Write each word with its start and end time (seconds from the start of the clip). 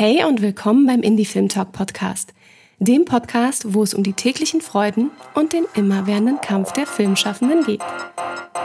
Hey 0.00 0.22
und 0.22 0.42
willkommen 0.42 0.86
beim 0.86 1.02
Indie 1.02 1.24
Film 1.24 1.48
Talk 1.48 1.72
Podcast, 1.72 2.32
dem 2.78 3.04
Podcast, 3.04 3.74
wo 3.74 3.82
es 3.82 3.94
um 3.94 4.04
die 4.04 4.12
täglichen 4.12 4.60
Freuden 4.60 5.10
und 5.34 5.52
den 5.52 5.64
immerwährenden 5.74 6.40
Kampf 6.40 6.70
der 6.70 6.86
Filmschaffenden 6.86 7.64
geht. 7.64 7.82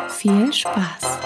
Viel 0.10 0.54
Spaß! 0.54 1.18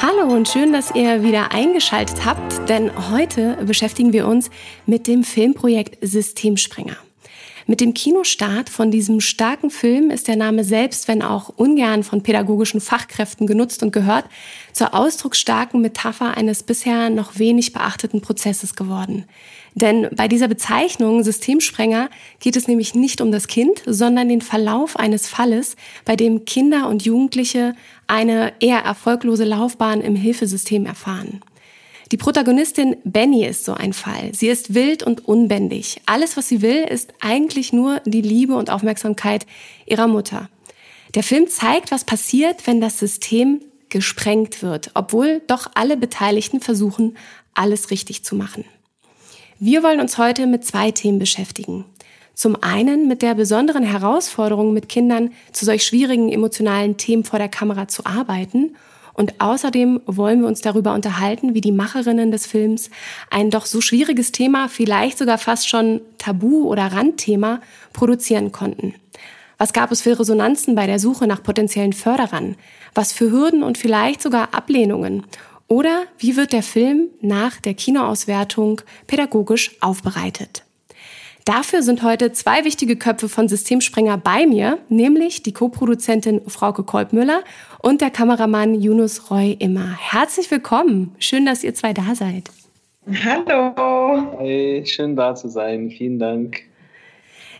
Hallo 0.00 0.32
und 0.32 0.46
schön, 0.46 0.72
dass 0.72 0.94
ihr 0.94 1.24
wieder 1.24 1.50
eingeschaltet 1.50 2.24
habt, 2.24 2.68
denn 2.68 2.92
heute 3.10 3.58
beschäftigen 3.66 4.12
wir 4.12 4.28
uns 4.28 4.50
mit 4.86 5.08
dem 5.08 5.24
Filmprojekt 5.24 5.98
Systemsprenger. 6.00 6.98
Mit 7.68 7.80
dem 7.80 7.94
Kinostart 7.94 8.70
von 8.70 8.92
diesem 8.92 9.20
starken 9.20 9.70
Film 9.70 10.10
ist 10.10 10.28
der 10.28 10.36
Name 10.36 10.62
selbst, 10.62 11.08
wenn 11.08 11.20
auch 11.20 11.48
ungern 11.48 12.04
von 12.04 12.22
pädagogischen 12.22 12.80
Fachkräften 12.80 13.48
genutzt 13.48 13.82
und 13.82 13.92
gehört, 13.92 14.26
zur 14.72 14.94
ausdrucksstarken 14.94 15.80
Metapher 15.80 16.36
eines 16.36 16.62
bisher 16.62 17.10
noch 17.10 17.40
wenig 17.40 17.72
beachteten 17.72 18.20
Prozesses 18.20 18.76
geworden. 18.76 19.24
Denn 19.74 20.08
bei 20.14 20.28
dieser 20.28 20.46
Bezeichnung 20.46 21.24
Systemsprenger 21.24 22.08
geht 22.38 22.54
es 22.54 22.68
nämlich 22.68 22.94
nicht 22.94 23.20
um 23.20 23.32
das 23.32 23.48
Kind, 23.48 23.82
sondern 23.84 24.28
den 24.28 24.42
Verlauf 24.42 24.96
eines 24.96 25.26
Falles, 25.26 25.74
bei 26.04 26.14
dem 26.14 26.44
Kinder 26.44 26.88
und 26.88 27.04
Jugendliche 27.04 27.74
eine 28.06 28.52
eher 28.60 28.78
erfolglose 28.78 29.44
Laufbahn 29.44 30.02
im 30.02 30.14
Hilfesystem 30.14 30.86
erfahren. 30.86 31.40
Die 32.12 32.16
Protagonistin 32.16 32.96
Benny 33.02 33.44
ist 33.44 33.64
so 33.64 33.74
ein 33.74 33.92
Fall. 33.92 34.32
Sie 34.32 34.46
ist 34.46 34.74
wild 34.74 35.02
und 35.02 35.26
unbändig. 35.26 36.00
Alles, 36.06 36.36
was 36.36 36.46
sie 36.46 36.62
will, 36.62 36.84
ist 36.84 37.12
eigentlich 37.20 37.72
nur 37.72 38.00
die 38.04 38.20
Liebe 38.20 38.54
und 38.54 38.70
Aufmerksamkeit 38.70 39.44
ihrer 39.86 40.06
Mutter. 40.06 40.48
Der 41.16 41.24
Film 41.24 41.48
zeigt, 41.48 41.90
was 41.90 42.04
passiert, 42.04 42.68
wenn 42.68 42.80
das 42.80 43.00
System 43.00 43.60
gesprengt 43.88 44.62
wird, 44.62 44.92
obwohl 44.94 45.42
doch 45.48 45.68
alle 45.74 45.96
Beteiligten 45.96 46.60
versuchen, 46.60 47.16
alles 47.54 47.90
richtig 47.90 48.24
zu 48.24 48.36
machen. 48.36 48.64
Wir 49.58 49.82
wollen 49.82 50.00
uns 50.00 50.16
heute 50.16 50.46
mit 50.46 50.64
zwei 50.64 50.92
Themen 50.92 51.18
beschäftigen. 51.18 51.86
Zum 52.34 52.62
einen 52.62 53.08
mit 53.08 53.22
der 53.22 53.34
besonderen 53.34 53.82
Herausforderung, 53.82 54.72
mit 54.72 54.88
Kindern 54.88 55.32
zu 55.52 55.64
solch 55.64 55.84
schwierigen 55.84 56.30
emotionalen 56.30 56.98
Themen 56.98 57.24
vor 57.24 57.38
der 57.38 57.48
Kamera 57.48 57.88
zu 57.88 58.06
arbeiten 58.06 58.76
und 59.16 59.40
außerdem 59.40 60.02
wollen 60.04 60.42
wir 60.42 60.46
uns 60.46 60.60
darüber 60.60 60.92
unterhalten, 60.92 61.54
wie 61.54 61.62
die 61.62 61.72
Macherinnen 61.72 62.30
des 62.30 62.46
Films 62.46 62.90
ein 63.30 63.50
doch 63.50 63.64
so 63.64 63.80
schwieriges 63.80 64.30
Thema, 64.30 64.68
vielleicht 64.68 65.16
sogar 65.16 65.38
fast 65.38 65.68
schon 65.68 66.02
Tabu 66.18 66.68
oder 66.68 66.92
Randthema, 66.92 67.60
produzieren 67.94 68.52
konnten. 68.52 68.94
Was 69.56 69.72
gab 69.72 69.90
es 69.90 70.02
für 70.02 70.20
Resonanzen 70.20 70.74
bei 70.74 70.86
der 70.86 70.98
Suche 70.98 71.26
nach 71.26 71.42
potenziellen 71.42 71.94
Förderern? 71.94 72.56
Was 72.94 73.14
für 73.14 73.30
Hürden 73.30 73.62
und 73.62 73.78
vielleicht 73.78 74.20
sogar 74.20 74.52
Ablehnungen? 74.52 75.24
Oder 75.66 76.02
wie 76.18 76.36
wird 76.36 76.52
der 76.52 76.62
Film 76.62 77.08
nach 77.22 77.58
der 77.62 77.72
Kinoauswertung 77.72 78.82
pädagogisch 79.06 79.80
aufbereitet? 79.80 80.65
Dafür 81.46 81.82
sind 81.82 82.02
heute 82.02 82.32
zwei 82.32 82.64
wichtige 82.64 82.96
Köpfe 82.96 83.28
von 83.28 83.46
Systemsprenger 83.46 84.18
bei 84.18 84.48
mir, 84.48 84.78
nämlich 84.88 85.44
die 85.44 85.52
Co-Produzentin 85.52 86.40
Frauke 86.48 86.82
Kolbmüller 86.82 87.44
und 87.80 88.00
der 88.00 88.10
Kameramann 88.10 88.74
Yunus 88.74 89.30
Roy 89.30 89.52
Immer. 89.60 89.96
Herzlich 89.96 90.50
willkommen. 90.50 91.14
Schön, 91.20 91.46
dass 91.46 91.62
ihr 91.62 91.72
zwei 91.72 91.92
da 91.92 92.16
seid. 92.16 92.50
Hallo. 93.24 94.36
Hey, 94.38 94.84
schön 94.86 95.14
da 95.14 95.36
zu 95.36 95.48
sein. 95.48 95.88
Vielen 95.96 96.18
Dank. 96.18 96.62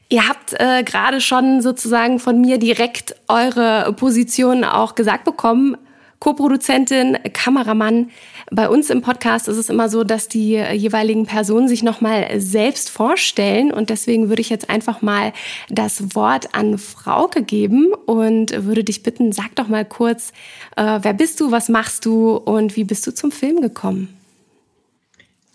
Ihr 0.08 0.28
habt 0.28 0.54
äh, 0.58 0.82
gerade 0.82 1.20
schon 1.20 1.62
sozusagen 1.62 2.18
von 2.18 2.40
mir 2.40 2.58
direkt 2.58 3.14
eure 3.28 3.92
Position 3.92 4.64
auch 4.64 4.96
gesagt 4.96 5.22
bekommen. 5.22 5.76
Co-Produzentin, 6.20 7.18
Kameramann. 7.32 8.10
Bei 8.50 8.68
uns 8.68 8.90
im 8.90 9.02
Podcast 9.02 9.48
ist 9.48 9.56
es 9.56 9.68
immer 9.68 9.88
so, 9.88 10.04
dass 10.04 10.28
die 10.28 10.52
jeweiligen 10.54 11.26
Personen 11.26 11.68
sich 11.68 11.82
nochmal 11.82 12.40
selbst 12.40 12.90
vorstellen. 12.90 13.72
Und 13.72 13.90
deswegen 13.90 14.28
würde 14.28 14.40
ich 14.40 14.50
jetzt 14.50 14.70
einfach 14.70 15.02
mal 15.02 15.32
das 15.68 16.14
Wort 16.14 16.54
an 16.54 16.78
Frauke 16.78 17.42
geben 17.42 17.92
und 18.06 18.64
würde 18.64 18.84
dich 18.84 19.02
bitten, 19.02 19.32
sag 19.32 19.54
doch 19.56 19.68
mal 19.68 19.84
kurz, 19.84 20.32
äh, 20.76 20.98
wer 21.02 21.12
bist 21.12 21.40
du, 21.40 21.50
was 21.50 21.68
machst 21.68 22.06
du 22.06 22.36
und 22.36 22.76
wie 22.76 22.84
bist 22.84 23.06
du 23.06 23.14
zum 23.14 23.30
Film 23.30 23.60
gekommen? 23.60 24.08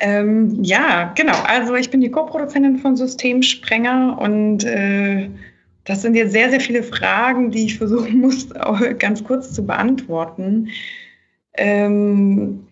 Ähm, 0.01 0.63
ja, 0.63 1.11
genau. 1.15 1.37
Also 1.45 1.75
ich 1.75 1.91
bin 1.91 2.01
die 2.01 2.09
Co-Produzentin 2.09 2.79
von 2.79 2.95
Systemsprenger 2.95 4.17
und 4.19 4.63
äh, 4.63 5.29
das 5.85 6.01
sind 6.01 6.15
jetzt 6.15 6.31
sehr, 6.31 6.49
sehr 6.49 6.59
viele 6.59 6.83
Fragen, 6.83 7.51
die 7.51 7.65
ich 7.65 7.77
versuchen 7.77 8.19
muss, 8.19 8.47
ganz 8.99 9.23
kurz 9.23 9.53
zu 9.53 9.65
beantworten. 9.65 10.69
Ähm, 11.53 12.67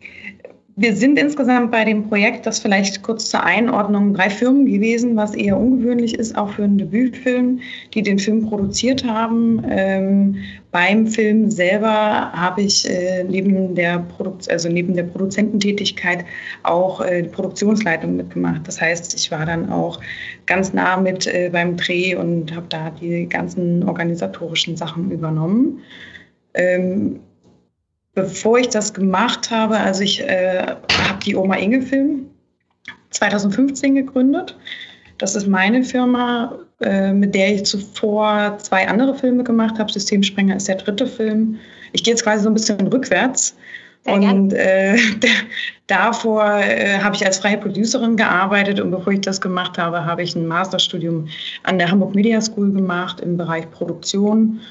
wir 0.79 0.95
sind 0.95 1.19
insgesamt 1.19 1.71
bei 1.71 1.83
dem 1.83 2.07
Projekt, 2.07 2.45
das 2.45 2.59
vielleicht 2.59 3.03
kurz 3.03 3.29
zur 3.29 3.43
Einordnung, 3.43 4.13
drei 4.13 4.29
Firmen 4.29 4.65
gewesen, 4.65 5.17
was 5.17 5.35
eher 5.35 5.57
ungewöhnlich 5.57 6.17
ist, 6.17 6.37
auch 6.37 6.51
für 6.51 6.63
einen 6.63 6.77
Debütfilm, 6.77 7.59
die 7.93 8.01
den 8.01 8.17
Film 8.17 8.47
produziert 8.47 9.03
haben. 9.03 9.61
Ähm, 9.69 10.37
beim 10.71 11.05
Film 11.05 11.51
selber 11.51 12.31
habe 12.31 12.61
ich 12.61 12.89
äh, 12.89 13.25
neben, 13.25 13.75
der 13.75 13.99
Produkt 13.99 14.49
also 14.49 14.69
neben 14.69 14.93
der 14.93 15.03
Produzententätigkeit 15.03 16.23
auch 16.63 17.01
äh, 17.01 17.23
die 17.23 17.29
Produktionsleitung 17.29 18.15
mitgemacht. 18.15 18.65
Das 18.65 18.79
heißt, 18.79 19.13
ich 19.15 19.29
war 19.31 19.45
dann 19.45 19.69
auch 19.69 19.99
ganz 20.45 20.71
nah 20.71 20.95
mit 20.95 21.27
äh, 21.27 21.49
beim 21.51 21.75
Dreh 21.75 22.15
und 22.15 22.55
habe 22.55 22.67
da 22.69 22.89
die 22.91 23.27
ganzen 23.27 23.83
organisatorischen 23.83 24.77
Sachen 24.77 25.11
übernommen. 25.11 25.81
Ähm, 26.53 27.19
bevor 28.23 28.59
ich 28.59 28.69
das 28.69 28.93
gemacht 28.93 29.51
habe, 29.51 29.77
also 29.77 30.03
ich 30.03 30.21
äh, 30.21 30.65
habe 30.67 31.23
die 31.25 31.35
Oma 31.35 31.55
Inge 31.55 31.81
Film 31.81 32.25
2015 33.11 33.95
gegründet. 33.95 34.57
Das 35.17 35.35
ist 35.35 35.47
meine 35.47 35.83
Firma, 35.83 36.59
äh, 36.81 37.11
mit 37.11 37.35
der 37.35 37.55
ich 37.55 37.65
zuvor 37.65 38.57
zwei 38.59 38.87
andere 38.87 39.15
Filme 39.15 39.43
gemacht 39.43 39.77
habe. 39.77 39.91
Systemsprenger 39.91 40.55
ist 40.55 40.67
der 40.67 40.75
dritte 40.75 41.07
Film. 41.07 41.57
Ich 41.91 42.03
gehe 42.03 42.13
jetzt 42.13 42.23
quasi 42.23 42.43
so 42.43 42.49
ein 42.49 42.53
bisschen 42.53 42.87
rückwärts. 42.87 43.55
und 44.05 44.53
äh, 44.53 44.95
davor 45.87 46.59
äh, 46.59 46.99
habe 46.99 47.15
ich 47.15 47.25
als 47.25 47.39
freie 47.39 47.57
Producerin 47.57 48.15
gearbeitet 48.15 48.79
und 48.79 48.91
bevor 48.91 49.11
ich 49.11 49.21
das 49.21 49.41
gemacht 49.41 49.77
habe, 49.77 50.05
habe 50.05 50.23
ich 50.23 50.35
ein 50.35 50.47
Masterstudium 50.47 51.27
an 51.63 51.77
der 51.77 51.91
Hamburg 51.91 52.15
Media 52.15 52.39
School 52.39 52.71
gemacht 52.71 53.19
im 53.19 53.35
Bereich 53.35 53.69
Produktion 53.71 54.61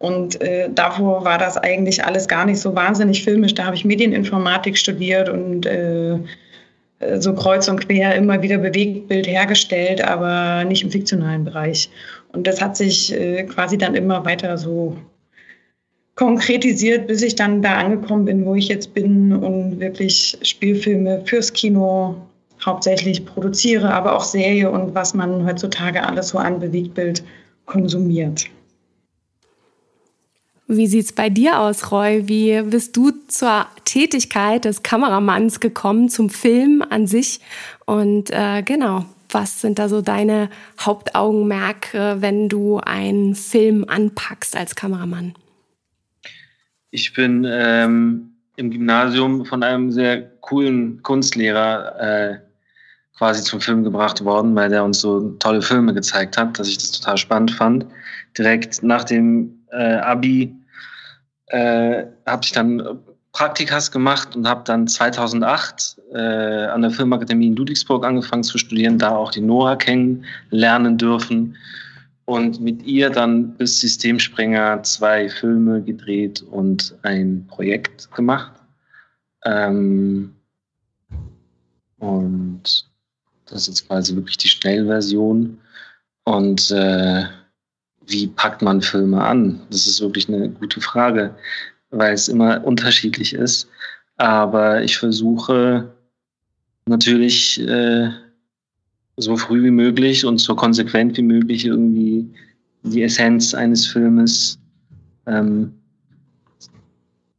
und 0.00 0.40
äh, 0.40 0.70
davor 0.74 1.26
war 1.26 1.36
das 1.36 1.58
eigentlich 1.58 2.02
alles 2.02 2.26
gar 2.26 2.46
nicht 2.46 2.58
so 2.58 2.74
wahnsinnig 2.74 3.22
filmisch. 3.22 3.52
Da 3.52 3.66
habe 3.66 3.76
ich 3.76 3.84
Medieninformatik 3.84 4.78
studiert 4.78 5.28
und 5.28 5.66
äh, 5.66 6.18
so 7.18 7.34
kreuz 7.34 7.68
und 7.68 7.86
quer 7.86 8.14
immer 8.14 8.40
wieder 8.40 8.56
Bewegtbild 8.56 9.26
hergestellt, 9.26 10.02
aber 10.02 10.64
nicht 10.64 10.82
im 10.82 10.90
fiktionalen 10.90 11.44
Bereich. 11.44 11.90
Und 12.32 12.46
das 12.46 12.62
hat 12.62 12.78
sich 12.78 13.12
äh, 13.12 13.42
quasi 13.42 13.76
dann 13.76 13.94
immer 13.94 14.24
weiter 14.24 14.56
so 14.56 14.96
konkretisiert, 16.14 17.06
bis 17.06 17.20
ich 17.20 17.34
dann 17.34 17.60
da 17.60 17.74
angekommen 17.74 18.24
bin, 18.24 18.46
wo 18.46 18.54
ich 18.54 18.68
jetzt 18.68 18.94
bin 18.94 19.34
und 19.34 19.80
wirklich 19.80 20.38
Spielfilme 20.40 21.20
fürs 21.26 21.52
Kino 21.52 22.16
hauptsächlich 22.64 23.26
produziere, 23.26 23.92
aber 23.92 24.16
auch 24.16 24.24
Serie 24.24 24.70
und 24.70 24.94
was 24.94 25.12
man 25.12 25.44
heutzutage 25.44 26.02
alles 26.02 26.28
so 26.28 26.38
an 26.38 26.58
Bewegtbild 26.58 27.22
konsumiert. 27.66 28.46
Wie 30.72 30.86
sieht's 30.86 31.12
bei 31.12 31.30
dir 31.30 31.58
aus, 31.58 31.90
Roy? 31.90 32.28
Wie 32.28 32.62
bist 32.62 32.96
du 32.96 33.10
zur 33.26 33.66
Tätigkeit 33.84 34.64
des 34.64 34.84
Kameramanns 34.84 35.58
gekommen, 35.58 36.08
zum 36.08 36.30
Film 36.30 36.84
an 36.88 37.08
sich? 37.08 37.40
Und 37.86 38.30
äh, 38.30 38.62
genau, 38.62 39.04
was 39.30 39.60
sind 39.60 39.80
da 39.80 39.88
so 39.88 40.00
deine 40.00 40.48
Hauptaugenmerke, 40.80 42.18
wenn 42.20 42.48
du 42.48 42.78
einen 42.78 43.34
Film 43.34 43.84
anpackst 43.88 44.56
als 44.56 44.76
Kameramann? 44.76 45.34
Ich 46.92 47.14
bin 47.14 47.44
ähm, 47.50 48.30
im 48.54 48.70
Gymnasium 48.70 49.46
von 49.46 49.64
einem 49.64 49.90
sehr 49.90 50.22
coolen 50.40 51.02
Kunstlehrer 51.02 51.98
äh, 51.98 52.38
quasi 53.18 53.42
zum 53.42 53.60
Film 53.60 53.82
gebracht 53.82 54.24
worden, 54.24 54.54
weil 54.54 54.68
der 54.68 54.84
uns 54.84 55.00
so 55.00 55.30
tolle 55.40 55.62
Filme 55.62 55.94
gezeigt 55.94 56.38
hat, 56.38 56.60
dass 56.60 56.68
ich 56.68 56.78
das 56.78 56.92
total 56.92 57.16
spannend 57.16 57.50
fand. 57.50 57.86
Direkt 58.38 58.84
nach 58.84 59.02
dem 59.02 59.64
äh, 59.72 59.94
Abi 59.96 60.54
äh, 61.50 62.04
habe 62.26 62.44
ich 62.44 62.52
dann 62.52 63.00
Praktikas 63.32 63.92
gemacht 63.92 64.34
und 64.34 64.48
habe 64.48 64.62
dann 64.64 64.88
2008 64.88 66.00
äh, 66.12 66.18
an 66.18 66.82
der 66.82 66.90
Filmakademie 66.90 67.48
in 67.48 67.56
Ludwigsburg 67.56 68.04
angefangen 68.04 68.42
zu 68.42 68.58
studieren, 68.58 68.98
da 68.98 69.10
auch 69.10 69.30
die 69.30 69.40
Nora 69.40 69.76
kennenlernen 69.76 70.98
dürfen 70.98 71.56
und 72.24 72.60
mit 72.60 72.82
ihr 72.84 73.10
dann 73.10 73.54
bis 73.54 73.80
Systemsprenger 73.80 74.82
zwei 74.82 75.28
Filme 75.28 75.82
gedreht 75.82 76.42
und 76.42 76.94
ein 77.02 77.46
Projekt 77.48 78.10
gemacht. 78.12 78.52
Ähm, 79.44 80.34
und 81.98 82.88
das 83.46 83.68
ist 83.68 83.86
quasi 83.86 84.14
wirklich 84.14 84.36
die 84.38 84.48
Schnellversion. 84.48 85.58
Und 86.24 86.70
äh, 86.70 87.24
wie 88.10 88.26
packt 88.26 88.62
man 88.62 88.82
Filme 88.82 89.22
an? 89.22 89.60
Das 89.70 89.86
ist 89.86 90.00
wirklich 90.00 90.28
eine 90.28 90.50
gute 90.50 90.80
Frage, 90.80 91.34
weil 91.90 92.12
es 92.12 92.28
immer 92.28 92.64
unterschiedlich 92.64 93.32
ist. 93.32 93.68
Aber 94.16 94.82
ich 94.82 94.98
versuche 94.98 95.92
natürlich 96.86 97.60
äh, 97.60 98.10
so 99.16 99.36
früh 99.36 99.62
wie 99.62 99.70
möglich 99.70 100.24
und 100.24 100.38
so 100.38 100.54
konsequent 100.54 101.16
wie 101.16 101.22
möglich 101.22 101.64
irgendwie 101.64 102.28
die 102.82 103.02
Essenz 103.02 103.54
eines 103.54 103.86
Filmes 103.86 104.58
ähm, 105.26 105.72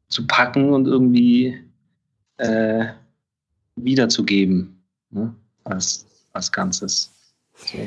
zu 0.08 0.26
packen 0.28 0.74
und 0.74 0.88
irgendwie 0.88 1.58
äh, 2.38 2.86
wiederzugeben 3.76 4.82
ne? 5.10 5.34
als, 5.64 6.06
als 6.34 6.52
Ganzes. 6.52 7.12
So. 7.56 7.78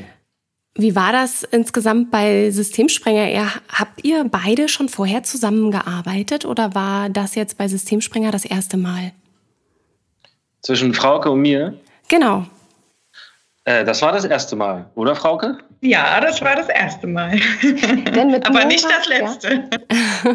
Wie 0.76 0.96
war 0.96 1.12
das 1.12 1.44
insgesamt 1.44 2.10
bei 2.10 2.50
Systemsprenger? 2.50 3.30
Ihr, 3.30 3.48
habt 3.68 4.04
ihr 4.04 4.24
beide 4.24 4.68
schon 4.68 4.88
vorher 4.88 5.22
zusammengearbeitet 5.22 6.44
oder 6.44 6.74
war 6.74 7.08
das 7.08 7.36
jetzt 7.36 7.58
bei 7.58 7.68
Systemsprenger 7.68 8.32
das 8.32 8.44
erste 8.44 8.76
Mal? 8.76 9.12
Zwischen 10.62 10.92
Frauke 10.92 11.30
und 11.30 11.42
mir? 11.42 11.78
Genau. 12.08 12.46
Äh, 13.64 13.84
das 13.84 14.02
war 14.02 14.12
das 14.12 14.24
erste 14.24 14.56
Mal, 14.56 14.86
oder 14.96 15.14
Frauke? 15.14 15.58
Ja, 15.80 16.20
das 16.20 16.42
war 16.42 16.56
das 16.56 16.68
erste 16.68 17.06
Mal. 17.06 17.38
Aber 18.44 18.50
Nora, 18.50 18.64
nicht 18.64 18.84
das 18.84 19.06
letzte. 19.06 19.54
Ja. 19.54 20.34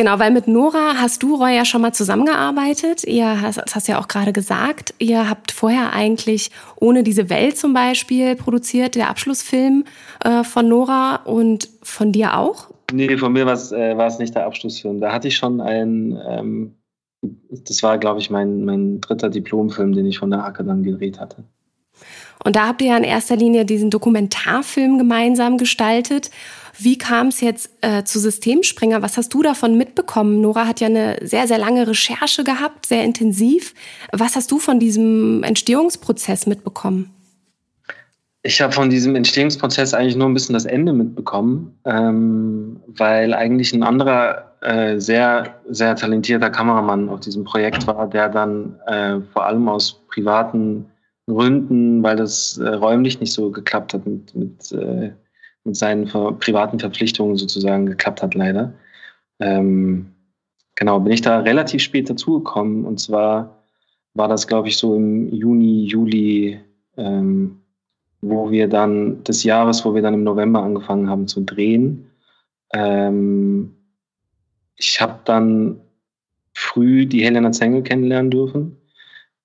Genau, 0.00 0.18
weil 0.18 0.30
mit 0.30 0.48
Nora 0.48 0.94
hast 0.96 1.22
du, 1.22 1.34
Roy, 1.34 1.54
ja 1.54 1.66
schon 1.66 1.82
mal 1.82 1.92
zusammengearbeitet. 1.92 3.04
Ihr 3.04 3.42
hast, 3.42 3.58
das 3.58 3.74
hast 3.74 3.86
ja 3.86 4.00
auch 4.00 4.08
gerade 4.08 4.32
gesagt. 4.32 4.94
Ihr 4.98 5.28
habt 5.28 5.52
vorher 5.52 5.92
eigentlich 5.92 6.50
ohne 6.76 7.02
diese 7.02 7.28
Welt 7.28 7.58
zum 7.58 7.74
Beispiel 7.74 8.34
produziert, 8.34 8.94
der 8.94 9.10
Abschlussfilm 9.10 9.84
äh, 10.24 10.42
von 10.42 10.66
Nora 10.68 11.16
und 11.16 11.68
von 11.82 12.12
dir 12.12 12.38
auch? 12.38 12.70
Nee, 12.90 13.14
von 13.18 13.34
mir 13.34 13.44
war 13.44 13.52
es 13.52 13.72
äh, 13.72 13.94
nicht 14.18 14.34
der 14.34 14.46
Abschlussfilm. 14.46 15.02
Da 15.02 15.12
hatte 15.12 15.28
ich 15.28 15.36
schon 15.36 15.60
ein, 15.60 16.18
ähm, 16.26 16.76
das 17.50 17.82
war, 17.82 17.98
glaube 17.98 18.20
ich, 18.20 18.30
mein, 18.30 18.64
mein 18.64 19.02
dritter 19.02 19.28
Diplomfilm, 19.28 19.92
den 19.92 20.06
ich 20.06 20.18
von 20.18 20.30
der 20.30 20.42
Hacke 20.42 20.64
dann 20.64 20.82
gedreht 20.82 21.20
hatte. 21.20 21.44
Und 22.42 22.56
da 22.56 22.68
habt 22.68 22.80
ihr 22.80 22.88
ja 22.88 22.96
in 22.96 23.04
erster 23.04 23.36
Linie 23.36 23.66
diesen 23.66 23.90
Dokumentarfilm 23.90 24.96
gemeinsam 24.96 25.58
gestaltet. 25.58 26.30
Wie 26.82 26.96
kam 26.96 27.26
es 27.26 27.42
jetzt 27.42 27.70
äh, 27.82 28.04
zu 28.04 28.18
Systemspringer? 28.18 29.02
Was 29.02 29.18
hast 29.18 29.34
du 29.34 29.42
davon 29.42 29.76
mitbekommen? 29.76 30.40
Nora 30.40 30.66
hat 30.66 30.80
ja 30.80 30.86
eine 30.86 31.18
sehr, 31.20 31.46
sehr 31.46 31.58
lange 31.58 31.86
Recherche 31.86 32.42
gehabt, 32.42 32.86
sehr 32.86 33.04
intensiv. 33.04 33.74
Was 34.12 34.34
hast 34.34 34.50
du 34.50 34.58
von 34.58 34.80
diesem 34.80 35.42
Entstehungsprozess 35.42 36.46
mitbekommen? 36.46 37.10
Ich 38.42 38.62
habe 38.62 38.72
von 38.72 38.88
diesem 38.88 39.14
Entstehungsprozess 39.14 39.92
eigentlich 39.92 40.16
nur 40.16 40.26
ein 40.26 40.32
bisschen 40.32 40.54
das 40.54 40.64
Ende 40.64 40.94
mitbekommen, 40.94 41.78
ähm, 41.84 42.80
weil 42.86 43.34
eigentlich 43.34 43.74
ein 43.74 43.82
anderer 43.82 44.56
äh, 44.62 44.98
sehr, 44.98 45.60
sehr 45.68 45.94
talentierter 45.96 46.48
Kameramann 46.48 47.10
auf 47.10 47.20
diesem 47.20 47.44
Projekt 47.44 47.86
war, 47.86 48.08
der 48.08 48.30
dann 48.30 48.80
äh, 48.86 49.20
vor 49.34 49.44
allem 49.44 49.68
aus 49.68 50.00
privaten 50.08 50.86
Gründen, 51.26 52.02
weil 52.02 52.16
das 52.16 52.56
äh, 52.56 52.68
räumlich 52.68 53.20
nicht 53.20 53.34
so 53.34 53.50
geklappt 53.50 53.92
hat 53.92 54.06
mit, 54.06 54.34
mit, 54.34 54.72
äh, 54.72 55.12
mit 55.64 55.76
seinen 55.76 56.06
ver 56.06 56.32
privaten 56.32 56.78
Verpflichtungen 56.78 57.36
sozusagen 57.36 57.86
geklappt 57.86 58.22
hat, 58.22 58.34
leider. 58.34 58.72
Ähm, 59.40 60.12
genau, 60.76 61.00
bin 61.00 61.12
ich 61.12 61.22
da 61.22 61.40
relativ 61.40 61.82
spät 61.82 62.08
dazugekommen. 62.08 62.84
Und 62.84 63.00
zwar 63.00 63.62
war 64.14 64.28
das, 64.28 64.46
glaube 64.46 64.68
ich, 64.68 64.76
so 64.76 64.94
im 64.94 65.32
Juni, 65.32 65.84
Juli, 65.84 66.60
ähm, 66.96 67.60
wo 68.20 68.50
wir 68.50 68.68
dann 68.68 69.22
des 69.24 69.44
Jahres, 69.44 69.84
wo 69.84 69.94
wir 69.94 70.02
dann 70.02 70.14
im 70.14 70.24
November 70.24 70.62
angefangen 70.62 71.08
haben 71.08 71.26
zu 71.26 71.42
drehen. 71.42 72.10
Ähm, 72.72 73.74
ich 74.76 75.00
habe 75.00 75.20
dann 75.24 75.80
früh 76.54 77.06
die 77.06 77.24
Helena 77.24 77.52
Zengel 77.52 77.82
kennenlernen 77.82 78.30
dürfen 78.30 78.76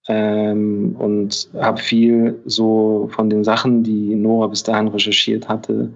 ähm, 0.08 0.96
und 0.98 1.50
habe 1.56 1.82
viel 1.82 2.40
so 2.46 3.10
von 3.12 3.30
den 3.30 3.44
Sachen, 3.44 3.84
die 3.84 4.16
Nora 4.16 4.48
bis 4.48 4.64
dahin 4.64 4.88
recherchiert 4.88 5.48
hatte, 5.48 5.94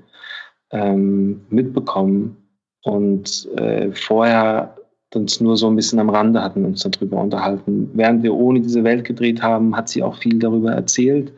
ähm, 0.72 1.42
mitbekommen. 1.50 2.38
Und 2.84 3.48
äh, 3.58 3.92
vorher 3.92 4.76
uns 5.16 5.42
nur 5.42 5.58
so 5.58 5.68
ein 5.68 5.76
bisschen 5.76 6.00
am 6.00 6.10
Rande 6.10 6.42
hatten 6.42 6.66
uns 6.66 6.84
darüber 6.84 7.22
unterhalten. 7.22 7.90
Während 7.94 8.24
wir 8.24 8.34
ohne 8.34 8.62
diese 8.62 8.84
Welt 8.84 9.06
gedreht 9.06 9.42
haben, 9.42 9.76
hat 9.76 9.90
sie 9.90 10.04
auch 10.04 10.16
viel 10.18 10.38
darüber 10.38 10.72
erzählt. 10.72 11.34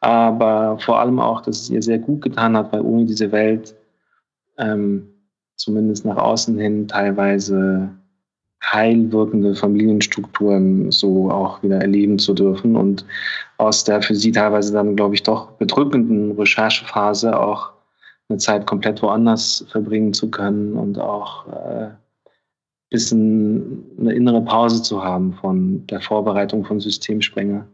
Aber 0.00 0.78
vor 0.78 0.98
allem 0.98 1.20
auch, 1.20 1.42
dass 1.42 1.60
es 1.60 1.70
ihr 1.70 1.82
sehr 1.82 1.98
gut 1.98 2.22
getan 2.22 2.56
hat, 2.56 2.72
weil 2.72 2.80
ohne 2.80 3.04
diese 3.04 3.30
Welt 3.30 3.74
ähm, 4.58 5.08
zumindest 5.56 6.04
nach 6.04 6.16
außen 6.16 6.58
hin 6.58 6.88
teilweise 6.88 7.90
heilwirkende 8.64 9.54
Familienstrukturen 9.54 10.90
so 10.90 11.30
auch 11.30 11.62
wieder 11.62 11.80
erleben 11.80 12.18
zu 12.18 12.32
dürfen 12.32 12.76
und 12.76 13.04
aus 13.58 13.84
der 13.84 14.02
für 14.02 14.14
sie 14.14 14.32
teilweise 14.32 14.72
dann, 14.72 14.96
glaube 14.96 15.14
ich, 15.14 15.22
doch 15.22 15.52
bedrückenden 15.52 16.32
Recherchephase 16.32 17.38
auch 17.38 17.71
eine 18.28 18.38
Zeit 18.38 18.66
komplett 18.66 19.02
woanders 19.02 19.64
verbringen 19.68 20.12
zu 20.12 20.30
können 20.30 20.74
und 20.74 20.98
auch 20.98 21.46
äh, 21.48 21.90
bisschen 22.92 23.84
eine 23.98 24.12
innere 24.12 24.42
Pause 24.42 24.82
zu 24.82 25.02
haben 25.02 25.34
von 25.34 25.86
der 25.86 26.00
Vorbereitung 26.00 26.64
von 26.64 26.78
Systemsprenger 26.78 27.66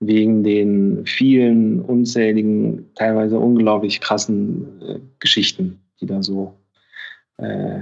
wegen 0.00 0.42
den 0.42 1.06
vielen 1.06 1.80
unzähligen, 1.82 2.90
teilweise 2.96 3.38
unglaublich 3.38 4.00
krassen 4.00 4.82
äh, 4.82 4.98
Geschichten, 5.20 5.80
die 6.00 6.06
da 6.06 6.22
so, 6.22 6.54
äh, 7.36 7.80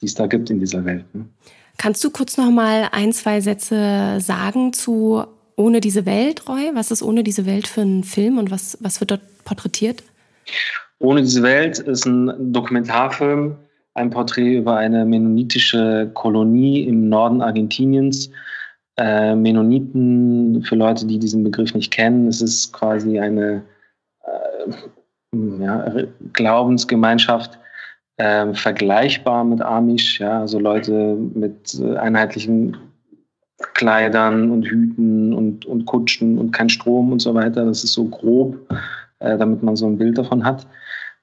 die 0.00 0.06
es 0.06 0.14
da 0.14 0.26
gibt 0.26 0.48
in 0.48 0.60
dieser 0.60 0.84
Welt. 0.84 1.04
Ne? 1.14 1.26
Kannst 1.76 2.02
du 2.02 2.10
kurz 2.10 2.38
noch 2.38 2.50
mal 2.50 2.88
ein, 2.92 3.12
zwei 3.12 3.40
Sätze 3.40 4.18
sagen 4.20 4.72
zu 4.72 5.24
Ohne 5.56 5.80
diese 5.80 6.06
Welt, 6.06 6.48
Roy? 6.48 6.70
Was 6.72 6.90
ist 6.90 7.02
Ohne 7.02 7.22
diese 7.22 7.44
Welt 7.44 7.66
für 7.66 7.82
ein 7.82 8.04
Film 8.04 8.38
und 8.38 8.50
was, 8.50 8.78
was 8.80 9.00
wird 9.00 9.10
dort 9.10 9.44
porträtiert? 9.44 10.02
Ohne 11.00 11.22
diese 11.22 11.42
Welt 11.42 11.78
ist 11.78 12.06
ein 12.06 12.52
Dokumentarfilm, 12.52 13.56
ein 13.94 14.10
Porträt 14.10 14.56
über 14.56 14.76
eine 14.76 15.04
mennonitische 15.04 16.10
Kolonie 16.14 16.84
im 16.84 17.08
Norden 17.08 17.40
Argentiniens. 17.40 18.30
Äh, 18.96 19.36
Mennoniten, 19.36 20.62
für 20.64 20.74
Leute, 20.74 21.06
die 21.06 21.20
diesen 21.20 21.44
Begriff 21.44 21.72
nicht 21.72 21.92
kennen, 21.92 22.26
es 22.26 22.42
ist 22.42 22.72
quasi 22.72 23.20
eine 23.20 23.62
äh, 24.24 24.72
ja, 25.60 25.92
Glaubensgemeinschaft, 26.32 27.58
ähm, 28.18 28.56
vergleichbar 28.56 29.44
mit 29.44 29.62
Amish, 29.62 30.18
ja, 30.18 30.40
also 30.40 30.58
Leute 30.58 31.16
mit 31.34 31.78
äh, 31.80 31.96
einheitlichen 31.96 32.76
Kleidern 33.74 34.50
und 34.50 34.66
Hüten 34.66 35.32
und, 35.32 35.64
und 35.64 35.86
Kutschen 35.86 36.36
und 36.36 36.50
kein 36.50 36.68
Strom 36.68 37.12
und 37.12 37.20
so 37.20 37.34
weiter. 37.34 37.64
Das 37.64 37.84
ist 37.84 37.92
so 37.92 38.04
grob, 38.06 38.56
äh, 39.20 39.36
damit 39.36 39.62
man 39.62 39.76
so 39.76 39.86
ein 39.86 39.98
Bild 39.98 40.18
davon 40.18 40.44
hat. 40.44 40.66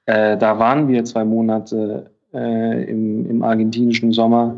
Äh, 0.06 0.36
da 0.36 0.58
waren 0.58 0.88
wir 0.88 1.04
zwei 1.04 1.24
Monate 1.24 2.10
äh, 2.32 2.84
im, 2.84 3.28
im 3.28 3.42
argentinischen 3.42 4.12
Sommer. 4.12 4.56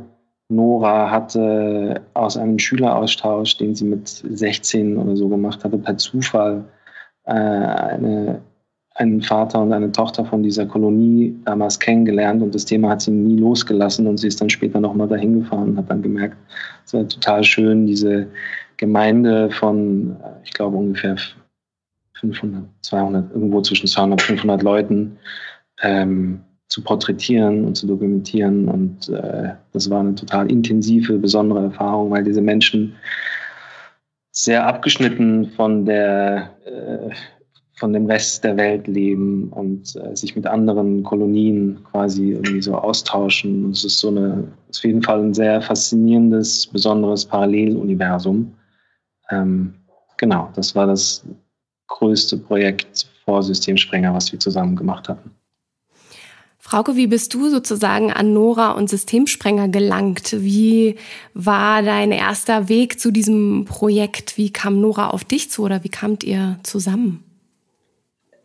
Nora 0.51 1.11
hatte 1.11 2.01
aus 2.15 2.37
einem 2.37 2.59
Schüleraustausch, 2.59 3.59
den 3.59 3.75
sie 3.75 3.85
mit 3.85 4.09
16 4.09 4.97
oder 4.97 5.17
so 5.17 5.29
gemacht 5.29 5.63
hatte, 5.65 5.79
per 5.79 5.99
Zufall 5.99 6.65
äh, 7.25 7.33
eine 7.33 8.41
einen 8.99 9.23
Vater 9.23 9.63
und 9.63 9.73
eine 9.73 9.93
Tochter 9.93 10.25
von 10.25 10.43
dieser 10.43 10.67
Kolonie 10.67 11.35
damals 11.45 11.79
kennengelernt 11.79 12.43
und 12.43 12.55
das 12.55 12.65
Thema 12.65 12.91
hat 12.91 13.03
sie 13.03 13.13
nie 13.13 13.39
losgelassen 13.39 14.07
und 14.09 14.19
sie 14.19 14.27
ist 14.27 14.41
dann 14.41 14.51
später 14.51 14.81
nochmal 14.81 15.07
dahin 15.07 15.41
gefahren 15.41 15.71
und 15.71 15.79
hat 15.79 15.89
dann 15.89 16.03
gemerkt, 16.03 16.37
es 16.85 16.93
wäre 16.93 17.07
total 17.07 17.45
schön, 17.45 17.87
diese 17.87 18.27
Gemeinde 18.77 19.51
von, 19.51 20.17
ich 20.45 20.53
glaube, 20.53 20.77
ungefähr 20.77 21.17
500, 22.21 22.65
200, 22.83 23.33
irgendwo 23.33 23.61
zwischen 23.63 23.87
200 23.87 24.21
und 24.21 24.23
500 24.23 24.63
Leuten 24.63 25.19
ähm, 25.83 26.41
zu 26.69 26.83
porträtieren 26.83 27.65
und 27.65 27.77
zu 27.77 27.87
dokumentieren. 27.87 28.69
Und 28.69 29.09
äh, 29.09 29.55
das 29.73 29.89
war 29.91 30.01
eine 30.01 30.15
total 30.15 30.51
intensive, 30.51 31.19
besondere 31.19 31.65
Erfahrung, 31.65 32.11
weil 32.11 32.25
diese 32.25 32.43
Menschen 32.43 32.95
sehr 34.33 34.67
abgeschnitten 34.67 35.51
von 35.57 35.85
der 35.85 36.51
äh, 36.65 37.15
von 37.79 37.93
dem 37.93 38.07
Rest 38.07 38.43
der 38.43 38.57
Welt 38.57 38.89
leben 38.89 39.51
und 39.51 39.95
äh, 39.97 40.15
sich 40.17 40.35
mit 40.35 40.47
anderen 40.47 41.05
Kolonien 41.05 41.79
quasi 41.85 42.33
irgendwie 42.33 42.61
so 42.61 42.75
austauschen. 42.75 43.67
Und 43.67 43.71
es 43.71 43.85
ist 43.85 44.01
so 44.01 44.09
eine, 44.09 44.49
auf 44.69 44.85
jeden 44.85 45.03
Fall 45.03 45.21
ein 45.21 45.35
sehr 45.35 45.63
faszinierendes, 45.63 46.67
besonderes 46.67 47.25
Paralleluniversum. 47.25 48.53
Ähm, 49.31 49.75
genau, 50.17 50.51
das 50.57 50.75
war 50.75 50.89
das 50.89 51.25
größte 51.89 52.37
Projekt 52.37 53.07
vor 53.25 53.43
Systemsprenger, 53.43 54.15
was 54.15 54.33
wir 54.33 54.39
zusammen 54.39 54.77
gemacht 54.77 55.09
hatten. 55.09 55.31
Frauke, 56.59 56.97
wie 56.97 57.07
bist 57.07 57.33
du 57.33 57.49
sozusagen 57.49 58.13
an 58.13 58.33
Nora 58.35 58.73
und 58.73 58.91
Systemsprenger 58.91 59.69
gelangt? 59.69 60.37
Wie 60.39 60.97
war 61.33 61.83
dein 61.83 62.13
erster 62.13 62.69
Weg 62.69 63.01
zu 63.01 63.11
diesem 63.11 63.65
Projekt? 63.65 64.37
Wie 64.37 64.53
kam 64.53 64.81
Nora 64.81 65.09
auf 65.11 65.25
dich 65.25 65.51
zu 65.51 65.63
oder 65.63 65.83
wie 65.83 65.89
kamt 65.89 66.25
ihr 66.25 66.59
zusammen? 66.63 67.25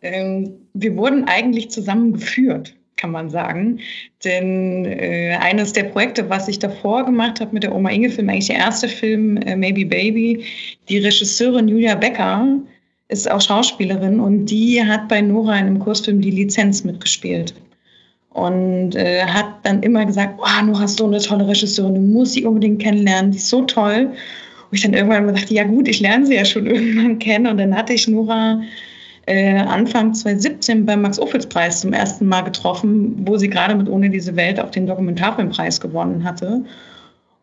ähm, 0.04 0.52
wir 0.74 0.96
wurden 0.96 1.24
eigentlich 1.24 1.70
zusammengeführt, 1.70 2.74
kann 2.96 3.10
man 3.10 3.30
sagen. 3.30 3.80
Denn 4.22 4.84
äh, 4.84 5.36
eines 5.40 5.72
der 5.72 5.84
Projekte, 5.84 6.28
was 6.28 6.46
ich 6.46 6.58
davor 6.58 7.04
gemacht 7.04 7.40
habe 7.40 7.52
mit 7.52 7.64
der 7.64 7.74
Oma 7.74 7.90
Inge-Film, 7.90 8.28
eigentlich 8.28 8.46
der 8.46 8.56
erste 8.56 8.88
Film, 8.88 9.38
äh, 9.38 9.56
Maybe 9.56 9.86
Baby, 9.86 10.44
die 10.88 10.98
Regisseurin 10.98 11.68
Julia 11.68 11.94
Becker 11.94 12.46
ist 13.08 13.30
auch 13.30 13.40
Schauspielerin 13.40 14.20
und 14.20 14.46
die 14.46 14.82
hat 14.82 15.08
bei 15.08 15.20
Nora 15.20 15.58
in 15.58 15.66
einem 15.66 15.78
Kursfilm 15.78 16.20
die 16.20 16.30
Lizenz 16.30 16.84
mitgespielt. 16.84 17.54
Und 18.30 18.96
äh, 18.96 19.24
hat 19.24 19.46
dann 19.62 19.82
immer 19.84 20.04
gesagt, 20.04 20.40
oh, 20.42 20.64
Nora 20.64 20.84
ist 20.84 20.98
so 20.98 21.06
eine 21.06 21.20
tolle 21.20 21.46
Regisseurin, 21.46 21.94
du 21.94 22.00
musst 22.00 22.32
sie 22.32 22.44
unbedingt 22.44 22.82
kennenlernen, 22.82 23.30
die 23.30 23.38
ist 23.38 23.48
so 23.48 23.62
toll. 23.62 24.06
Und 24.70 24.76
ich 24.76 24.82
dann 24.82 24.94
irgendwann 24.94 25.32
dachte, 25.32 25.54
ja 25.54 25.62
gut, 25.62 25.86
ich 25.86 26.00
lerne 26.00 26.26
sie 26.26 26.34
ja 26.34 26.44
schon 26.44 26.66
irgendwann 26.66 27.18
kennen. 27.20 27.46
Und 27.46 27.58
dann 27.58 27.76
hatte 27.76 27.92
ich 27.92 28.08
Nora 28.08 28.60
äh, 29.26 29.58
Anfang 29.58 30.14
2017 30.14 30.84
beim 30.84 31.02
Max-Ophüls-Preis 31.02 31.82
zum 31.82 31.92
ersten 31.92 32.26
Mal 32.26 32.42
getroffen, 32.42 33.14
wo 33.26 33.36
sie 33.36 33.48
gerade 33.48 33.74
mit 33.74 33.88
Ohne 33.88 34.10
diese 34.10 34.34
Welt 34.34 34.58
auch 34.58 34.70
den 34.70 34.86
Dokumentarfilmpreis 34.86 35.80
gewonnen 35.80 36.24
hatte. 36.24 36.64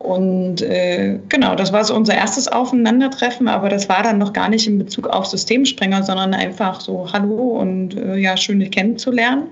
Und 0.02 0.62
äh, 0.62 1.20
genau, 1.28 1.54
das 1.54 1.72
war 1.72 1.84
so 1.84 1.94
unser 1.94 2.14
erstes 2.14 2.48
Aufeinandertreffen, 2.48 3.46
aber 3.46 3.68
das 3.68 3.88
war 3.88 4.02
dann 4.02 4.18
noch 4.18 4.32
gar 4.32 4.48
nicht 4.48 4.66
in 4.66 4.78
Bezug 4.78 5.06
auf 5.06 5.26
Systemsprenger, 5.26 6.02
sondern 6.02 6.34
einfach 6.34 6.80
so 6.80 7.12
Hallo 7.12 7.60
und 7.60 7.96
äh, 7.96 8.16
ja, 8.16 8.36
schön 8.36 8.58
dich 8.58 8.72
kennenzulernen. 8.72 9.44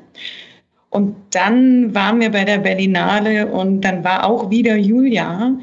Und 0.88 1.14
dann 1.30 1.94
waren 1.94 2.20
wir 2.20 2.30
bei 2.30 2.44
der 2.44 2.58
Berlinale 2.58 3.46
und 3.46 3.82
dann 3.82 4.02
war 4.02 4.28
auch 4.28 4.50
wieder 4.50 4.74
Julia, 4.74 5.54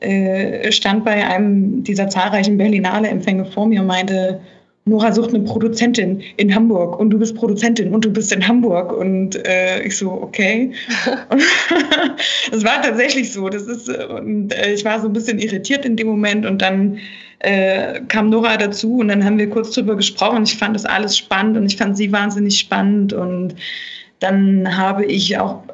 äh, 0.00 0.70
stand 0.70 1.06
bei 1.06 1.26
einem 1.26 1.82
dieser 1.82 2.10
zahlreichen 2.10 2.58
Berlinale-Empfänge 2.58 3.46
vor 3.46 3.66
mir 3.66 3.80
und 3.80 3.86
meinte, 3.86 4.40
Nora 4.88 5.10
sucht 5.10 5.34
eine 5.34 5.42
Produzentin 5.42 6.22
in 6.36 6.54
Hamburg 6.54 7.00
und 7.00 7.10
du 7.10 7.18
bist 7.18 7.34
Produzentin 7.34 7.92
und 7.92 8.04
du 8.04 8.12
bist 8.12 8.32
in 8.32 8.46
Hamburg. 8.46 8.92
Und 8.92 9.34
äh, 9.44 9.82
ich 9.82 9.98
so, 9.98 10.12
okay. 10.12 10.72
das 12.52 12.64
war 12.64 12.80
tatsächlich 12.82 13.32
so. 13.32 13.48
Das 13.48 13.64
ist, 13.64 13.88
und 13.88 14.54
äh, 14.54 14.74
ich 14.74 14.84
war 14.84 15.00
so 15.00 15.08
ein 15.08 15.12
bisschen 15.12 15.40
irritiert 15.40 15.84
in 15.84 15.96
dem 15.96 16.06
Moment 16.06 16.46
und 16.46 16.62
dann 16.62 16.98
äh, 17.40 18.00
kam 18.06 18.30
Nora 18.30 18.56
dazu 18.56 18.98
und 18.98 19.08
dann 19.08 19.24
haben 19.24 19.38
wir 19.38 19.50
kurz 19.50 19.72
drüber 19.72 19.96
gesprochen. 19.96 20.44
Ich 20.44 20.56
fand 20.56 20.76
das 20.76 20.84
alles 20.84 21.18
spannend 21.18 21.56
und 21.56 21.66
ich 21.66 21.76
fand 21.76 21.96
sie 21.96 22.12
wahnsinnig 22.12 22.56
spannend. 22.56 23.12
Und 23.12 23.56
dann 24.20 24.76
habe 24.76 25.04
ich 25.04 25.36
auch 25.36 25.64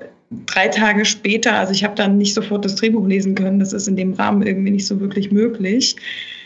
drei 0.47 0.69
Tage 0.69 1.04
später, 1.04 1.52
also 1.52 1.75
ich 1.75 1.85
habe 1.85 1.95
dann 1.97 2.16
nicht 2.16 2.33
sofort 2.33 2.64
das 2.64 2.76
Drehbuch 2.76 3.07
lesen 3.07 3.35
können, 3.35 3.59
das 3.59 3.75
ist 3.75 3.88
in 3.88 3.97
dem 3.97 4.14
Rahmen 4.14 4.40
irgendwie 4.40 4.71
nicht 4.71 4.87
so 4.87 4.99
wirklich 5.00 5.31
möglich. 5.31 5.97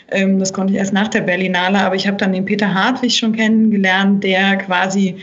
Ähm, 0.09 0.39
das 0.39 0.53
konnte 0.53 0.73
ich 0.73 0.79
erst 0.79 0.93
nach 0.93 1.07
der 1.07 1.21
Berlinale, 1.21 1.79
aber 1.79 1.95
ich 1.95 2.07
habe 2.07 2.17
dann 2.17 2.33
den 2.33 2.45
Peter 2.45 2.73
Hartwig 2.73 3.15
schon 3.15 3.33
kennengelernt, 3.33 4.23
der 4.23 4.57
quasi 4.57 5.15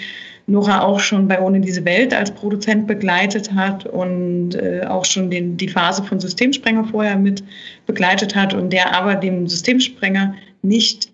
Nora 0.46 0.82
auch 0.82 1.00
schon 1.00 1.26
bei 1.26 1.40
Ohne 1.40 1.60
diese 1.60 1.84
Welt 1.84 2.12
als 2.12 2.30
Produzent 2.30 2.86
begleitet 2.86 3.52
hat 3.54 3.86
und 3.86 4.54
äh, 4.56 4.82
auch 4.86 5.04
schon 5.04 5.30
den, 5.30 5.56
die 5.56 5.68
Phase 5.68 6.02
von 6.04 6.20
Systemsprenger 6.20 6.84
vorher 6.84 7.16
mit 7.16 7.42
begleitet 7.86 8.34
hat 8.34 8.52
und 8.52 8.70
der 8.72 8.94
aber 8.94 9.14
den 9.14 9.46
Systemsprenger 9.46 10.34
nicht 10.62 11.10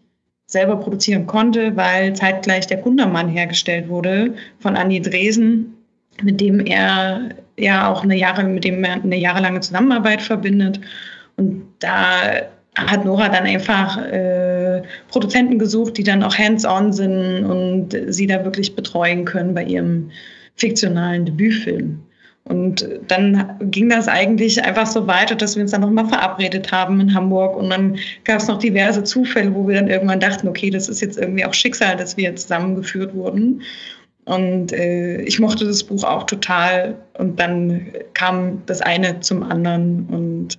selber 0.46 0.76
produzieren 0.76 1.26
konnte, 1.26 1.76
weil 1.76 2.12
zeitgleich 2.14 2.66
der 2.66 2.80
Kundermann 2.80 3.28
hergestellt 3.28 3.88
wurde 3.88 4.34
von 4.58 4.76
Andi 4.76 5.00
Dresen, 5.00 5.76
mit 6.22 6.40
dem 6.40 6.66
er 6.66 7.28
ja 7.56 7.88
auch 7.88 8.02
eine 8.02 8.16
Jahre, 8.16 8.42
mit 8.42 8.64
dem 8.64 8.82
er 8.82 8.94
eine 8.94 9.16
jahrelange 9.16 9.60
Zusammenarbeit 9.60 10.22
verbindet. 10.22 10.80
Und 11.36 11.62
da 11.78 12.48
hat 12.86 13.04
Nora 13.04 13.28
dann 13.28 13.44
einfach 13.44 13.98
äh, 13.98 14.82
Produzenten 15.08 15.58
gesucht, 15.58 15.96
die 15.98 16.04
dann 16.04 16.22
auch 16.22 16.36
hands-on 16.36 16.92
sind 16.92 17.44
und 17.44 17.96
sie 18.08 18.26
da 18.26 18.44
wirklich 18.44 18.74
betreuen 18.74 19.24
können 19.24 19.54
bei 19.54 19.64
ihrem 19.64 20.10
fiktionalen 20.56 21.24
Debütfilm. 21.24 22.00
Und 22.44 22.88
dann 23.06 23.56
ging 23.70 23.90
das 23.90 24.08
eigentlich 24.08 24.64
einfach 24.64 24.86
so 24.86 25.06
weiter, 25.06 25.34
dass 25.34 25.56
wir 25.56 25.62
uns 25.62 25.70
dann 25.72 25.82
nochmal 25.82 26.08
verabredet 26.08 26.72
haben 26.72 27.00
in 27.00 27.14
Hamburg. 27.14 27.56
Und 27.56 27.70
dann 27.70 27.96
gab 28.24 28.40
es 28.40 28.48
noch 28.48 28.58
diverse 28.58 29.04
Zufälle, 29.04 29.54
wo 29.54 29.68
wir 29.68 29.76
dann 29.76 29.88
irgendwann 29.88 30.20
dachten, 30.20 30.48
okay, 30.48 30.70
das 30.70 30.88
ist 30.88 31.00
jetzt 31.00 31.18
irgendwie 31.18 31.44
auch 31.44 31.54
Schicksal, 31.54 31.96
dass 31.96 32.16
wir 32.16 32.34
zusammengeführt 32.34 33.14
wurden. 33.14 33.62
Und 34.24 34.72
äh, 34.72 35.20
ich 35.22 35.38
mochte 35.38 35.64
das 35.64 35.84
Buch 35.84 36.02
auch 36.02 36.24
total. 36.24 36.96
Und 37.18 37.38
dann 37.38 37.92
kam 38.14 38.62
das 38.66 38.80
eine 38.80 39.20
zum 39.20 39.42
anderen. 39.42 40.06
Und 40.06 40.58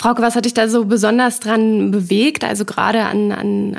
Frauke, 0.00 0.22
was 0.22 0.34
hat 0.34 0.46
dich 0.46 0.54
da 0.54 0.66
so 0.66 0.86
besonders 0.86 1.40
dran 1.40 1.90
bewegt? 1.90 2.42
Also 2.42 2.64
gerade 2.64 3.02
an, 3.02 3.32
an, 3.32 3.76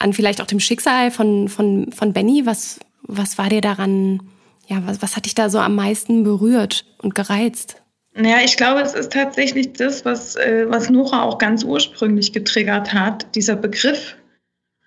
an 0.00 0.12
vielleicht 0.12 0.40
auch 0.40 0.46
dem 0.48 0.58
Schicksal 0.58 1.12
von, 1.12 1.46
von, 1.46 1.92
von 1.92 2.12
Benny. 2.12 2.46
Was, 2.46 2.80
was 3.02 3.38
war 3.38 3.48
dir 3.48 3.60
daran, 3.60 4.24
ja, 4.66 4.82
was, 4.86 5.00
was 5.02 5.14
hat 5.14 5.24
dich 5.24 5.36
da 5.36 5.50
so 5.50 5.60
am 5.60 5.76
meisten 5.76 6.24
berührt 6.24 6.84
und 6.98 7.14
gereizt? 7.14 7.80
Ja, 8.16 8.38
ich 8.44 8.56
glaube, 8.56 8.80
es 8.80 8.94
ist 8.94 9.12
tatsächlich 9.12 9.72
das, 9.74 10.04
was, 10.04 10.34
äh, 10.34 10.66
was 10.68 10.90
Nora 10.90 11.22
auch 11.22 11.38
ganz 11.38 11.62
ursprünglich 11.62 12.32
getriggert 12.32 12.92
hat, 12.92 13.32
dieser 13.36 13.54
Begriff 13.54 14.16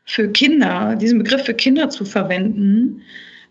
für 0.04 0.30
Kinder, 0.30 0.98
diesen 0.98 1.20
Begriff 1.20 1.46
für 1.46 1.54
Kinder 1.54 1.90
zu 1.90 2.04
verwenden. 2.04 3.02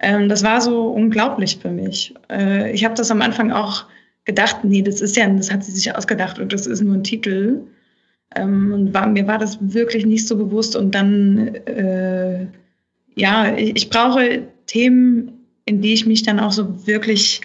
Ähm, 0.01 0.29
das 0.29 0.43
war 0.43 0.61
so 0.61 0.89
unglaublich 0.89 1.57
für 1.57 1.71
mich. 1.71 2.13
Äh, 2.31 2.71
ich 2.73 2.85
habe 2.85 2.95
das 2.95 3.11
am 3.11 3.23
Anfang 3.23 3.51
auch 3.51 3.87
gedacht, 4.25 4.65
nee, 4.65 4.83
das 4.83 5.01
ist 5.01 5.17
ja, 5.17 5.29
das 5.29 5.53
hat 5.53 5.65
sie 5.65 5.73
sich 5.73 5.95
ausgedacht 5.95 6.39
und 6.39 6.53
das 6.53 6.67
ist 6.67 6.83
nur 6.83 6.95
ein 6.95 7.05
Titel. 7.05 7.61
Ähm, 8.37 8.73
und 8.73 8.95
war, 8.95 9.07
mir 9.07 9.27
war 9.27 9.39
das 9.39 9.59
wirklich 9.61 10.07
nicht 10.07 10.27
so 10.27 10.37
bewusst. 10.37 10.77
Und 10.77 10.95
dann, 10.95 11.55
äh, 11.67 12.47
ja, 13.15 13.55
ich, 13.57 13.77
ich 13.77 13.91
brauche 13.91 14.43
Themen, 14.67 15.33
in 15.67 15.81
die 15.81 15.93
ich 15.93 16.07
mich 16.07 16.23
dann 16.23 16.41
auch 16.41 16.53
so 16.53 16.87
wirklich 16.87 17.41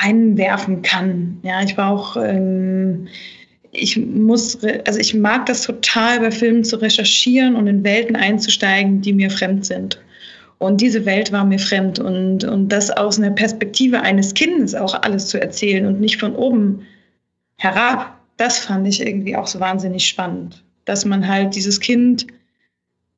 reinwerfen 0.00 0.82
kann. 0.82 1.38
Ja, 1.42 1.62
ich 1.62 1.76
brauche, 1.76 2.20
ähm, 2.24 3.08
ich 3.72 3.96
muss, 3.96 4.58
also 4.86 4.98
ich 4.98 5.14
mag 5.14 5.46
das 5.46 5.62
total 5.62 6.20
bei 6.20 6.30
Filmen 6.30 6.64
zu 6.64 6.76
recherchieren 6.76 7.56
und 7.56 7.66
in 7.66 7.84
Welten 7.84 8.16
einzusteigen, 8.16 9.00
die 9.00 9.12
mir 9.12 9.30
fremd 9.30 9.64
sind. 9.66 10.00
Und 10.62 10.80
diese 10.80 11.04
Welt 11.04 11.32
war 11.32 11.44
mir 11.44 11.58
fremd. 11.58 11.98
Und, 11.98 12.44
und 12.44 12.68
das 12.68 12.90
aus 12.90 13.18
einer 13.18 13.32
Perspektive 13.32 14.00
eines 14.00 14.32
Kindes 14.32 14.76
auch 14.76 14.94
alles 15.02 15.26
zu 15.26 15.40
erzählen 15.40 15.86
und 15.86 16.00
nicht 16.00 16.18
von 16.18 16.36
oben 16.36 16.86
herab, 17.56 18.16
das 18.36 18.58
fand 18.58 18.86
ich 18.86 19.04
irgendwie 19.04 19.34
auch 19.34 19.48
so 19.48 19.58
wahnsinnig 19.58 20.06
spannend. 20.06 20.62
Dass 20.84 21.04
man 21.04 21.26
halt 21.26 21.56
dieses 21.56 21.80
Kind 21.80 22.28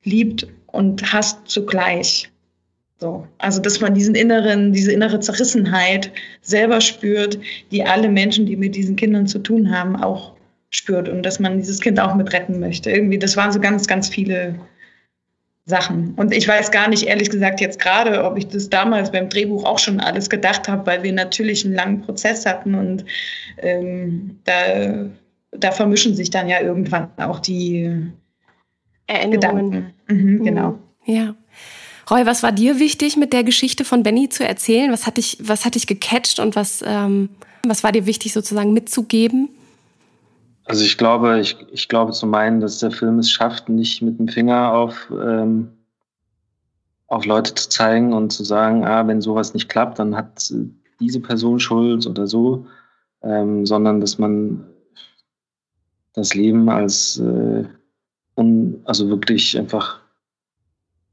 liebt 0.04 0.46
und 0.68 1.12
hasst 1.12 1.38
zugleich. 1.44 2.30
So. 2.98 3.26
Also, 3.36 3.60
dass 3.60 3.78
man 3.78 3.92
diesen 3.92 4.14
inneren, 4.14 4.72
diese 4.72 4.92
innere 4.92 5.20
Zerrissenheit 5.20 6.10
selber 6.40 6.80
spürt, 6.80 7.38
die 7.70 7.84
alle 7.84 8.08
Menschen, 8.08 8.46
die 8.46 8.56
mit 8.56 8.74
diesen 8.74 8.96
Kindern 8.96 9.26
zu 9.26 9.38
tun 9.38 9.70
haben, 9.70 9.96
auch 9.96 10.32
spürt 10.70 11.10
und 11.10 11.22
dass 11.22 11.38
man 11.40 11.58
dieses 11.58 11.80
Kind 11.80 12.00
auch 12.00 12.14
mit 12.14 12.32
retten 12.32 12.58
möchte. 12.58 12.90
Irgendwie, 12.90 13.18
das 13.18 13.36
waren 13.36 13.52
so 13.52 13.60
ganz, 13.60 13.86
ganz 13.86 14.08
viele 14.08 14.58
Sachen. 15.66 16.14
Und 16.16 16.34
ich 16.34 16.46
weiß 16.46 16.70
gar 16.70 16.88
nicht, 16.88 17.04
ehrlich 17.04 17.30
gesagt, 17.30 17.60
jetzt 17.60 17.78
gerade, 17.78 18.24
ob 18.24 18.36
ich 18.36 18.48
das 18.48 18.68
damals 18.68 19.10
beim 19.10 19.30
Drehbuch 19.30 19.64
auch 19.64 19.78
schon 19.78 19.98
alles 19.98 20.28
gedacht 20.28 20.68
habe, 20.68 20.86
weil 20.86 21.02
wir 21.02 21.12
natürlich 21.12 21.64
einen 21.64 21.74
langen 21.74 22.02
Prozess 22.02 22.44
hatten 22.44 22.74
und 22.74 23.04
ähm, 23.58 24.40
da, 24.44 25.10
da 25.52 25.72
vermischen 25.72 26.14
sich 26.14 26.28
dann 26.28 26.48
ja 26.48 26.60
irgendwann 26.60 27.08
auch 27.16 27.40
die 27.40 28.10
Erinnerungen. 29.06 29.70
Gedanken. 29.70 29.94
Mhm, 30.08 30.38
mhm. 30.38 30.44
genau. 30.44 30.78
Ja. 31.06 31.34
Roy, 32.10 32.26
was 32.26 32.42
war 32.42 32.52
dir 32.52 32.78
wichtig, 32.78 33.16
mit 33.16 33.32
der 33.32 33.44
Geschichte 33.44 33.86
von 33.86 34.02
Benny 34.02 34.28
zu 34.28 34.46
erzählen? 34.46 34.92
Was 34.92 35.06
hat 35.06 35.16
dich, 35.16 35.38
was 35.40 35.64
hat 35.64 35.74
dich 35.74 35.86
gecatcht 35.86 36.38
und 36.38 36.56
was, 36.56 36.84
ähm, 36.86 37.30
was 37.62 37.82
war 37.82 37.92
dir 37.92 38.04
wichtig, 38.04 38.34
sozusagen 38.34 38.74
mitzugeben? 38.74 39.48
Also 40.66 40.84
ich 40.84 40.96
glaube, 40.96 41.40
ich, 41.40 41.56
ich 41.72 41.88
glaube 41.88 42.12
zu 42.12 42.26
meinen, 42.26 42.60
dass 42.60 42.78
der 42.78 42.90
Film 42.90 43.18
es 43.18 43.30
schafft, 43.30 43.68
nicht 43.68 44.00
mit 44.02 44.18
dem 44.18 44.28
Finger 44.28 44.72
auf, 44.72 45.10
ähm, 45.10 45.70
auf 47.06 47.26
Leute 47.26 47.54
zu 47.54 47.68
zeigen 47.68 48.12
und 48.12 48.30
zu 48.32 48.44
sagen, 48.44 48.84
ah, 48.84 49.06
wenn 49.06 49.20
sowas 49.20 49.52
nicht 49.52 49.68
klappt, 49.68 49.98
dann 49.98 50.16
hat 50.16 50.52
diese 51.00 51.20
Person 51.20 51.60
Schuld 51.60 52.06
oder 52.06 52.26
so, 52.26 52.66
ähm, 53.22 53.66
sondern 53.66 54.00
dass 54.00 54.18
man 54.18 54.64
das 56.14 56.34
Leben 56.34 56.68
als 56.70 57.18
äh, 57.18 57.64
un, 58.36 58.80
also 58.84 59.08
wirklich 59.08 59.58
einfach, 59.58 60.00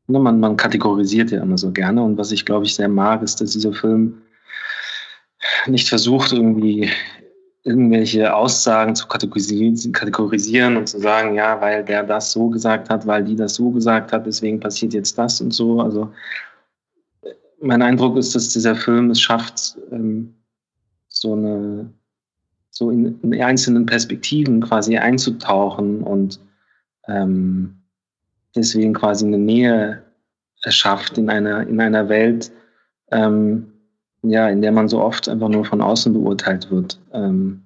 ne, 0.08 0.20
man, 0.20 0.40
man 0.40 0.56
kategorisiert 0.56 1.32
ja 1.32 1.42
immer 1.42 1.58
so 1.58 1.72
gerne. 1.72 2.02
Und 2.02 2.18
was 2.18 2.32
ich, 2.32 2.46
glaube 2.46 2.66
ich, 2.66 2.76
sehr 2.76 2.90
mag, 2.90 3.22
ist, 3.22 3.42
dass 3.42 3.52
dieser 3.52 3.74
Film 3.74 4.22
nicht 5.68 5.90
versucht, 5.90 6.32
irgendwie 6.32 6.90
irgendwelche 7.64 8.34
Aussagen 8.34 8.96
zu 8.96 9.08
kategorisieren, 9.08 9.92
kategorisieren 9.92 10.78
und 10.78 10.88
zu 10.88 11.00
sagen, 11.00 11.36
ja, 11.36 11.62
weil 11.62 11.84
der 11.84 12.04
das 12.04 12.32
so 12.32 12.50
gesagt 12.50 12.90
hat, 12.90 13.06
weil 13.06 13.24
die 13.24 13.36
das 13.36 13.56
so 13.56 13.70
gesagt 13.70 14.12
hat, 14.12 14.26
deswegen 14.26 14.60
passiert 14.60 14.94
jetzt 14.94 15.18
das 15.18 15.42
und 15.42 15.52
so. 15.52 15.80
Also 15.80 16.12
mein 17.62 17.82
Eindruck 17.82 18.18
ist, 18.18 18.34
dass 18.34 18.50
dieser 18.50 18.76
Film 18.76 19.12
es 19.12 19.22
schafft, 19.22 19.78
ähm, 19.92 20.34
so 21.10 21.34
eine 21.34 21.92
so 22.72 22.90
in, 22.90 23.20
in 23.22 23.42
einzelnen 23.42 23.86
Perspektiven 23.86 24.62
quasi 24.62 24.98
einzutauchen 24.98 26.02
und 26.02 26.40
ähm, 27.08 27.76
deswegen 28.56 28.94
quasi 28.94 29.26
eine 29.26 29.38
Nähe 29.38 30.02
erschafft 30.64 31.18
in 31.18 31.30
einer, 31.30 31.68
in 31.68 31.80
einer 31.80 32.08
Welt, 32.10 32.52
ähm, 33.12 33.72
ja, 34.24 34.50
in 34.50 34.62
der 34.62 34.72
man 34.72 34.88
so 34.88 35.02
oft 35.02 35.28
einfach 35.28 35.50
nur 35.50 35.66
von 35.66 35.82
außen 35.82 36.14
beurteilt 36.14 36.70
wird. 36.72 37.00
Ähm, 37.14 37.62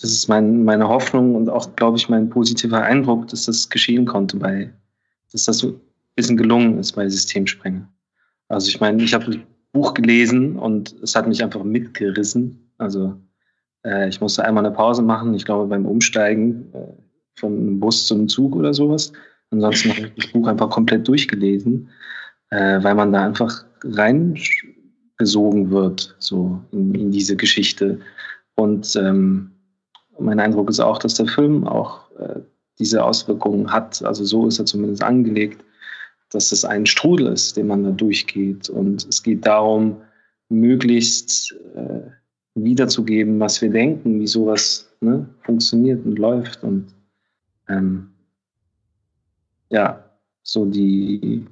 das 0.00 0.10
ist 0.10 0.28
mein, 0.28 0.64
meine 0.64 0.88
Hoffnung 0.88 1.36
und 1.36 1.48
auch, 1.48 1.74
glaube 1.76 1.96
ich, 1.96 2.08
mein 2.08 2.28
positiver 2.28 2.82
Eindruck, 2.82 3.28
dass 3.28 3.44
das 3.44 3.68
geschehen 3.68 4.04
konnte 4.04 4.36
bei, 4.36 4.72
dass 5.30 5.44
das 5.44 5.58
so 5.58 5.68
ein 5.68 5.80
bisschen 6.16 6.36
gelungen 6.36 6.78
ist 6.78 6.92
bei 6.92 7.08
Systemsprenger. 7.08 7.88
Also 8.48 8.68
ich 8.68 8.80
meine, 8.80 9.02
ich 9.02 9.14
habe 9.14 9.26
das 9.26 9.36
Buch 9.72 9.94
gelesen 9.94 10.58
und 10.58 10.94
es 11.02 11.14
hat 11.14 11.28
mich 11.28 11.42
einfach 11.42 11.62
mitgerissen. 11.62 12.68
Also 12.78 13.14
äh, 13.84 14.08
ich 14.08 14.20
musste 14.20 14.44
einmal 14.44 14.66
eine 14.66 14.74
Pause 14.74 15.02
machen, 15.02 15.34
ich 15.34 15.44
glaube 15.44 15.68
beim 15.68 15.86
Umsteigen 15.86 16.72
äh, 16.72 17.46
einem 17.46 17.80
Bus 17.80 18.06
zum 18.06 18.28
Zug 18.28 18.54
oder 18.56 18.74
sowas. 18.74 19.12
Ansonsten 19.50 19.90
habe 19.90 20.06
ich 20.06 20.14
das 20.14 20.32
Buch 20.32 20.46
einfach 20.46 20.70
komplett 20.70 21.06
durchgelesen, 21.06 21.88
äh, 22.50 22.82
weil 22.82 22.94
man 22.94 23.12
da 23.12 23.24
einfach 23.24 23.64
reingesogen 25.22 25.70
wird, 25.70 26.14
so 26.18 26.60
in, 26.72 26.94
in 26.94 27.10
diese 27.10 27.36
Geschichte. 27.36 28.00
Und 28.56 28.96
ähm, 28.96 29.52
mein 30.18 30.40
Eindruck 30.40 30.68
ist 30.70 30.80
auch, 30.80 30.98
dass 30.98 31.14
der 31.14 31.26
Film 31.26 31.66
auch 31.66 32.10
äh, 32.18 32.40
diese 32.78 33.04
Auswirkungen 33.04 33.72
hat. 33.72 34.02
Also 34.04 34.24
so 34.24 34.46
ist 34.46 34.58
er 34.58 34.66
zumindest 34.66 35.02
angelegt, 35.02 35.64
dass 36.30 36.52
es 36.52 36.64
ein 36.64 36.86
Strudel 36.86 37.28
ist, 37.28 37.56
den 37.56 37.66
man 37.66 37.84
da 37.84 37.90
durchgeht. 37.90 38.68
Und 38.68 39.06
es 39.08 39.22
geht 39.22 39.46
darum, 39.46 39.96
möglichst 40.48 41.54
äh, 41.74 42.00
wiederzugeben, 42.54 43.40
was 43.40 43.62
wir 43.62 43.70
denken, 43.70 44.20
wie 44.20 44.26
sowas 44.26 44.90
ne, 45.00 45.26
funktioniert 45.42 46.04
und 46.04 46.18
läuft. 46.18 46.62
Und 46.62 46.86
ähm, 47.68 48.08
ja, 49.70 50.04
so 50.42 50.66
die, 50.66 51.46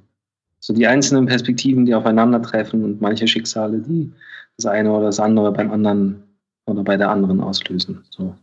so 0.61 0.73
die 0.73 0.87
einzelnen 0.87 1.25
Perspektiven, 1.25 1.85
die 1.85 1.95
aufeinandertreffen 1.95 2.83
und 2.83 3.01
manche 3.01 3.27
Schicksale, 3.27 3.79
die 3.79 4.11
das 4.57 4.67
eine 4.67 4.91
oder 4.91 5.07
das 5.07 5.19
andere 5.19 5.51
beim 5.51 5.71
anderen 5.71 6.23
oder 6.65 6.83
bei 6.83 6.95
der 6.95 7.09
anderen 7.09 7.41
auslösen. 7.41 8.03
So. 8.11 8.35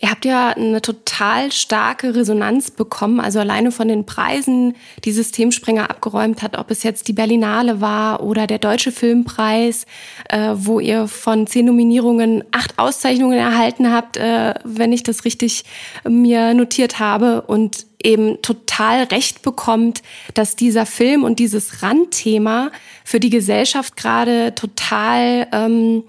Ihr 0.00 0.10
habt 0.10 0.24
ja 0.24 0.50
eine 0.50 0.82
total 0.82 1.52
starke 1.52 2.14
Resonanz 2.14 2.70
bekommen, 2.70 3.18
also 3.18 3.40
alleine 3.40 3.70
von 3.70 3.88
den 3.88 4.04
Preisen, 4.04 4.74
die 5.04 5.12
Systemspringer 5.12 5.88
abgeräumt 5.88 6.42
hat, 6.42 6.58
ob 6.58 6.70
es 6.70 6.82
jetzt 6.82 7.08
die 7.08 7.14
Berlinale 7.14 7.80
war 7.80 8.22
oder 8.22 8.46
der 8.46 8.58
Deutsche 8.58 8.92
Filmpreis, 8.92 9.86
äh, 10.28 10.52
wo 10.54 10.80
ihr 10.80 11.08
von 11.08 11.46
zehn 11.46 11.66
Nominierungen 11.66 12.44
acht 12.52 12.78
Auszeichnungen 12.78 13.38
erhalten 13.38 13.90
habt, 13.90 14.18
äh, 14.18 14.54
wenn 14.64 14.92
ich 14.92 15.02
das 15.02 15.24
richtig 15.24 15.64
mir 16.06 16.52
notiert 16.52 16.98
habe 16.98 17.42
und 17.42 17.86
eben 18.06 18.40
total 18.40 19.04
recht 19.04 19.42
bekommt, 19.42 20.02
dass 20.34 20.56
dieser 20.56 20.86
Film 20.86 21.24
und 21.24 21.38
dieses 21.38 21.82
Randthema 21.82 22.70
für 23.04 23.20
die 23.20 23.30
Gesellschaft 23.30 23.96
gerade 23.96 24.54
total 24.54 25.48
ähm, 25.52 26.04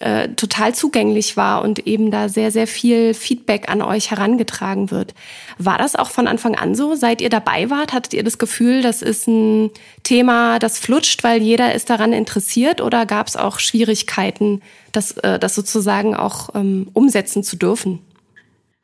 äh, 0.00 0.28
total 0.28 0.74
zugänglich 0.74 1.36
war 1.36 1.62
und 1.62 1.86
eben 1.86 2.10
da 2.10 2.30
sehr, 2.30 2.50
sehr 2.50 2.66
viel 2.66 3.12
Feedback 3.12 3.70
an 3.70 3.82
euch 3.82 4.10
herangetragen 4.10 4.90
wird. 4.90 5.12
War 5.58 5.76
das 5.76 5.94
auch 5.94 6.08
von 6.08 6.26
Anfang 6.26 6.54
an 6.54 6.74
so? 6.74 6.94
Seit 6.94 7.20
ihr 7.20 7.28
dabei 7.28 7.68
wart, 7.68 7.92
hattet 7.92 8.14
ihr 8.14 8.24
das 8.24 8.38
Gefühl, 8.38 8.80
das 8.80 9.02
ist 9.02 9.28
ein 9.28 9.68
Thema, 10.02 10.58
das 10.58 10.78
flutscht, 10.78 11.22
weil 11.22 11.42
jeder 11.42 11.74
ist 11.74 11.90
daran 11.90 12.14
interessiert 12.14 12.80
oder 12.80 13.04
gab 13.04 13.26
es 13.26 13.36
auch 13.36 13.58
Schwierigkeiten, 13.58 14.62
das, 14.92 15.18
äh, 15.18 15.38
das 15.38 15.54
sozusagen 15.54 16.16
auch 16.16 16.48
ähm, 16.54 16.88
umsetzen 16.94 17.42
zu 17.42 17.56
dürfen? 17.56 17.98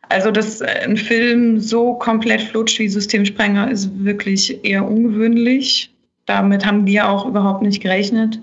Also, 0.08 0.30
dass 0.30 0.62
ein 0.62 0.96
Film 0.96 1.58
so 1.58 1.94
komplett 1.94 2.42
flutscht 2.42 2.78
wie 2.78 2.88
Systemsprenger 2.88 3.70
ist 3.70 3.90
wirklich 4.04 4.64
eher 4.64 4.86
ungewöhnlich. 4.86 5.92
Damit 6.26 6.64
haben 6.64 6.86
wir 6.86 7.08
auch 7.08 7.26
überhaupt 7.26 7.62
nicht 7.62 7.82
gerechnet 7.82 8.40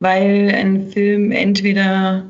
weil 0.00 0.52
ein 0.54 0.88
Film 0.88 1.32
entweder, 1.32 2.24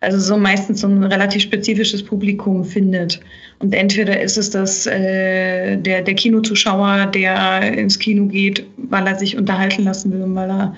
also 0.00 0.18
so 0.18 0.36
meistens 0.36 0.80
so 0.80 0.88
ein 0.88 1.02
relativ 1.04 1.42
spezifisches 1.42 2.02
Publikum 2.02 2.64
findet. 2.64 3.20
Und 3.58 3.74
entweder 3.74 4.20
ist 4.20 4.38
es 4.38 4.50
das 4.50 4.86
äh, 4.86 5.76
der, 5.76 6.02
der 6.02 6.14
Kinozuschauer, 6.14 7.06
der 7.06 7.72
ins 7.74 7.98
Kino 7.98 8.26
geht, 8.26 8.64
weil 8.76 9.06
er 9.06 9.18
sich 9.18 9.36
unterhalten 9.36 9.84
lassen 9.84 10.12
will 10.12 10.22
und 10.22 10.34
weil 10.34 10.50
er 10.50 10.74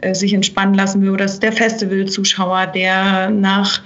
äh, 0.00 0.14
sich 0.14 0.32
entspannen 0.32 0.74
lassen 0.74 1.02
will, 1.02 1.10
oder 1.10 1.26
es 1.26 1.34
ist 1.34 1.42
der 1.42 1.52
Festivalzuschauer, 1.52 2.66
der 2.66 3.30
nach 3.30 3.82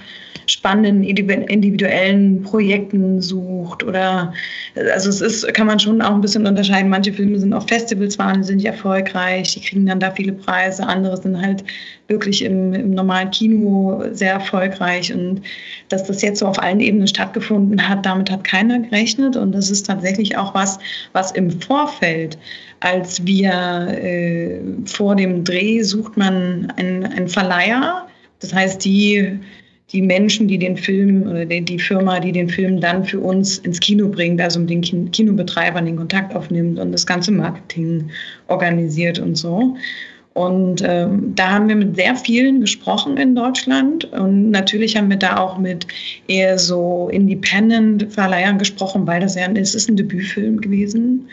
spannenden 0.51 1.03
individuellen 1.03 2.43
Projekten 2.43 3.21
sucht 3.21 3.83
oder 3.83 4.33
also 4.93 5.09
es 5.09 5.21
ist, 5.21 5.53
kann 5.53 5.67
man 5.67 5.79
schon 5.79 6.01
auch 6.01 6.13
ein 6.13 6.21
bisschen 6.21 6.45
unterscheiden. 6.45 6.89
Manche 6.89 7.13
Filme 7.13 7.39
sind 7.39 7.53
auf 7.53 7.67
Festivals 7.67 8.19
wahnsinnig 8.19 8.65
erfolgreich, 8.65 9.53
die 9.53 9.61
kriegen 9.61 9.85
dann 9.85 9.99
da 9.99 10.11
viele 10.11 10.33
Preise, 10.33 10.85
andere 10.85 11.15
sind 11.17 11.41
halt 11.41 11.63
wirklich 12.07 12.43
im, 12.43 12.73
im 12.73 12.91
normalen 12.91 13.31
Kino 13.31 14.03
sehr 14.11 14.33
erfolgreich 14.33 15.13
und 15.13 15.41
dass 15.87 16.03
das 16.03 16.21
jetzt 16.21 16.39
so 16.39 16.47
auf 16.47 16.61
allen 16.61 16.81
Ebenen 16.81 17.07
stattgefunden 17.07 17.87
hat, 17.87 18.05
damit 18.05 18.29
hat 18.29 18.43
keiner 18.43 18.79
gerechnet 18.79 19.37
und 19.37 19.53
das 19.53 19.69
ist 19.69 19.85
tatsächlich 19.85 20.37
auch 20.37 20.53
was, 20.53 20.79
was 21.13 21.31
im 21.31 21.49
Vorfeld 21.61 22.37
als 22.81 23.23
wir 23.25 23.51
äh, 23.53 24.59
vor 24.85 25.15
dem 25.15 25.43
Dreh 25.43 25.81
sucht 25.83 26.17
man 26.17 26.73
einen, 26.77 27.05
einen 27.05 27.27
Verleiher. 27.27 28.07
Das 28.39 28.53
heißt, 28.53 28.83
die 28.83 29.39
die 29.91 30.01
Menschen, 30.01 30.47
die 30.47 30.57
den 30.57 30.77
Film 30.77 31.23
oder 31.23 31.45
die, 31.45 31.79
Firma, 31.79 32.19
die 32.19 32.31
den 32.31 32.49
Film 32.49 32.79
dann 32.79 33.03
für 33.03 33.19
uns 33.19 33.57
ins 33.59 33.79
Kino 33.79 34.07
bringt, 34.07 34.39
also 34.39 34.59
mit 34.59 34.69
den 34.69 35.11
Kinobetreibern 35.11 35.85
den 35.85 35.97
Kontakt 35.97 36.35
aufnimmt 36.35 36.79
und 36.79 36.91
das 36.91 37.05
ganze 37.05 37.31
Marketing 37.31 38.09
organisiert 38.47 39.19
und 39.19 39.35
so. 39.35 39.75
Und 40.33 40.81
ähm, 40.85 41.33
da 41.35 41.49
haben 41.51 41.67
wir 41.67 41.75
mit 41.75 41.97
sehr 41.97 42.15
vielen 42.15 42.61
gesprochen 42.61 43.17
in 43.17 43.35
Deutschland. 43.35 44.05
Und 44.13 44.49
natürlich 44.49 44.95
haben 44.95 45.09
wir 45.09 45.17
da 45.17 45.37
auch 45.37 45.57
mit 45.57 45.85
eher 46.27 46.57
so 46.57 47.09
Independent-Verleihern 47.11 48.57
gesprochen, 48.57 49.05
weil 49.05 49.19
das 49.19 49.35
ja 49.35 49.47
es 49.53 49.75
ist 49.75 49.89
ein 49.89 49.97
Debütfilm 49.97 50.61
gewesen. 50.61 51.27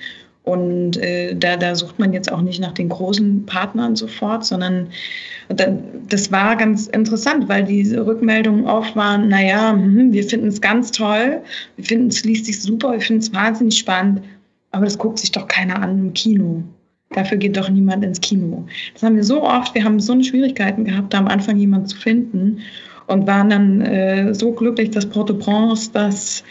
Und 0.48 0.96
äh, 0.96 1.36
da, 1.36 1.58
da 1.58 1.74
sucht 1.74 1.98
man 1.98 2.14
jetzt 2.14 2.32
auch 2.32 2.40
nicht 2.40 2.58
nach 2.58 2.72
den 2.72 2.88
großen 2.88 3.44
Partnern 3.44 3.96
sofort, 3.96 4.46
sondern 4.46 4.86
dann, 5.50 5.82
das 6.08 6.32
war 6.32 6.56
ganz 6.56 6.86
interessant, 6.86 7.50
weil 7.50 7.64
diese 7.64 8.06
Rückmeldungen 8.06 8.64
oft 8.64 8.96
waren, 8.96 9.28
naja, 9.28 9.72
hm, 9.72 10.10
wir 10.10 10.24
finden 10.24 10.48
es 10.48 10.62
ganz 10.62 10.90
toll, 10.90 11.42
wir 11.76 11.84
finden 11.84 12.08
es 12.08 12.24
liest 12.24 12.46
sich 12.46 12.62
super, 12.62 12.92
wir 12.92 13.00
finden 13.02 13.20
es 13.20 13.34
wahnsinnig 13.34 13.76
spannend, 13.76 14.22
aber 14.70 14.86
das 14.86 14.96
guckt 14.96 15.18
sich 15.18 15.32
doch 15.32 15.48
keiner 15.48 15.82
an 15.82 15.98
im 15.98 16.14
Kino. 16.14 16.62
Dafür 17.10 17.36
geht 17.36 17.58
doch 17.58 17.68
niemand 17.68 18.02
ins 18.02 18.22
Kino. 18.22 18.64
Das 18.94 19.02
haben 19.02 19.16
wir 19.16 19.24
so 19.24 19.42
oft, 19.42 19.74
wir 19.74 19.84
haben 19.84 20.00
so 20.00 20.14
eine 20.14 20.24
Schwierigkeiten 20.24 20.86
gehabt, 20.86 21.12
da 21.12 21.18
am 21.18 21.28
Anfang 21.28 21.58
jemanden 21.58 21.88
zu 21.88 21.96
finden 21.98 22.60
und 23.06 23.26
waren 23.26 23.50
dann 23.50 23.82
äh, 23.82 24.34
so 24.34 24.52
glücklich, 24.52 24.92
dass 24.92 25.04
Port-au-Prince 25.04 25.90
das 25.92 26.42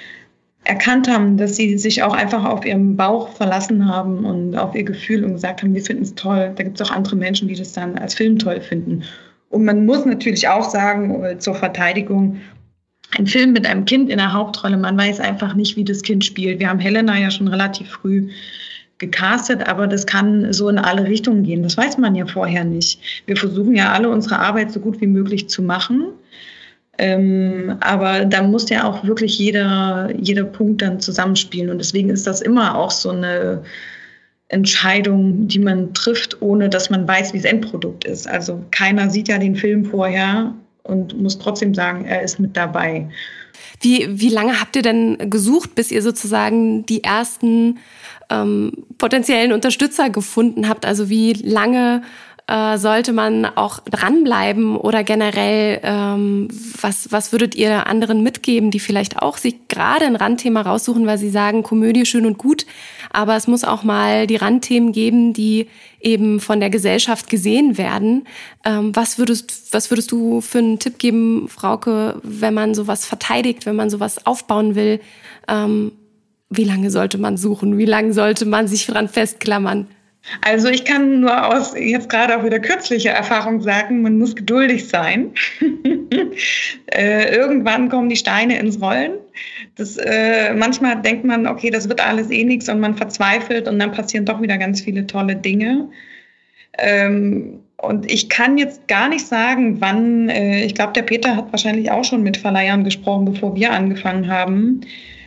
erkannt 0.63 1.08
haben, 1.08 1.38
dass 1.38 1.56
sie 1.56 1.78
sich 1.78 2.04
auch 2.04 2.13
einfach 2.13 2.43
auf 2.43 2.65
ihren 2.65 2.98
Bauch 2.98 3.30
verlassen 3.30 3.88
haben 3.88 4.26
und 4.26 4.56
auf 4.56 4.76
ihr 4.76 4.84
Gefühl 4.84 5.24
und 5.24 5.34
gesagt 5.34 5.63
haben, 5.63 5.74
wir 5.74 5.82
finden 5.82 6.04
es 6.04 6.15
toll. 6.15 6.52
Da 6.56 6.63
gibt 6.63 6.80
es 6.80 6.88
auch 6.88 6.93
andere 6.93 7.15
Menschen, 7.15 7.48
die 7.48 7.56
das 7.56 7.74
dann 7.74 7.98
als 7.98 8.15
Film 8.15 8.38
toll 8.38 8.60
finden. 8.60 9.04
Und 9.50 9.63
man 9.63 9.86
muss 9.86 10.06
natürlich 10.06 10.48
auch 10.48 10.70
sagen, 10.70 11.24
äh, 11.24 11.38
zur 11.39 11.56
Verteidigung, 11.56 12.38
ein 13.17 13.28
Film 13.28 13.54
mit 13.54 13.65
einem 13.65 13.86
Kind 13.86 14.10
in 14.10 14.17
der 14.17 14.34
Hauptrolle, 14.34 14.78
man 14.78 14.98
weiß 14.98 15.22
einfach 15.22 15.54
nicht, 15.54 15.78
wie 15.78 15.86
das 15.86 16.02
Kind 16.02 16.26
spielt. 16.26 16.60
Wir 16.60 16.70
haben 16.70 16.80
Helena 16.80 17.17
ja 17.17 17.32
schon 17.32 17.48
relativ 17.48 17.89
früh 17.89 18.30
gecastet, 18.98 19.67
aber 19.67 19.88
das 19.88 20.06
kann 20.06 20.52
so 20.52 20.70
in 20.70 20.78
alle 20.78 21.06
Richtungen 21.06 21.43
gehen. 21.43 21.63
Das 21.63 21.78
weiß 21.78 21.98
man 21.98 22.15
ja 22.15 22.26
vorher 22.26 22.65
nicht. 22.65 23.00
Wir 23.26 23.38
versuchen 23.38 23.76
ja 23.76 23.93
alle 23.93 24.10
unsere 24.10 24.39
Arbeit 24.39 24.72
so 24.72 24.80
gut 24.80 25.00
wie 25.00 25.08
möglich 25.08 25.48
zu 25.48 25.62
machen. 25.62 26.08
Ähm, 26.98 27.78
aber 27.80 28.26
da 28.26 28.42
muss 28.42 28.70
ja 28.70 28.84
auch 28.86 29.04
wirklich 29.04 29.38
jeder, 29.38 30.10
jeder 30.18 30.44
Punkt 30.44 30.82
dann 30.82 31.00
zusammenspielen. 31.00 31.70
Und 31.70 31.80
deswegen 31.80 32.10
ist 32.10 32.26
das 32.26 32.42
immer 32.42 32.76
auch 32.78 32.92
so 32.92 33.12
eine 33.12 33.64
Entscheidung, 34.50 35.48
die 35.48 35.60
man 35.60 35.94
trifft, 35.94 36.42
ohne 36.42 36.70
dass 36.70 36.90
man 36.90 37.08
weiß, 37.08 37.34
wie 37.34 37.38
das 37.38 37.52
Endprodukt 37.52 38.06
ist. 38.06 38.28
Also 38.28 38.64
keiner 38.72 39.10
sieht 39.10 39.28
ja 39.28 39.38
den 39.38 39.56
Film 39.56 39.86
vorher 39.86 40.54
und 40.84 41.20
muss 41.22 41.38
trotzdem 41.38 41.74
sagen, 41.74 42.06
er 42.06 42.22
ist 42.22 42.40
mit 42.40 42.56
dabei. 42.56 43.10
Wie, 43.82 44.08
wie 44.10 44.30
lange 44.30 44.60
habt 44.60 44.76
ihr 44.76 44.82
denn 44.82 45.30
gesucht, 45.30 45.76
bis 45.76 45.92
ihr 45.92 46.02
sozusagen 46.02 46.86
die 46.86 47.04
ersten 47.04 47.80
ähm, 48.30 48.72
potenziellen 48.98 49.52
Unterstützer 49.52 50.10
gefunden 50.10 50.70
habt? 50.70 50.86
Also 50.86 51.10
wie 51.10 51.34
lange 51.34 52.02
äh, 52.48 52.78
sollte 52.78 53.12
man 53.12 53.46
auch 53.46 53.80
dranbleiben 53.80 54.78
oder 54.78 55.04
generell, 55.04 55.82
ähm, 55.84 56.48
was, 56.80 57.12
was 57.12 57.34
würdet 57.34 57.56
ihr 57.56 57.88
anderen 57.88 58.24
mitgeben, 58.24 58.72
die 58.72 58.80
vielleicht 58.80 59.22
auch 59.22 59.38
sich 59.38 59.68
gerade 59.68 60.06
ein 60.06 60.16
Randthema 60.16 60.62
raussuchen, 60.62 61.06
weil 61.06 61.18
sie 61.18 61.30
sagen, 61.30 61.62
Komödie 61.62 62.06
schön 62.06 62.26
und 62.26 62.38
gut, 62.38 62.66
aber 63.12 63.36
es 63.36 63.48
muss 63.48 63.66
auch 63.66 63.84
mal 63.84 64.28
die 64.28 64.38
Randthemen 64.38 64.94
geben, 64.94 65.34
die 65.34 65.68
eben 66.00 66.40
von 66.40 66.62
der 66.62 66.70
Gesellschaft 66.70 67.30
gesehen 67.30 67.78
werden. 67.78 68.26
Ähm, 68.64 68.96
was, 68.96 69.18
würdest, 69.18 69.74
was 69.74 69.92
würdest 69.92 70.12
du 70.14 70.40
für 70.40 70.60
einen 70.60 70.80
Tipp 70.80 71.00
geben, 71.00 71.50
Frauke, 71.50 72.22
wenn 72.24 72.54
man 72.54 72.76
sowas 72.76 73.06
verteidigt, 73.06 73.66
wenn 73.66 73.76
man 73.76 73.90
sowas 73.90 74.26
aufbauen 74.26 74.76
will? 74.76 75.02
Ähm, 75.50 75.92
wie 76.50 76.64
lange 76.64 76.92
sollte 76.92 77.18
man 77.18 77.36
suchen? 77.36 77.78
Wie 77.78 77.86
lange 77.86 78.14
sollte 78.14 78.46
man 78.46 78.70
sich 78.70 78.86
dran 78.86 79.10
festklammern? 79.10 79.88
Also 80.42 80.68
ich 80.70 80.84
kann 80.86 81.22
nur 81.22 81.54
aus 81.54 81.74
jetzt 81.78 82.10
gerade 82.10 82.38
auch 82.38 82.44
wieder 82.44 82.60
kürzlicher 82.60 83.12
Erfahrung 83.12 83.62
sagen, 83.62 84.02
man 84.02 84.18
muss 84.18 84.36
geduldig 84.36 84.88
sein. 84.88 85.32
äh, 86.94 87.36
irgendwann 87.36 87.90
kommen 87.90 88.10
die 88.10 88.16
Steine 88.16 88.60
ins 88.60 88.82
Rollen. 88.82 89.13
Das, 89.76 89.98
äh, 89.98 90.54
manchmal 90.54 91.02
denkt 91.02 91.24
man, 91.24 91.48
okay, 91.48 91.70
das 91.70 91.88
wird 91.88 92.06
alles 92.06 92.30
eh 92.30 92.44
nichts 92.44 92.68
und 92.68 92.80
man 92.80 92.96
verzweifelt 92.96 93.68
und 93.68 93.80
dann 93.80 93.92
passieren 93.92 94.26
doch 94.26 94.42
wieder 94.42 94.58
ganz 94.58 94.82
viele 94.82 95.08
tolle 95.08 95.36
Dinge. 95.36 95.90
Ähm, 96.78 97.60
und 97.78 98.12
ich 98.12 98.30
kann 98.30 98.58
jetzt 98.58 98.88
gar 98.88 99.08
nicht 99.08 99.26
sagen, 99.26 99.80
wann, 99.80 100.30
äh, 100.30 100.63
ich 100.63 100.74
glaube, 100.74 100.94
der 100.94 101.04
Peter 101.04 101.36
hat 101.36 101.52
wahrscheinlich 101.52 101.92
auch 101.92 102.04
schon 102.04 102.24
mit 102.24 102.38
Verleihern 102.38 102.84
gesprochen, 102.84 103.26
bevor 103.26 103.56
wir 103.56 103.72
angefangen 103.72 104.28
haben. 104.28 104.82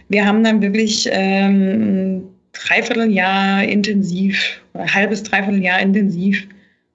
Wir 0.09 0.27
haben 0.27 0.43
dann 0.43 0.61
wirklich 0.61 1.09
ähm, 1.13 2.25
Dreivierteljahr 2.53 3.65
intensiv, 3.65 4.61
halbes 4.75 5.23
Dreivierteljahr 5.23 5.81
intensiv 5.81 6.47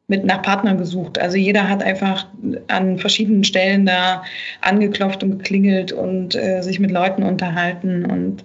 mit 0.08 0.24
nach 0.24 0.42
Partnern 0.42 0.78
gesucht. 0.78 1.18
Also 1.18 1.38
jeder 1.38 1.68
hat 1.68 1.82
einfach 1.82 2.28
an 2.68 3.00
verschiedenen 3.00 3.44
Stellen 3.44 3.86
da 3.86 4.24
angeklopft 4.62 5.24
und 5.24 5.40
geklingelt 5.40 5.92
und 5.92 6.36
äh, 6.36 6.62
sich 6.62 6.80
mit 6.80 6.92
Leuten 6.92 7.24
unterhalten. 7.24 8.06
Und 8.06 8.44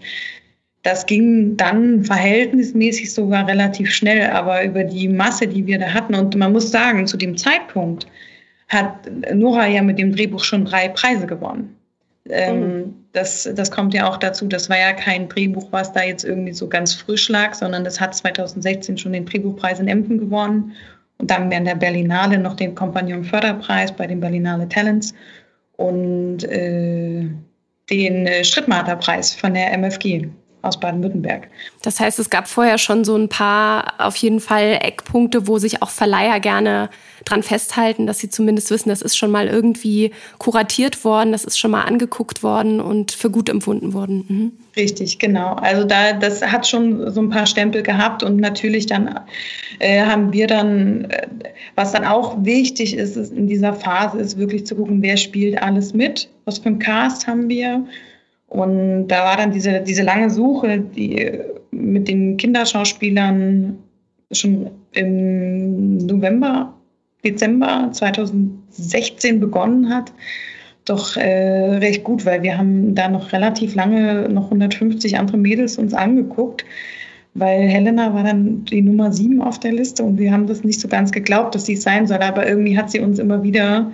das 0.82 1.04
ging 1.04 1.56
dann 1.56 2.04
verhältnismäßig 2.04 3.12
sogar 3.12 3.46
relativ 3.46 3.92
schnell, 3.92 4.30
aber 4.30 4.64
über 4.64 4.84
die 4.84 5.08
Masse, 5.08 5.46
die 5.46 5.66
wir 5.66 5.78
da 5.78 5.92
hatten. 5.92 6.14
Und 6.14 6.34
man 6.36 6.52
muss 6.52 6.70
sagen, 6.70 7.06
zu 7.06 7.18
dem 7.18 7.36
Zeitpunkt 7.36 8.06
hat 8.68 9.10
Nora 9.34 9.66
ja 9.66 9.82
mit 9.82 9.98
dem 9.98 10.14
Drehbuch 10.14 10.42
schon 10.42 10.64
drei 10.64 10.88
Preise 10.88 11.26
gewonnen. 11.26 11.76
Ähm, 12.30 12.60
mhm. 12.60 12.94
Das, 13.12 13.48
das 13.54 13.70
kommt 13.70 13.94
ja 13.94 14.08
auch 14.08 14.16
dazu. 14.16 14.46
Das 14.46 14.70
war 14.70 14.78
ja 14.78 14.92
kein 14.92 15.28
Drehbuch, 15.28 15.68
was 15.72 15.92
da 15.92 16.02
jetzt 16.02 16.24
irgendwie 16.24 16.52
so 16.52 16.68
ganz 16.68 16.94
frisch 16.94 17.28
lag, 17.28 17.54
sondern 17.54 17.84
das 17.84 18.00
hat 18.00 18.14
2016 18.14 18.98
schon 18.98 19.12
den 19.12 19.26
Drehbuchpreis 19.26 19.80
in 19.80 19.88
Emden 19.88 20.18
gewonnen 20.18 20.72
und 21.18 21.30
dann 21.30 21.50
während 21.50 21.66
der 21.66 21.74
Berlinale 21.74 22.38
noch 22.38 22.54
den 22.54 22.74
Kompagnon 22.74 23.24
Förderpreis 23.24 23.92
bei 23.92 24.06
den 24.06 24.20
Berlinale 24.20 24.68
Talents 24.68 25.14
und 25.76 26.44
äh, 26.44 27.28
den 27.90 28.26
äh, 28.26 28.44
Schrittmaterpreis 28.44 29.34
von 29.34 29.54
der 29.54 29.72
MFG 29.72 30.28
aus 30.62 30.78
Baden-Württemberg. 30.78 31.48
Das 31.82 32.00
heißt, 32.00 32.18
es 32.18 32.30
gab 32.30 32.48
vorher 32.48 32.78
schon 32.78 33.04
so 33.04 33.16
ein 33.16 33.28
paar 33.28 33.94
auf 33.98 34.16
jeden 34.16 34.40
Fall 34.40 34.78
Eckpunkte, 34.80 35.46
wo 35.46 35.58
sich 35.58 35.82
auch 35.82 35.90
Verleiher 35.90 36.40
gerne 36.40 36.90
dran 37.24 37.42
festhalten, 37.42 38.06
dass 38.06 38.18
sie 38.18 38.30
zumindest 38.30 38.70
wissen, 38.70 38.88
das 38.88 39.02
ist 39.02 39.16
schon 39.16 39.30
mal 39.30 39.46
irgendwie 39.46 40.10
kuratiert 40.38 41.04
worden, 41.04 41.32
das 41.32 41.44
ist 41.44 41.58
schon 41.58 41.70
mal 41.70 41.82
angeguckt 41.82 42.42
worden 42.42 42.80
und 42.80 43.12
für 43.12 43.30
gut 43.30 43.48
empfunden 43.48 43.92
worden. 43.92 44.24
Mhm. 44.28 44.52
Richtig, 44.76 45.18
genau. 45.18 45.54
Also 45.54 45.84
da, 45.84 46.12
das 46.12 46.42
hat 46.42 46.66
schon 46.66 47.10
so 47.10 47.20
ein 47.20 47.30
paar 47.30 47.46
Stempel 47.46 47.82
gehabt 47.82 48.22
und 48.22 48.36
natürlich 48.36 48.86
dann 48.86 49.20
äh, 49.78 50.02
haben 50.02 50.32
wir 50.32 50.46
dann, 50.46 51.04
äh, 51.06 51.26
was 51.74 51.92
dann 51.92 52.04
auch 52.04 52.36
wichtig 52.44 52.96
ist, 52.96 53.16
ist 53.16 53.32
in 53.32 53.46
dieser 53.46 53.74
Phase 53.74 54.18
ist 54.18 54.38
wirklich 54.38 54.66
zu 54.66 54.76
gucken, 54.76 55.02
wer 55.02 55.16
spielt 55.16 55.60
alles 55.60 55.92
mit, 55.92 56.28
was 56.44 56.58
für 56.58 56.68
ein 56.68 56.78
Cast 56.78 57.26
haben 57.26 57.48
wir 57.48 57.84
und 58.50 59.06
da 59.06 59.24
war 59.24 59.36
dann 59.36 59.52
diese, 59.52 59.80
diese 59.80 60.02
lange 60.02 60.28
Suche, 60.28 60.80
die 60.80 61.38
mit 61.70 62.08
den 62.08 62.36
Kinderschauspielern 62.36 63.78
schon 64.32 64.70
im 64.92 65.98
November, 65.98 66.74
Dezember 67.24 67.90
2016 67.92 69.38
begonnen 69.38 69.94
hat, 69.94 70.12
doch 70.84 71.16
äh, 71.16 71.76
recht 71.76 72.02
gut, 72.02 72.26
weil 72.26 72.42
wir 72.42 72.58
haben 72.58 72.94
da 72.96 73.08
noch 73.08 73.32
relativ 73.32 73.76
lange 73.76 74.28
noch 74.28 74.46
150 74.46 75.16
andere 75.16 75.36
Mädels 75.36 75.78
uns 75.78 75.94
angeguckt, 75.94 76.64
weil 77.34 77.68
Helena 77.68 78.12
war 78.14 78.24
dann 78.24 78.64
die 78.64 78.82
Nummer 78.82 79.12
sieben 79.12 79.40
auf 79.42 79.60
der 79.60 79.72
Liste 79.72 80.02
und 80.02 80.18
wir 80.18 80.32
haben 80.32 80.48
das 80.48 80.64
nicht 80.64 80.80
so 80.80 80.88
ganz 80.88 81.12
geglaubt, 81.12 81.54
dass 81.54 81.66
sie 81.66 81.74
es 81.74 81.84
sein 81.84 82.08
soll, 82.08 82.18
aber 82.18 82.48
irgendwie 82.48 82.76
hat 82.76 82.90
sie 82.90 82.98
uns 82.98 83.20
immer 83.20 83.44
wieder 83.44 83.92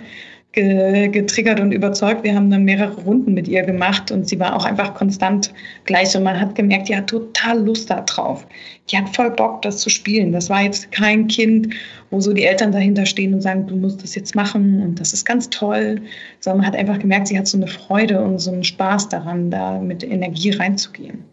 getriggert 0.61 1.59
und 1.59 1.71
überzeugt. 1.71 2.23
Wir 2.23 2.35
haben 2.35 2.49
dann 2.49 2.63
mehrere 2.63 2.95
Runden 3.01 3.33
mit 3.33 3.47
ihr 3.47 3.63
gemacht 3.63 4.11
und 4.11 4.27
sie 4.27 4.39
war 4.39 4.55
auch 4.55 4.65
einfach 4.65 4.93
konstant 4.95 5.53
gleich. 5.85 6.15
Und 6.15 6.23
man 6.23 6.39
hat 6.39 6.55
gemerkt, 6.55 6.89
die 6.89 6.95
hat 6.95 7.07
total 7.07 7.63
Lust 7.63 7.89
darauf. 7.89 8.45
Die 8.89 8.97
hat 8.97 9.15
voll 9.15 9.31
Bock, 9.31 9.61
das 9.61 9.77
zu 9.77 9.89
spielen. 9.89 10.31
Das 10.31 10.49
war 10.49 10.63
jetzt 10.63 10.91
kein 10.91 11.27
Kind, 11.27 11.73
wo 12.09 12.19
so 12.19 12.33
die 12.33 12.43
Eltern 12.43 12.71
dahinter 12.71 13.05
stehen 13.05 13.33
und 13.33 13.41
sagen, 13.41 13.67
du 13.67 13.75
musst 13.75 14.03
das 14.03 14.15
jetzt 14.15 14.35
machen 14.35 14.81
und 14.81 14.99
das 14.99 15.13
ist 15.13 15.25
ganz 15.25 15.49
toll. 15.49 16.01
Sondern 16.39 16.59
man 16.59 16.67
hat 16.67 16.75
einfach 16.75 16.99
gemerkt, 16.99 17.27
sie 17.27 17.37
hat 17.37 17.47
so 17.47 17.57
eine 17.57 17.67
Freude 17.67 18.21
und 18.21 18.39
so 18.39 18.51
einen 18.51 18.63
Spaß 18.63 19.09
daran, 19.09 19.51
da 19.51 19.79
mit 19.79 20.03
Energie 20.03 20.51
reinzugehen. 20.51 21.23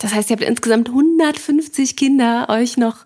Das 0.00 0.14
heißt, 0.14 0.30
ihr 0.30 0.36
habt 0.36 0.48
insgesamt 0.48 0.88
150 0.88 1.94
Kinder 1.94 2.46
euch 2.48 2.78
noch 2.78 3.04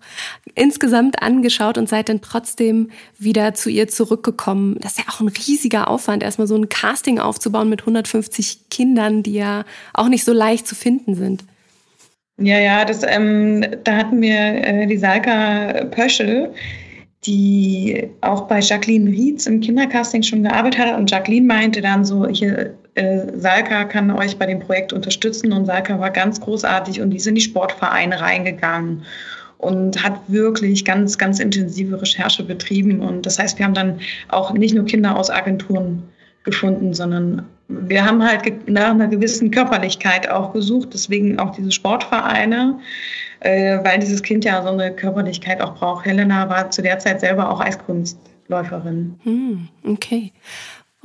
insgesamt 0.55 1.21
angeschaut 1.21 1.77
und 1.77 1.89
seid 1.89 2.07
dann 2.07 2.21
trotzdem 2.21 2.89
wieder 3.19 3.53
zu 3.53 3.69
ihr 3.69 3.89
zurückgekommen. 3.89 4.77
Das 4.79 4.93
ist 4.93 4.99
ja 4.99 5.13
auch 5.13 5.19
ein 5.19 5.27
riesiger 5.27 5.89
Aufwand, 5.89 6.23
erstmal 6.23 6.47
so 6.47 6.55
ein 6.55 6.69
Casting 6.69 7.19
aufzubauen 7.19 7.69
mit 7.69 7.81
150 7.81 8.69
Kindern, 8.69 9.23
die 9.23 9.33
ja 9.33 9.65
auch 9.93 10.07
nicht 10.07 10.23
so 10.23 10.31
leicht 10.31 10.67
zu 10.67 10.73
finden 10.73 11.15
sind. 11.15 11.43
Ja, 12.37 12.59
ja, 12.59 12.85
das, 12.85 13.01
ähm, 13.05 13.65
da 13.83 13.97
hatten 13.97 14.21
wir 14.21 14.37
äh, 14.37 14.87
die 14.87 14.97
Salka 14.97 15.85
Pöschel, 15.91 16.53
die 17.25 18.09
auch 18.21 18.47
bei 18.47 18.59
Jacqueline 18.59 19.09
Rietz 19.09 19.47
im 19.47 19.59
Kindercasting 19.59 20.23
schon 20.23 20.43
gearbeitet 20.43 20.79
hat. 20.79 20.97
Und 20.97 21.11
Jacqueline 21.11 21.45
meinte 21.45 21.81
dann 21.81 22.05
so, 22.05 22.27
hier, 22.27 22.77
Salka 22.95 23.83
kann 23.85 24.09
euch 24.11 24.37
bei 24.37 24.45
dem 24.45 24.59
Projekt 24.59 24.93
unterstützen. 24.93 25.51
Und 25.51 25.65
Salka 25.65 25.99
war 25.99 26.11
ganz 26.11 26.39
großartig 26.39 27.01
und 27.01 27.09
die 27.09 27.19
sind 27.19 27.31
in 27.31 27.35
die 27.35 27.41
Sportvereine 27.41 28.21
reingegangen 28.21 29.03
und 29.57 30.03
hat 30.03 30.19
wirklich 30.27 30.85
ganz, 30.85 31.17
ganz 31.17 31.39
intensive 31.39 32.01
Recherche 32.01 32.43
betrieben. 32.43 33.01
Und 33.01 33.25
das 33.25 33.39
heißt, 33.39 33.57
wir 33.57 33.65
haben 33.65 33.73
dann 33.73 33.99
auch 34.29 34.53
nicht 34.53 34.75
nur 34.75 34.85
Kinder 34.85 35.17
aus 35.17 35.29
Agenturen 35.29 36.03
gefunden, 36.43 36.93
sondern 36.93 37.45
wir 37.67 38.05
haben 38.05 38.23
halt 38.23 38.69
nach 38.69 38.91
einer 38.91 39.07
gewissen 39.07 39.49
Körperlichkeit 39.51 40.29
auch 40.29 40.53
gesucht, 40.53 40.89
deswegen 40.93 41.39
auch 41.39 41.55
diese 41.55 41.71
Sportvereine, 41.71 42.79
äh, 43.39 43.79
weil 43.83 43.99
dieses 43.99 44.21
Kind 44.21 44.45
ja 44.45 44.61
so 44.61 44.69
eine 44.69 44.93
Körperlichkeit 44.93 45.61
auch 45.61 45.75
braucht. 45.75 46.05
Helena 46.05 46.47
war 46.47 46.69
zu 46.69 46.83
der 46.83 46.99
Zeit 46.99 47.21
selber 47.21 47.49
auch 47.49 47.59
Eiskunstläuferin. 47.59 49.19
Hm, 49.23 49.67
okay. 49.83 50.31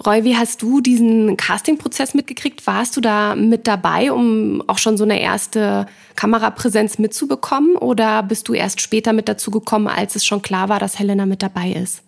Roy, 0.07 0.25
wie 0.25 0.37
hast 0.37 0.63
du 0.63 0.81
diesen 0.81 1.37
Castingprozess 1.37 2.15
mitgekriegt? 2.15 2.67
Warst 2.67 2.97
du 2.97 3.03
da 3.03 3.35
mit 3.35 3.67
dabei, 3.67 4.13
um 4.13 4.63
auch 4.67 4.79
schon 4.79 4.97
so 4.97 5.05
eine 5.05 5.21
erste 5.21 5.87
Kamerapräsenz 6.17 6.99
mitzubekommen? 6.99 7.77
Oder 7.77 8.23
bist 8.23 8.49
du 8.49 8.55
erst 8.55 8.81
später 8.81 9.13
mit 9.13 9.29
dazu 9.29 9.51
gekommen, 9.51 9.89
als 9.89 10.17
es 10.17 10.25
schon 10.25 10.41
klar 10.41 10.71
war, 10.71 10.79
dass 10.79 10.99
Helena 10.99 11.27
mit 11.27 11.43
dabei 11.43 11.73
ist? 11.73 12.03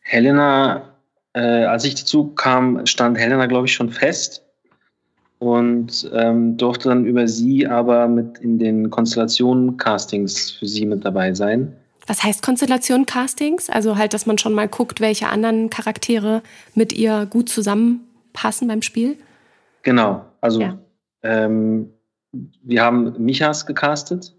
Helena, 0.00 0.82
äh, 1.32 1.64
als 1.64 1.84
ich 1.84 1.94
dazu 1.94 2.26
kam, 2.34 2.84
stand 2.84 3.16
Helena, 3.16 3.46
glaube 3.46 3.66
ich, 3.66 3.72
schon 3.72 3.88
fest 3.88 4.42
und 5.38 6.10
ähm, 6.12 6.58
durfte 6.58 6.90
dann 6.90 7.06
über 7.06 7.26
sie 7.26 7.66
aber 7.66 8.06
mit 8.06 8.38
in 8.38 8.58
den 8.58 8.90
Konstellationen-Castings 8.90 10.50
für 10.52 10.66
sie 10.66 10.84
mit 10.84 11.04
dabei 11.06 11.32
sein. 11.32 11.74
Was 12.12 12.22
heißt 12.22 12.42
Konstellation-Castings? 12.42 13.70
Also 13.70 13.96
halt, 13.96 14.12
dass 14.12 14.26
man 14.26 14.36
schon 14.36 14.52
mal 14.52 14.68
guckt, 14.68 15.00
welche 15.00 15.28
anderen 15.28 15.70
Charaktere 15.70 16.42
mit 16.74 16.92
ihr 16.92 17.24
gut 17.24 17.48
zusammenpassen 17.48 18.68
beim 18.68 18.82
Spiel? 18.82 19.16
Genau, 19.82 20.22
also 20.42 20.60
ja. 20.60 20.78
ähm, 21.22 21.88
wir 22.64 22.82
haben 22.82 23.14
Michas 23.16 23.64
gecastet. 23.64 24.36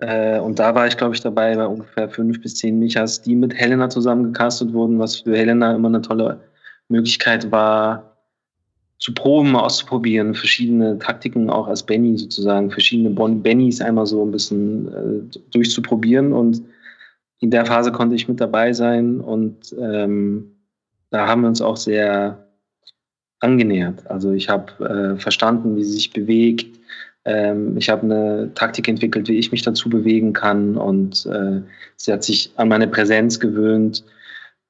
Äh, 0.00 0.40
und 0.40 0.58
da 0.58 0.74
war 0.74 0.88
ich, 0.88 0.98
glaube 0.98 1.14
ich, 1.14 1.22
dabei 1.22 1.56
bei 1.56 1.66
ungefähr 1.66 2.10
fünf 2.10 2.42
bis 2.42 2.56
zehn 2.56 2.78
Michas, 2.78 3.22
die 3.22 3.34
mit 3.34 3.54
Helena 3.54 3.88
zusammen 3.88 4.24
gecastet 4.24 4.74
wurden, 4.74 4.98
was 4.98 5.20
für 5.20 5.34
Helena 5.34 5.74
immer 5.74 5.88
eine 5.88 6.02
tolle 6.02 6.40
Möglichkeit 6.88 7.50
war, 7.50 8.14
zu 8.98 9.14
proben, 9.14 9.56
auszuprobieren, 9.56 10.34
verschiedene 10.34 10.98
Taktiken 10.98 11.48
auch 11.48 11.66
als 11.66 11.82
Benny 11.82 12.18
sozusagen, 12.18 12.70
verschiedene 12.70 13.08
Bennys 13.08 13.80
einmal 13.80 14.04
so 14.04 14.22
ein 14.22 14.32
bisschen 14.32 14.88
äh, 15.32 15.38
durchzuprobieren 15.50 16.34
und 16.34 16.62
in 17.40 17.50
der 17.50 17.66
Phase 17.66 17.90
konnte 17.90 18.14
ich 18.14 18.28
mit 18.28 18.40
dabei 18.40 18.72
sein 18.72 19.20
und 19.20 19.74
ähm, 19.78 20.56
da 21.10 21.26
haben 21.26 21.42
wir 21.42 21.48
uns 21.48 21.60
auch 21.62 21.76
sehr 21.76 22.46
angenähert. 23.40 24.08
Also 24.08 24.32
ich 24.32 24.48
habe 24.48 25.16
äh, 25.16 25.18
verstanden, 25.18 25.76
wie 25.76 25.84
sie 25.84 25.94
sich 25.94 26.12
bewegt. 26.12 26.78
Ähm, 27.24 27.76
ich 27.76 27.88
habe 27.88 28.02
eine 28.02 28.50
Taktik 28.54 28.88
entwickelt, 28.88 29.28
wie 29.28 29.38
ich 29.38 29.50
mich 29.50 29.62
dazu 29.62 29.88
bewegen 29.88 30.32
kann 30.32 30.76
und 30.76 31.26
äh, 31.26 31.62
sie 31.96 32.12
hat 32.12 32.22
sich 32.22 32.52
an 32.56 32.68
meine 32.68 32.86
Präsenz 32.88 33.40
gewöhnt, 33.40 34.04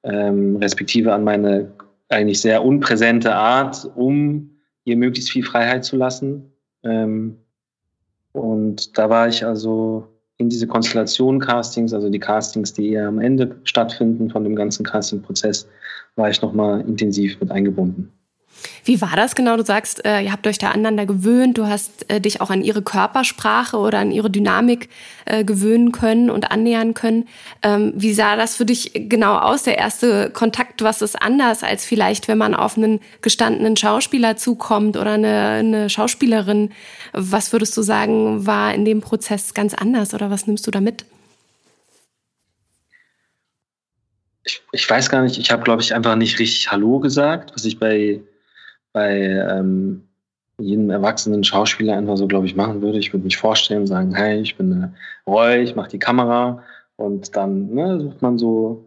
ähm, 0.03 0.55
respektive 0.55 1.13
an 1.13 1.23
meine 1.23 1.71
eigentlich 2.09 2.41
sehr 2.41 2.63
unpräsente 2.63 3.33
Art, 3.33 3.89
um 3.95 4.51
ihr 4.83 4.97
möglichst 4.97 5.31
viel 5.31 5.43
Freiheit 5.43 5.85
zu 5.85 5.95
lassen. 5.95 6.51
Ähm, 6.83 7.37
und 8.33 8.97
da 8.97 9.09
war 9.09 9.27
ich 9.27 9.45
also 9.45 10.07
in 10.41 10.49
diese 10.49 10.67
Konstellation-Castings, 10.67 11.93
also 11.93 12.09
die 12.09 12.19
Castings, 12.19 12.73
die 12.73 12.91
eher 12.91 13.07
am 13.07 13.19
Ende 13.19 13.55
stattfinden 13.63 14.29
von 14.29 14.43
dem 14.43 14.55
ganzen 14.55 14.83
Casting-Prozess, 14.83 15.67
war 16.15 16.29
ich 16.29 16.41
nochmal 16.41 16.81
intensiv 16.81 17.39
mit 17.39 17.51
eingebunden. 17.51 18.11
Wie 18.83 19.01
war 19.01 19.15
das 19.15 19.35
genau? 19.35 19.57
Du 19.57 19.63
sagst, 19.63 20.03
äh, 20.05 20.21
ihr 20.21 20.31
habt 20.31 20.47
euch 20.47 20.57
da 20.57 20.71
aneinander 20.71 21.05
gewöhnt, 21.05 21.57
du 21.57 21.67
hast 21.67 22.09
äh, 22.09 22.19
dich 22.19 22.41
auch 22.41 22.49
an 22.49 22.63
ihre 22.63 22.81
Körpersprache 22.81 23.77
oder 23.77 23.99
an 23.99 24.11
ihre 24.11 24.29
Dynamik 24.29 24.89
äh, 25.25 25.43
gewöhnen 25.43 25.91
können 25.91 26.29
und 26.29 26.51
annähern 26.51 26.93
können. 26.93 27.27
Ähm, 27.61 27.93
wie 27.95 28.13
sah 28.13 28.35
das 28.35 28.55
für 28.55 28.65
dich 28.65 28.91
genau 28.93 29.37
aus? 29.37 29.63
Der 29.63 29.77
erste 29.77 30.29
Kontakt, 30.31 30.83
was 30.83 31.01
ist 31.01 31.21
anders 31.21 31.63
als 31.63 31.85
vielleicht, 31.85 32.27
wenn 32.27 32.37
man 32.37 32.55
auf 32.55 32.77
einen 32.77 32.99
gestandenen 33.21 33.77
Schauspieler 33.77 34.37
zukommt 34.37 34.97
oder 34.97 35.13
eine, 35.13 35.37
eine 35.59 35.89
Schauspielerin? 35.89 36.71
Was 37.13 37.53
würdest 37.53 37.77
du 37.77 37.81
sagen, 37.81 38.45
war 38.45 38.73
in 38.73 38.85
dem 38.85 39.01
Prozess 39.01 39.53
ganz 39.53 39.73
anders 39.73 40.13
oder 40.13 40.31
was 40.31 40.47
nimmst 40.47 40.65
du 40.65 40.71
da 40.71 40.81
mit? 40.81 41.05
Ich, 44.43 44.63
ich 44.71 44.89
weiß 44.89 45.09
gar 45.09 45.21
nicht, 45.21 45.37
ich 45.37 45.51
habe, 45.51 45.63
glaube 45.63 45.83
ich, 45.83 45.93
einfach 45.93 46.15
nicht 46.15 46.39
richtig 46.39 46.71
Hallo 46.71 46.99
gesagt, 46.99 47.51
was 47.53 47.63
ich 47.65 47.77
bei 47.77 48.21
bei 48.93 49.19
ähm, 49.21 50.03
jedem 50.59 50.89
erwachsenen 50.89 51.43
Schauspieler 51.43 51.97
einfach 51.97 52.17
so, 52.17 52.27
glaube 52.27 52.45
ich, 52.45 52.55
machen 52.55 52.81
würde. 52.81 52.99
Ich 52.99 53.13
würde 53.13 53.23
mich 53.23 53.37
vorstellen, 53.37 53.87
sagen, 53.87 54.15
hey, 54.15 54.41
ich 54.41 54.55
bin 54.57 54.83
äh, 54.83 55.29
Roy, 55.29 55.61
ich 55.61 55.75
mache 55.75 55.89
die 55.89 55.99
Kamera 55.99 56.63
und 56.95 57.35
dann 57.35 57.73
ne, 57.73 57.99
sucht 57.99 58.21
man 58.21 58.37
so, 58.37 58.85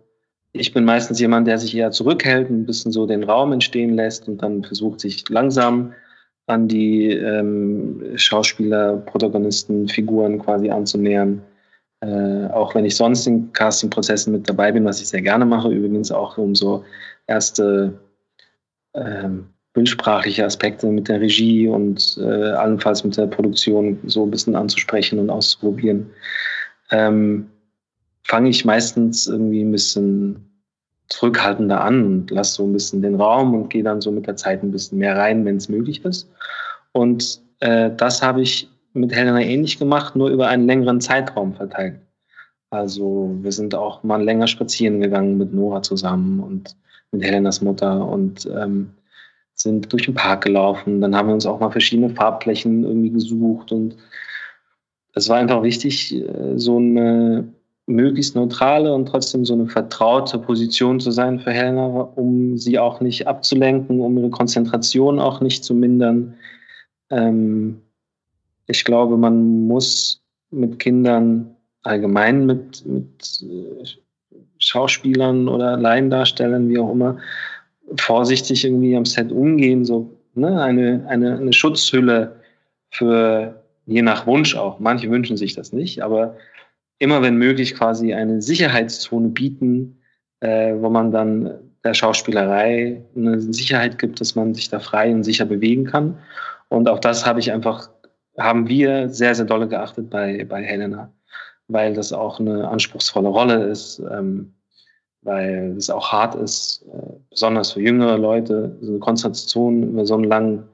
ich 0.53 0.73
bin 0.73 0.85
meistens 0.85 1.21
jemand, 1.21 1.49
der 1.49 1.59
sich 1.59 1.77
eher 1.77 1.91
zurückhält, 1.91 2.49
ein 2.49 2.67
bisschen 2.67 2.93
so 2.93 3.07
den 3.07 3.25
Raum 3.25 3.53
entstehen 3.53 3.95
lässt 3.95 4.29
und 4.29 4.43
dann 4.43 4.63
versucht, 4.63 5.01
sich 5.01 5.29
langsam 5.29 5.93
an 6.47 6.69
die 6.69 7.11
ähm, 7.11 8.03
Schauspieler, 8.17 8.99
Protagonisten, 8.99 9.89
Figuren 9.89 10.39
quasi 10.39 10.71
anzunähern. 10.71 11.43
Äh, 12.01 12.47
auch 12.53 12.75
wenn 12.75 12.85
ich 12.85 12.97
sonst 12.97 13.27
in 13.27 13.53
Casting-Prozessen 13.53 14.33
mit 14.33 14.49
dabei 14.49 14.71
bin, 14.71 14.85
was 14.85 15.01
ich 15.01 15.09
sehr 15.09 15.23
gerne 15.23 15.47
mache, 15.47 15.71
übrigens 15.71 16.13
auch 16.13 16.37
um 16.37 16.55
so 16.55 16.85
erste 17.27 17.99
ähm, 18.93 19.47
bildsprachliche 19.75 20.45
Aspekte 20.45 20.87
mit 20.87 21.09
der 21.09 21.21
Regie 21.21 21.69
und 21.69 22.17
äh, 22.21 22.53
allenfalls 22.53 23.05
mit 23.05 23.17
der 23.17 23.27
Produktion 23.27 23.99
so 24.07 24.25
ein 24.25 24.31
bisschen 24.31 24.55
anzusprechen 24.55 25.19
und 25.19 25.31
auszuprobieren, 25.31 26.11
ähm, 26.91 27.49
fange 28.23 28.49
ich 28.49 28.65
meistens 28.65 29.27
irgendwie 29.27 29.63
ein 29.63 29.73
bisschen 29.73 30.49
zurückhaltender 31.09 31.81
an 31.81 32.05
und 32.05 32.31
lasse 32.31 32.55
so 32.55 32.65
ein 32.65 32.73
bisschen 32.73 33.03
den 33.03 33.17
Raum 33.17 33.55
und 33.55 33.69
gehe 33.69 33.83
dann 33.83 34.01
so 34.01 34.11
mit 34.11 34.27
der 34.27 34.37
Zeit 34.37 34.63
ein 34.63 34.71
bisschen 34.71 34.99
mehr 34.99 35.17
rein, 35.17 35.45
wenn 35.45 35.57
es 35.57 35.69
möglich 35.69 36.05
ist. 36.05 36.31
Und 36.93 37.43
äh, 37.61 37.91
das 37.97 38.23
habe 38.23 38.43
ich 38.43 38.69
mit 38.95 39.13
Helena 39.13 39.41
ähnlich 39.41 39.79
gemacht, 39.79 40.15
nur 40.15 40.31
über 40.31 40.49
einen 40.49 40.67
längeren 40.67 41.01
Zeitraum 41.01 41.53
verteilt. 41.53 41.99
Also 42.71 43.37
wir 43.43 43.53
sind 43.53 43.75
auch 43.75 44.03
mal 44.03 44.23
länger 44.23 44.47
spazieren 44.47 45.01
gegangen 45.01 45.37
mit 45.37 45.53
Nora 45.53 45.83
zusammen 45.83 46.41
und 46.41 46.77
mit 47.13 47.23
Helenas 47.23 47.61
Mutter 47.61 48.07
und 48.07 48.47
ähm, 48.47 48.91
sind 49.55 49.93
durch 49.93 50.05
den 50.05 50.15
Park 50.15 50.45
gelaufen. 50.45 51.01
Dann 51.01 51.15
haben 51.15 51.29
wir 51.29 51.35
uns 51.35 51.47
auch 51.47 51.61
mal 51.61 51.71
verschiedene 51.71 52.11
Farbflächen 52.11 52.85
irgendwie 52.85 53.11
gesucht 53.11 53.73
und 53.73 53.97
es 55.15 55.29
war 55.29 55.37
einfach 55.37 55.63
wichtig, 55.63 56.15
äh, 56.15 56.59
so 56.59 56.77
eine 56.77 57.49
möglichst 57.87 58.35
neutrale 58.35 58.95
und 58.95 59.07
trotzdem 59.07 59.45
so 59.45 59.55
eine 59.55 59.67
vertraute 59.67 60.39
Position 60.39 61.01
zu 61.01 61.11
sein 61.11 61.39
für 61.39 61.53
Helena, 61.53 61.87
um 61.87 62.57
sie 62.57 62.79
auch 62.79 63.01
nicht 63.01 63.27
abzulenken, 63.27 64.01
um 64.01 64.17
ihre 64.17 64.31
Konzentration 64.31 65.19
auch 65.19 65.41
nicht 65.41 65.65
zu 65.65 65.75
mindern. 65.75 66.35
Ähm, 67.11 67.83
ich 68.67 68.85
glaube, 68.85 69.17
man 69.19 69.67
muss 69.67 70.23
mit 70.51 70.79
Kindern 70.79 71.55
allgemein 71.83 72.47
mit, 72.47 72.85
mit 72.87 73.43
äh, 73.43 73.85
Schauspielern 74.59 75.49
oder 75.49 75.77
Laiendarstellern, 75.77 76.69
wie 76.71 76.79
auch 76.79 76.91
immer, 76.91 77.19
vorsichtig 78.01 78.65
irgendwie 78.65 78.97
am 78.97 79.05
Set 79.05 79.33
umgehen, 79.33 79.85
so 79.85 80.11
ne, 80.35 80.63
eine, 80.63 81.05
eine, 81.09 81.39
eine 81.39 81.53
Schutzhülle 81.53 82.37
für 82.91 83.63
je 83.87 84.03
nach 84.03 84.27
Wunsch 84.27 84.57
auch. 84.57 84.79
Manche 84.79 85.11
wünschen 85.11 85.37
sich 85.37 85.55
das 85.55 85.73
nicht, 85.73 86.03
aber 86.03 86.37
immer 86.99 87.23
wenn 87.23 87.37
möglich 87.37 87.75
quasi 87.75 88.15
eine 88.15 88.41
Sicherheitszone 88.41 89.29
bieten, 89.29 89.99
äh, 90.41 90.75
wo 90.77 90.89
man 90.89 91.11
dann 91.11 91.59
der 91.85 91.95
Schauspielerei 91.95 93.03
eine 93.15 93.41
Sicherheit 93.41 93.99
gibt, 93.99 94.21
dass 94.21 94.35
man 94.35 94.55
sich 94.55 94.71
da 94.71 94.81
frei 94.81 95.13
und 95.13 95.23
sicher 95.23 95.45
bewegen 95.45 95.85
kann. 95.85 96.19
Und 96.69 96.89
auch 96.89 96.99
das 96.99 97.27
habe 97.27 97.41
ich 97.41 97.53
einfach, 97.53 97.91
haben 98.39 98.69
wir 98.69 99.11
sehr, 99.11 99.35
sehr 99.35 99.45
dolle 99.45 99.69
geachtet 99.69 100.09
bei, 100.09 100.45
bei 100.45 100.63
Helena, 100.63 101.13
weil 101.69 101.93
das 101.93 102.13
auch 102.13 102.41
eine 102.41 102.69
anspruchsvolle 102.69 103.29
Rolle 103.29 103.65
ist. 103.67 104.03
Ähm, 104.11 104.54
weil 105.25 105.75
es 105.77 105.91
auch 105.91 106.13
hart 106.13 106.35
ist, 106.35 106.85
äh, 106.93 107.13
besonders 107.31 107.73
für 107.73 107.81
jüngere 107.81 108.19
Leute, 108.19 108.77
so 108.81 108.93
eine 108.93 109.01
Konzentration 109.01 109.83
über 109.83 110.07
so 110.07 110.15
einen 110.15 110.25
langen 110.25 110.65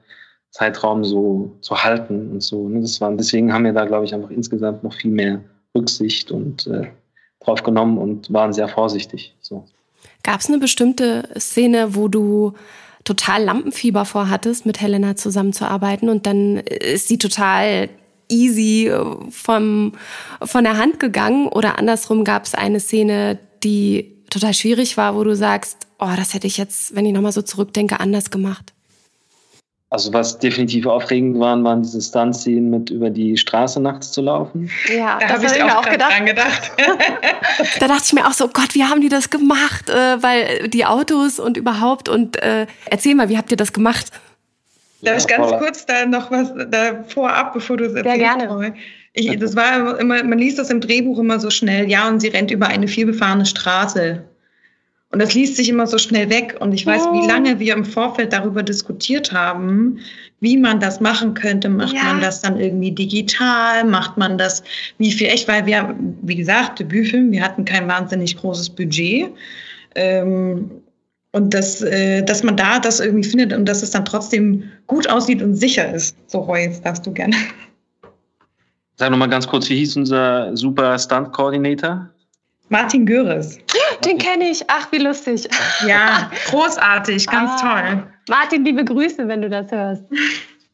Zeitraum 0.51 1.03
so 1.05 1.57
zu 1.61 1.83
halten 1.83 2.31
und 2.31 2.43
so. 2.43 2.67
Ne? 2.67 2.81
Das 2.81 2.99
war, 3.01 3.11
deswegen 3.13 3.53
haben 3.53 3.63
wir 3.63 3.73
da, 3.73 3.85
glaube 3.85 4.05
ich, 4.05 4.13
einfach 4.13 4.29
insgesamt 4.29 4.83
noch 4.83 4.93
viel 4.93 5.11
mehr 5.11 5.41
Rücksicht 5.75 6.31
und 6.31 6.67
äh, 6.67 6.87
drauf 7.39 7.63
genommen 7.63 7.97
und 7.97 8.31
waren 8.31 8.53
sehr 8.53 8.67
vorsichtig. 8.67 9.33
So. 9.39 9.65
Gab 10.23 10.41
es 10.41 10.49
eine 10.49 10.59
bestimmte 10.59 11.29
Szene, 11.39 11.95
wo 11.95 12.09
du 12.09 12.53
total 13.05 13.43
Lampenfieber 13.43 14.05
vorhattest, 14.05 14.65
mit 14.65 14.81
Helena 14.81 15.15
zusammenzuarbeiten 15.15 16.09
und 16.09 16.27
dann 16.27 16.57
ist 16.57 17.07
sie 17.07 17.17
total 17.17 17.89
easy 18.27 18.87
äh, 18.87 19.05
vom, 19.29 19.93
von 20.43 20.63
der 20.65 20.77
Hand 20.77 20.99
gegangen 20.99 21.47
oder 21.47 21.79
andersrum 21.79 22.25
gab 22.25 22.45
es 22.45 22.53
eine 22.53 22.79
Szene, 22.79 23.39
die 23.63 24.20
total 24.31 24.53
schwierig 24.53 24.97
war, 24.97 25.15
wo 25.15 25.23
du 25.23 25.35
sagst, 25.35 25.87
oh, 25.99 26.09
das 26.15 26.33
hätte 26.33 26.47
ich 26.47 26.57
jetzt, 26.57 26.95
wenn 26.95 27.05
ich 27.05 27.13
nochmal 27.13 27.31
so 27.31 27.43
zurückdenke, 27.43 27.99
anders 27.99 28.31
gemacht? 28.31 28.73
Also 29.91 30.13
was 30.13 30.39
definitiv 30.39 30.85
aufregend 30.85 31.37
waren, 31.37 31.65
waren 31.65 31.83
diese 31.83 32.01
Stunt-Szenen 32.01 32.69
mit 32.69 32.89
über 32.89 33.09
die 33.09 33.35
Straße 33.35 33.81
nachts 33.81 34.13
zu 34.13 34.21
laufen. 34.21 34.71
Ja, 34.87 35.19
da 35.19 35.27
habe 35.27 35.45
ich, 35.45 35.51
ich 35.51 35.63
auch, 35.63 35.75
auch 35.75 35.89
gedacht. 35.89 36.13
dran 36.13 36.25
gedacht. 36.25 36.71
da 37.79 37.87
dachte 37.89 38.03
ich 38.05 38.13
mir 38.13 38.25
auch 38.25 38.31
so, 38.31 38.47
Gott, 38.47 38.73
wie 38.73 38.85
haben 38.85 39.01
die 39.01 39.09
das 39.09 39.29
gemacht? 39.29 39.89
Äh, 39.89 40.23
weil 40.23 40.69
die 40.69 40.85
Autos 40.85 41.39
und 41.39 41.57
überhaupt 41.57 42.07
und 42.07 42.41
äh, 42.41 42.67
erzähl 42.85 43.15
mal, 43.15 43.27
wie 43.27 43.37
habt 43.37 43.51
ihr 43.51 43.57
das 43.57 43.73
gemacht? 43.73 44.11
Darf 45.01 45.17
ich 45.17 45.27
ganz 45.27 45.51
kurz 45.59 45.85
da 45.85 46.05
noch 46.05 46.31
was 46.31 46.53
da 46.69 47.03
vorab, 47.09 47.53
bevor 47.53 47.75
du 47.75 47.85
es 47.85 47.93
erzählst? 47.93 48.21
Ja, 48.21 48.35
gerne. 48.37 48.73
Ich, 49.13 49.37
das 49.39 49.55
war 49.55 49.99
immer, 49.99 50.23
man 50.23 50.39
liest 50.39 50.57
das 50.57 50.69
im 50.69 50.79
Drehbuch 50.79 51.19
immer 51.19 51.39
so 51.39 51.49
schnell, 51.49 51.89
ja, 51.89 52.07
und 52.07 52.21
sie 52.21 52.29
rennt 52.29 52.49
über 52.49 52.67
eine 52.67 52.87
vielbefahrene 52.87 53.45
Straße. 53.45 54.23
Und 55.11 55.21
das 55.21 55.33
liest 55.33 55.57
sich 55.57 55.67
immer 55.67 55.87
so 55.87 55.97
schnell 55.97 56.29
weg. 56.29 56.55
Und 56.61 56.73
ich 56.73 56.85
weiß, 56.85 57.01
wie 57.11 57.23
oh. 57.23 57.27
lange 57.27 57.59
wir 57.59 57.73
im 57.73 57.83
Vorfeld 57.83 58.31
darüber 58.31 58.63
diskutiert 58.63 59.33
haben, 59.33 59.99
wie 60.39 60.55
man 60.55 60.79
das 60.79 61.01
machen 61.01 61.33
könnte. 61.33 61.67
Macht 61.67 61.93
ja. 61.93 62.03
man 62.03 62.21
das 62.21 62.41
dann 62.41 62.57
irgendwie 62.57 62.91
digital? 62.91 63.83
Macht 63.83 64.17
man 64.17 64.37
das 64.37 64.63
wie 64.99 65.11
viel 65.11 65.27
echt? 65.27 65.49
Weil 65.49 65.65
wir, 65.65 65.95
wie 66.21 66.35
gesagt, 66.35 66.79
Debütfilm, 66.79 67.31
wir 67.33 67.43
hatten 67.43 67.65
kein 67.65 67.89
wahnsinnig 67.89 68.37
großes 68.37 68.69
Budget. 68.69 69.31
Ähm, 69.95 70.71
und 71.33 71.53
das, 71.53 71.81
äh, 71.81 72.23
dass 72.23 72.43
man 72.43 72.55
da 72.55 72.79
das 72.79 73.01
irgendwie 73.01 73.27
findet 73.27 73.51
und 73.51 73.65
dass 73.65 73.83
es 73.83 73.91
dann 73.91 74.05
trotzdem 74.05 74.63
gut 74.87 75.09
aussieht 75.09 75.41
und 75.41 75.55
sicher 75.55 75.93
ist. 75.93 76.15
So, 76.27 76.39
Roy, 76.39 76.63
jetzt 76.63 76.85
darfst 76.85 77.05
du 77.05 77.11
gerne. 77.11 77.35
Sag 79.01 79.09
nochmal 79.09 79.29
ganz 79.29 79.47
kurz, 79.47 79.67
wie 79.67 79.77
hieß 79.77 79.97
unser 79.97 80.55
super 80.55 80.95
Stunt-Koordinator? 80.99 82.07
Martin 82.69 83.03
Göres. 83.03 83.57
Den 84.05 84.19
kenne 84.19 84.51
ich. 84.51 84.63
Ach, 84.67 84.91
wie 84.91 84.99
lustig. 84.99 85.49
Ja, 85.87 86.29
großartig, 86.51 87.25
ganz 87.25 87.49
ah. 87.63 87.81
toll. 87.81 88.03
Martin, 88.29 88.63
liebe 88.63 88.85
Grüße, 88.85 89.27
wenn 89.27 89.41
du 89.41 89.49
das 89.49 89.71
hörst. 89.71 90.03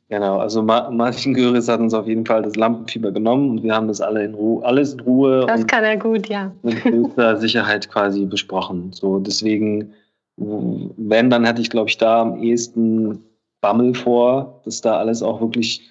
Genau, 0.09 0.39
also 0.39 0.61
Martin 0.61 1.35
Göres 1.35 1.69
hat 1.69 1.79
uns 1.79 1.93
auf 1.93 2.05
jeden 2.05 2.25
Fall 2.25 2.41
das 2.41 2.57
Lampenfieber 2.57 3.13
genommen 3.13 3.51
und 3.51 3.63
wir 3.63 3.73
haben 3.73 3.87
das 3.87 4.01
alle 4.01 4.25
in 4.25 4.33
Ruhe, 4.33 4.61
alles 4.65 4.91
in 4.91 4.99
Ruhe. 4.99 5.45
Das 5.47 5.65
kann 5.65 5.85
er 5.85 5.95
gut, 5.95 6.27
ja. 6.27 6.51
Mit 6.63 6.83
größter 6.83 7.37
Sicherheit 7.37 7.89
quasi 7.89 8.25
besprochen. 8.25 8.91
So, 8.91 9.19
deswegen, 9.19 9.93
wenn, 10.35 11.29
dann 11.29 11.45
hätte 11.45 11.61
ich, 11.61 11.69
glaube 11.69 11.87
ich, 11.87 11.97
da 11.97 12.23
am 12.23 12.43
ehesten 12.43 13.23
Bammel 13.61 13.95
vor, 13.95 14.59
dass 14.65 14.81
da 14.81 14.97
alles 14.97 15.23
auch 15.23 15.39
wirklich 15.39 15.81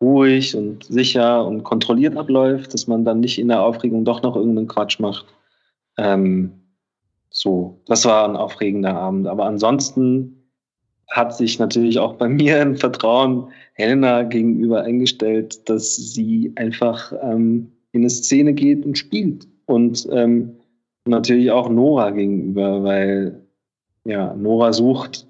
ruhig 0.00 0.56
und 0.56 0.84
sicher 0.84 1.44
und 1.46 1.64
kontrolliert 1.64 2.16
abläuft, 2.16 2.72
dass 2.74 2.86
man 2.86 3.04
dann 3.04 3.20
nicht 3.20 3.38
in 3.38 3.48
der 3.48 3.62
Aufregung 3.62 4.04
doch 4.04 4.22
noch 4.22 4.36
irgendeinen 4.36 4.68
Quatsch 4.68 5.00
macht. 5.00 5.26
Ähm, 5.96 6.52
so, 7.30 7.80
das 7.86 8.04
war 8.04 8.28
ein 8.28 8.36
aufregender 8.36 8.94
Abend. 8.94 9.26
Aber 9.26 9.44
ansonsten 9.46 10.50
hat 11.08 11.36
sich 11.36 11.58
natürlich 11.58 11.98
auch 11.98 12.14
bei 12.14 12.28
mir 12.28 12.60
ein 12.60 12.76
Vertrauen 12.76 13.48
Helena 13.74 14.22
gegenüber 14.22 14.82
eingestellt, 14.82 15.68
dass 15.68 15.96
sie 15.96 16.52
einfach 16.56 17.12
ähm, 17.22 17.72
in 17.92 18.02
eine 18.02 18.10
Szene 18.10 18.54
geht 18.54 18.84
und 18.84 18.96
spielt. 18.96 19.46
Und 19.66 20.08
ähm, 20.12 20.56
natürlich 21.04 21.50
auch 21.50 21.68
Nora 21.68 22.10
gegenüber, 22.10 22.82
weil 22.82 23.42
ja, 24.04 24.34
Nora 24.34 24.72
sucht, 24.72 25.26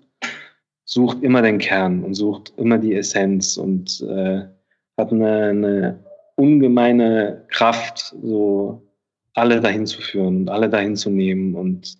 sucht 0.85 1.23
immer 1.23 1.43
den 1.43 1.59
Kern 1.59 2.05
und 2.05 2.15
sucht 2.15 2.53
immer 2.57 2.79
die 2.79 2.95
Essenz 2.95 3.57
und 3.57 4.01
äh, 4.09 4.47
hat 4.99 5.13
eine, 5.13 5.43
eine 5.45 6.05
ungemeine 6.37 7.45
Kraft, 7.49 8.15
so 8.23 8.83
alle 9.35 9.61
dahin 9.61 9.87
zu 9.87 10.01
führen 10.01 10.39
und 10.39 10.51
alle 10.51 10.69
dahin 10.69 10.97
zu 10.97 11.11
nehmen 11.11 11.55
und 11.55 11.97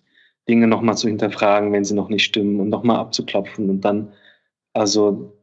Dinge 0.47 0.67
nochmal 0.67 0.97
zu 0.97 1.07
hinterfragen, 1.07 1.71
wenn 1.71 1.85
sie 1.85 1.95
noch 1.95 2.09
nicht 2.09 2.23
stimmen 2.23 2.59
und 2.59 2.69
nochmal 2.69 2.97
abzuklopfen 2.97 3.69
und 3.69 3.81
dann 3.81 4.11
Also 4.73 5.37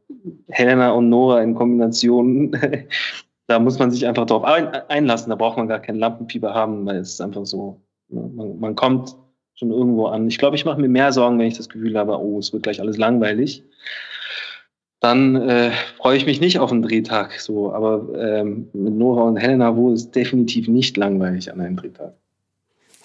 Helena 0.49 0.91
und 0.91 1.09
Nora 1.09 1.41
in 1.41 1.55
Kombination, 1.55 2.55
da 3.47 3.59
muss 3.59 3.79
man 3.79 3.91
sich 3.91 4.05
einfach 4.05 4.25
drauf 4.25 4.43
einlassen. 4.43 5.29
Da 5.29 5.35
braucht 5.35 5.57
man 5.57 5.67
gar 5.67 5.79
keinen 5.79 5.99
Lampenpieper 5.99 6.53
haben, 6.53 6.85
weil 6.85 6.97
es 6.97 7.13
ist 7.13 7.21
einfach 7.21 7.45
so, 7.45 7.81
ne, 8.09 8.29
man, 8.33 8.59
man 8.59 8.75
kommt 8.75 9.15
schon 9.55 9.71
irgendwo 9.71 10.07
an. 10.07 10.27
Ich 10.27 10.37
glaube, 10.37 10.55
ich 10.55 10.65
mache 10.65 10.79
mir 10.79 10.89
mehr 10.89 11.11
Sorgen, 11.11 11.39
wenn 11.39 11.47
ich 11.47 11.57
das 11.57 11.69
Gefühl 11.69 11.97
habe, 11.97 12.19
oh, 12.19 12.37
es 12.39 12.53
wird 12.53 12.63
gleich 12.63 12.79
alles 12.79 12.97
langweilig. 12.97 13.63
Dann 14.99 15.35
äh, 15.35 15.71
freue 15.97 16.17
ich 16.17 16.25
mich 16.25 16.41
nicht 16.41 16.59
auf 16.59 16.71
einen 16.71 16.81
Drehtag. 16.81 17.39
So, 17.39 17.71
aber 17.71 18.07
ähm, 18.17 18.67
mit 18.73 18.95
Nora 18.95 19.23
und 19.23 19.37
Helena 19.37 19.75
wurde 19.75 19.95
es 19.95 20.09
definitiv 20.09 20.67
nicht 20.67 20.97
langweilig 20.97 21.51
an 21.51 21.61
einem 21.61 21.77
Drehtag. 21.77 22.13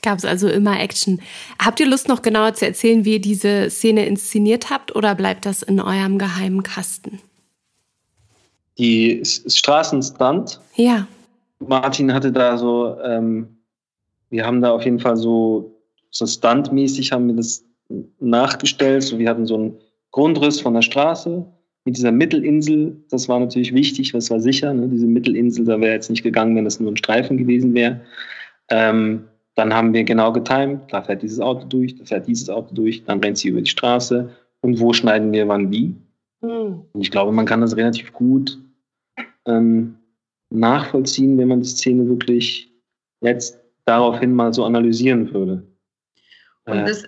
Gab 0.03 0.19
es 0.19 0.25
also 0.25 0.49
immer 0.49 0.81
Action. 0.81 1.21
Habt 1.61 1.79
ihr 1.79 1.87
Lust, 1.87 2.09
noch 2.09 2.23
genauer 2.23 2.55
zu 2.55 2.67
erzählen, 2.67 3.05
wie 3.05 3.15
ihr 3.15 3.21
diese 3.21 3.71
Szene 3.71 4.07
inszeniert 4.07 4.71
habt, 4.71 4.97
oder 4.97 5.15
bleibt 5.15 5.47
das 5.47 5.63
in 5.63 5.81
eurem 5.81 6.19
geheimen 6.19 6.63
Kasten? 6.65 7.21
Die 8.79 9.23
Straßenstand. 9.25 10.61
Ja. 10.75 11.07
Martin 11.61 12.13
hatte 12.13 12.33
da 12.33 12.57
so, 12.57 12.97
ähm, 13.05 13.59
wir 14.31 14.45
haben 14.45 14.61
da 14.61 14.73
auf 14.73 14.85
jeden 14.85 14.99
Fall 14.99 15.17
so, 15.17 15.79
so 16.11 16.27
standmäßig 16.27 17.13
haben 17.13 17.29
wir 17.29 17.37
das 17.37 17.65
nachgestellt. 18.19 19.05
So, 19.05 19.19
wir 19.19 19.29
hatten 19.29 19.47
so 19.47 19.55
einen 19.55 19.79
Grundriss 20.11 20.61
von 20.61 20.75
der 20.75 20.83
Straße 20.83 21.47
mit 21.85 21.97
dieser 21.97 22.13
Mittelinsel. 22.13 22.97
Das 23.11 23.29
war 23.29 23.41
natürlich 23.41 23.75
wichtig, 23.75 24.13
das 24.13 24.31
war 24.31 24.41
sicher. 24.41 24.73
Ne? 24.73 24.89
Diese 24.89 25.07
Mittelinsel, 25.07 25.65
da 25.65 25.81
wäre 25.81 25.95
jetzt 25.95 26.11
nicht 26.11 26.23
gegangen, 26.23 26.57
wenn 26.57 26.65
das 26.65 26.81
nur 26.81 26.93
ein 26.93 26.97
Streifen 26.97 27.37
gewesen 27.37 27.75
wäre. 27.75 28.01
Ähm, 28.69 29.25
dann 29.55 29.75
haben 29.75 29.93
wir 29.93 30.05
genau 30.05 30.33
getimt, 30.33 30.81
da 30.91 31.03
fährt 31.03 31.23
dieses 31.23 31.41
Auto 31.41 31.67
durch, 31.67 31.95
da 31.97 32.05
fährt 32.05 32.27
dieses 32.27 32.49
Auto 32.49 32.75
durch, 32.75 33.05
dann 33.05 33.21
rennt 33.21 33.37
sie 33.37 33.49
über 33.49 33.61
die 33.61 33.71
Straße 33.71 34.31
und 34.63 34.81
wo 34.81 34.93
schneiden 34.93 35.33
wir 35.33 35.47
wann 35.49 35.71
wie. 35.71 35.95
Mhm. 36.41 36.83
Ich 36.99 37.11
glaube, 37.11 37.33
man 37.33 37.45
kann 37.45 37.61
das 37.61 37.77
relativ 37.77 38.13
gut 38.13 38.59
ähm, 39.47 39.97
nachvollziehen, 40.51 41.37
wenn 41.37 41.49
man 41.49 41.61
die 41.61 41.69
Szene 41.69 42.09
wirklich 42.09 42.73
jetzt 43.21 43.59
daraufhin 43.85 44.33
mal 44.33 44.55
so 44.55 44.65
analysieren 44.65 45.33
würde. 45.35 45.63
Und 46.65 46.79
äh, 46.79 46.91
es, 46.91 47.05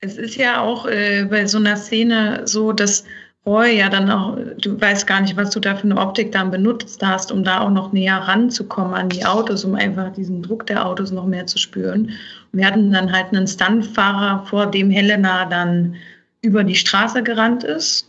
es 0.00 0.18
ist 0.18 0.36
ja 0.36 0.60
auch 0.60 0.86
äh, 0.86 1.26
bei 1.28 1.46
so 1.46 1.58
einer 1.58 1.76
Szene 1.76 2.42
so, 2.46 2.72
dass 2.72 3.04
Roy 3.44 3.76
ja 3.76 3.88
dann 3.88 4.08
auch, 4.08 4.36
du 4.60 4.80
weißt 4.80 5.06
gar 5.06 5.20
nicht, 5.20 5.36
was 5.36 5.50
du 5.50 5.58
da 5.58 5.74
für 5.74 5.84
eine 5.84 5.96
Optik 5.96 6.30
dann 6.30 6.52
benutzt 6.52 7.02
hast, 7.04 7.32
um 7.32 7.42
da 7.42 7.60
auch 7.60 7.70
noch 7.70 7.92
näher 7.92 8.16
ranzukommen 8.16 8.94
an 8.94 9.08
die 9.08 9.24
Autos, 9.24 9.64
um 9.64 9.74
einfach 9.74 10.12
diesen 10.12 10.42
Druck 10.42 10.66
der 10.68 10.86
Autos 10.86 11.10
noch 11.10 11.26
mehr 11.26 11.46
zu 11.46 11.58
spüren. 11.58 12.10
Und 12.52 12.58
wir 12.58 12.66
hatten 12.66 12.92
dann 12.92 13.10
halt 13.10 13.32
einen 13.32 13.48
Stuntfahrer, 13.48 14.46
vor 14.46 14.66
dem 14.66 14.90
Helena 14.90 15.44
dann 15.46 15.96
über 16.42 16.62
die 16.62 16.76
Straße 16.76 17.22
gerannt 17.24 17.64
ist. 17.64 18.08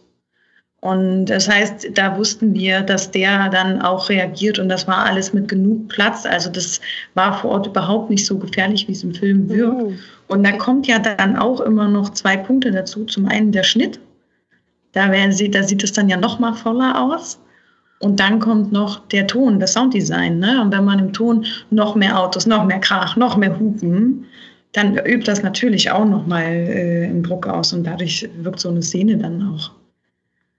Und 0.82 1.28
das 1.28 1.50
heißt, 1.50 1.98
da 1.98 2.18
wussten 2.18 2.54
wir, 2.54 2.82
dass 2.82 3.10
der 3.10 3.50
dann 3.50 3.82
auch 3.82 4.10
reagiert 4.10 4.60
und 4.60 4.70
das 4.70 4.86
war 4.86 5.06
alles 5.06 5.34
mit 5.34 5.48
genug 5.48 5.88
Platz. 5.88 6.26
Also 6.26 6.50
das 6.52 6.82
war 7.14 7.40
vor 7.40 7.52
Ort 7.52 7.68
überhaupt 7.68 8.10
nicht 8.10 8.26
so 8.26 8.38
gefährlich, 8.38 8.88
wie 8.88 8.92
es 8.92 9.04
im 9.04 9.16
Film 9.16 9.50
wirkt. 9.50 9.82
Mhm. 9.82 10.00
Und 10.28 10.44
da 10.44 10.52
kommt 10.52 10.86
ja 10.86 11.00
dann 11.00 11.38
auch 11.38 11.62
immer 11.62 11.88
noch 11.88 12.10
zwei 12.10 12.36
Punkte 12.38 12.72
dazu. 12.72 13.06
Zum 13.06 13.28
einen 13.28 13.52
der 13.52 13.64
Schnitt 13.64 14.00
da, 14.94 15.32
sie, 15.32 15.52
da 15.52 15.64
sieht 15.64 15.84
es 15.84 15.92
dann 15.92 16.10
ja 16.10 16.18
noch 16.18 16.40
mal 16.40 16.54
voller 16.54 17.02
aus. 17.02 17.40
Und 18.00 18.20
dann 18.20 18.40
kommt 18.40 18.72
noch 18.72 19.08
der 19.08 19.28
Ton, 19.28 19.60
das 19.60 19.74
Sounddesign. 19.74 20.40
Ne? 20.40 20.62
Und 20.62 20.74
wenn 20.74 20.84
man 20.84 21.00
im 21.00 21.14
Ton 21.14 21.46
noch 21.70 21.96
mehr 21.96 22.20
Autos, 22.20 22.46
noch 22.46 22.66
mehr 22.66 22.80
Krach, 22.80 23.16
noch 23.16 23.38
mehr 23.38 23.58
Hupen, 23.58 24.26
dann 24.74 24.98
übt 24.98 25.26
das 25.26 25.42
natürlich 25.42 25.90
auch 25.90 26.06
noch 26.06 26.28
mal 26.28 26.44
äh, 26.44 27.06
einen 27.06 27.24
Druck 27.24 27.48
aus. 27.48 27.72
Und 27.74 27.86
dadurch 27.86 28.28
wirkt 28.38 28.60
so 28.60 28.70
eine 28.70 28.82
Szene 28.82 29.18
dann 29.18 29.42
auch 29.42 29.72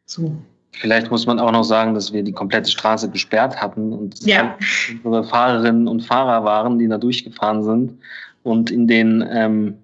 so. 0.06 0.34
Vielleicht 0.72 1.10
muss 1.10 1.26
man 1.26 1.38
auch 1.38 1.52
noch 1.52 1.62
sagen, 1.62 1.94
dass 1.94 2.12
wir 2.12 2.22
die 2.22 2.32
komplette 2.32 2.70
Straße 2.70 3.10
gesperrt 3.10 3.60
hatten 3.60 3.92
und 3.92 4.24
ja. 4.26 4.56
unsere 5.04 5.24
Fahrerinnen 5.24 5.86
und 5.86 6.02
Fahrer 6.02 6.44
waren, 6.44 6.78
die 6.78 6.88
da 6.88 6.98
durchgefahren 6.98 7.62
sind. 7.62 7.98
Und 8.42 8.70
in 8.70 8.86
den 8.86 9.24
ähm, 9.30 9.74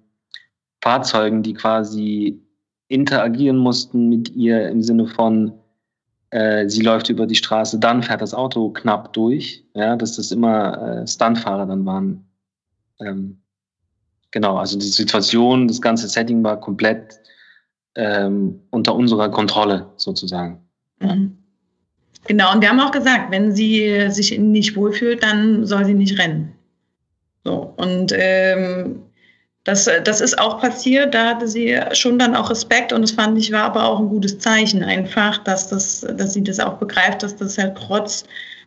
Fahrzeugen, 0.82 1.42
die 1.42 1.54
quasi 1.54 2.40
interagieren 2.90 3.56
mussten 3.56 4.08
mit 4.08 4.34
ihr 4.34 4.68
im 4.68 4.82
Sinne 4.82 5.06
von, 5.06 5.52
äh, 6.30 6.68
sie 6.68 6.82
läuft 6.82 7.08
über 7.08 7.26
die 7.26 7.36
Straße, 7.36 7.78
dann 7.78 8.02
fährt 8.02 8.20
das 8.20 8.34
Auto 8.34 8.70
knapp 8.70 9.12
durch, 9.12 9.64
ja, 9.74 9.96
dass 9.96 10.16
das 10.16 10.32
immer 10.32 11.02
äh, 11.02 11.06
Stuntfahrer 11.06 11.66
dann 11.66 11.86
waren. 11.86 12.24
Ähm, 13.00 13.38
genau, 14.32 14.56
also 14.56 14.76
die 14.76 14.86
Situation, 14.86 15.68
das 15.68 15.80
ganze 15.80 16.08
Setting 16.08 16.42
war 16.42 16.58
komplett 16.58 17.20
ähm, 17.94 18.60
unter 18.70 18.94
unserer 18.94 19.30
Kontrolle 19.30 19.86
sozusagen. 19.96 20.60
Mhm. 20.98 21.36
Genau, 22.26 22.52
und 22.52 22.60
wir 22.60 22.68
haben 22.68 22.80
auch 22.80 22.92
gesagt, 22.92 23.30
wenn 23.30 23.54
sie 23.54 24.10
sich 24.10 24.36
nicht 24.36 24.76
wohlfühlt, 24.76 25.22
dann 25.22 25.64
soll 25.64 25.84
sie 25.84 25.94
nicht 25.94 26.18
rennen. 26.18 26.52
So, 27.44 27.72
und 27.76 28.12
ähm, 28.14 29.02
das, 29.64 29.88
das 30.04 30.20
ist 30.20 30.38
auch 30.38 30.60
passiert, 30.60 31.14
da 31.14 31.30
hatte 31.30 31.46
sie 31.46 31.78
schon 31.92 32.18
dann 32.18 32.34
auch 32.34 32.50
Respekt 32.50 32.92
und 32.92 33.02
das 33.02 33.10
fand 33.10 33.36
ich 33.38 33.52
war 33.52 33.64
aber 33.64 33.84
auch 33.84 33.98
ein 34.00 34.08
gutes 34.08 34.38
Zeichen 34.38 34.82
einfach, 34.82 35.38
dass, 35.38 35.68
das, 35.68 36.00
dass 36.16 36.32
sie 36.32 36.42
das 36.42 36.60
auch 36.60 36.78
begreift, 36.78 37.22
dass 37.22 37.36
das 37.36 37.58
halt 37.58 37.76
trotz 37.76 38.24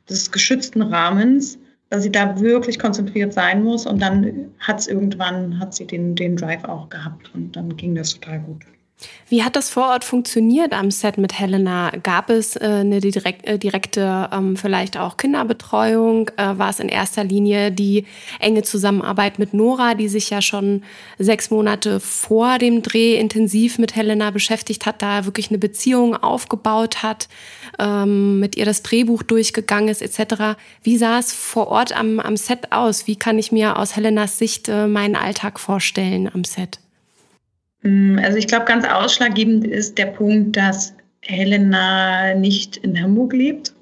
des 0.10 0.32
geschützten 0.32 0.82
Rahmens, 0.84 1.58
dass 1.90 2.04
sie 2.04 2.12
da 2.12 2.40
wirklich 2.40 2.78
konzentriert 2.78 3.34
sein 3.34 3.64
muss 3.64 3.88
und 3.88 4.02
dann 4.02 4.52
hat 4.60 4.80
es 4.80 4.88
irgendwann, 4.88 5.60
hat 5.60 5.74
sie 5.74 5.88
den, 5.88 6.16
den 6.16 6.36
Drive 6.36 6.64
auch 6.66 6.90
gehabt 6.90 7.32
und 7.34 7.56
dann 7.56 7.76
ging 7.76 7.96
das 7.96 8.14
total 8.14 8.40
gut. 8.42 8.64
Wie 9.30 9.42
hat 9.42 9.56
das 9.56 9.70
vor 9.70 9.88
Ort 9.88 10.04
funktioniert 10.04 10.74
am 10.74 10.92
Set 10.92 11.18
mit 11.18 11.40
Helena? 11.40 11.92
Gab 12.04 12.30
es 12.30 12.56
äh, 12.56 12.82
eine 12.82 12.98
äh, 12.98 13.58
direkte, 13.58 14.30
ähm, 14.32 14.56
vielleicht 14.58 14.96
auch 14.96 15.18
Kinderbetreuung? 15.18 16.30
Äh, 16.38 16.60
war 16.60 16.70
es 16.70 16.80
in 16.80 16.88
erster 16.88 17.24
Linie 17.24 17.72
die 17.72 18.06
enge 18.40 18.62
Zusammenarbeit 18.62 19.40
mit 19.40 19.56
Nora, 19.56 19.96
die 19.96 20.08
sich 20.08 20.30
ja 20.30 20.42
schon 20.42 20.84
sechs 21.18 21.50
Monate 21.50 22.00
vor 22.00 22.60
dem 22.60 22.84
Dreh 22.84 23.18
intensiv 23.18 23.80
mit 23.80 23.96
Helena 23.96 24.30
beschäftigt 24.30 24.86
hat, 24.86 25.02
da 25.02 25.26
wirklich 25.26 25.50
eine 25.50 25.58
Beziehung 25.58 26.16
aufgebaut 26.16 27.02
hat, 27.02 27.28
ähm, 27.80 28.40
mit 28.40 28.56
ihr 28.56 28.66
das 28.66 28.84
Drehbuch 28.84 29.24
durchgegangen 29.24 29.90
ist 29.90 30.04
etc. 30.04 30.60
Wie 30.84 30.98
sah 30.98 31.18
es 31.18 31.34
vor 31.34 31.70
Ort 31.70 31.98
am, 31.98 32.20
am 32.20 32.38
Set 32.38 32.72
aus? 32.72 33.08
Wie 33.08 33.16
kann 33.16 33.40
ich 33.40 33.52
mir 33.52 33.80
aus 33.80 33.96
Helenas 33.96 34.38
Sicht 34.38 34.70
äh, 34.70 34.86
meinen 34.86 35.16
Alltag 35.16 35.60
vorstellen 35.60 36.30
am 36.32 36.44
Set? 36.44 36.83
Mm, 37.84 38.20
also 38.20 38.38
ich 38.38 38.48
glaube, 38.48 38.66
ganz 38.66 38.86
ausschlaggebend 38.86 39.66
ist 39.66 39.98
der 39.98 40.08
Punkt, 40.08 40.58
dass 40.58 40.94
Helena 41.22 42.34
nicht 42.34 42.78
in 42.78 43.02
Hamburg 43.02 43.34
lebt, 43.34 43.74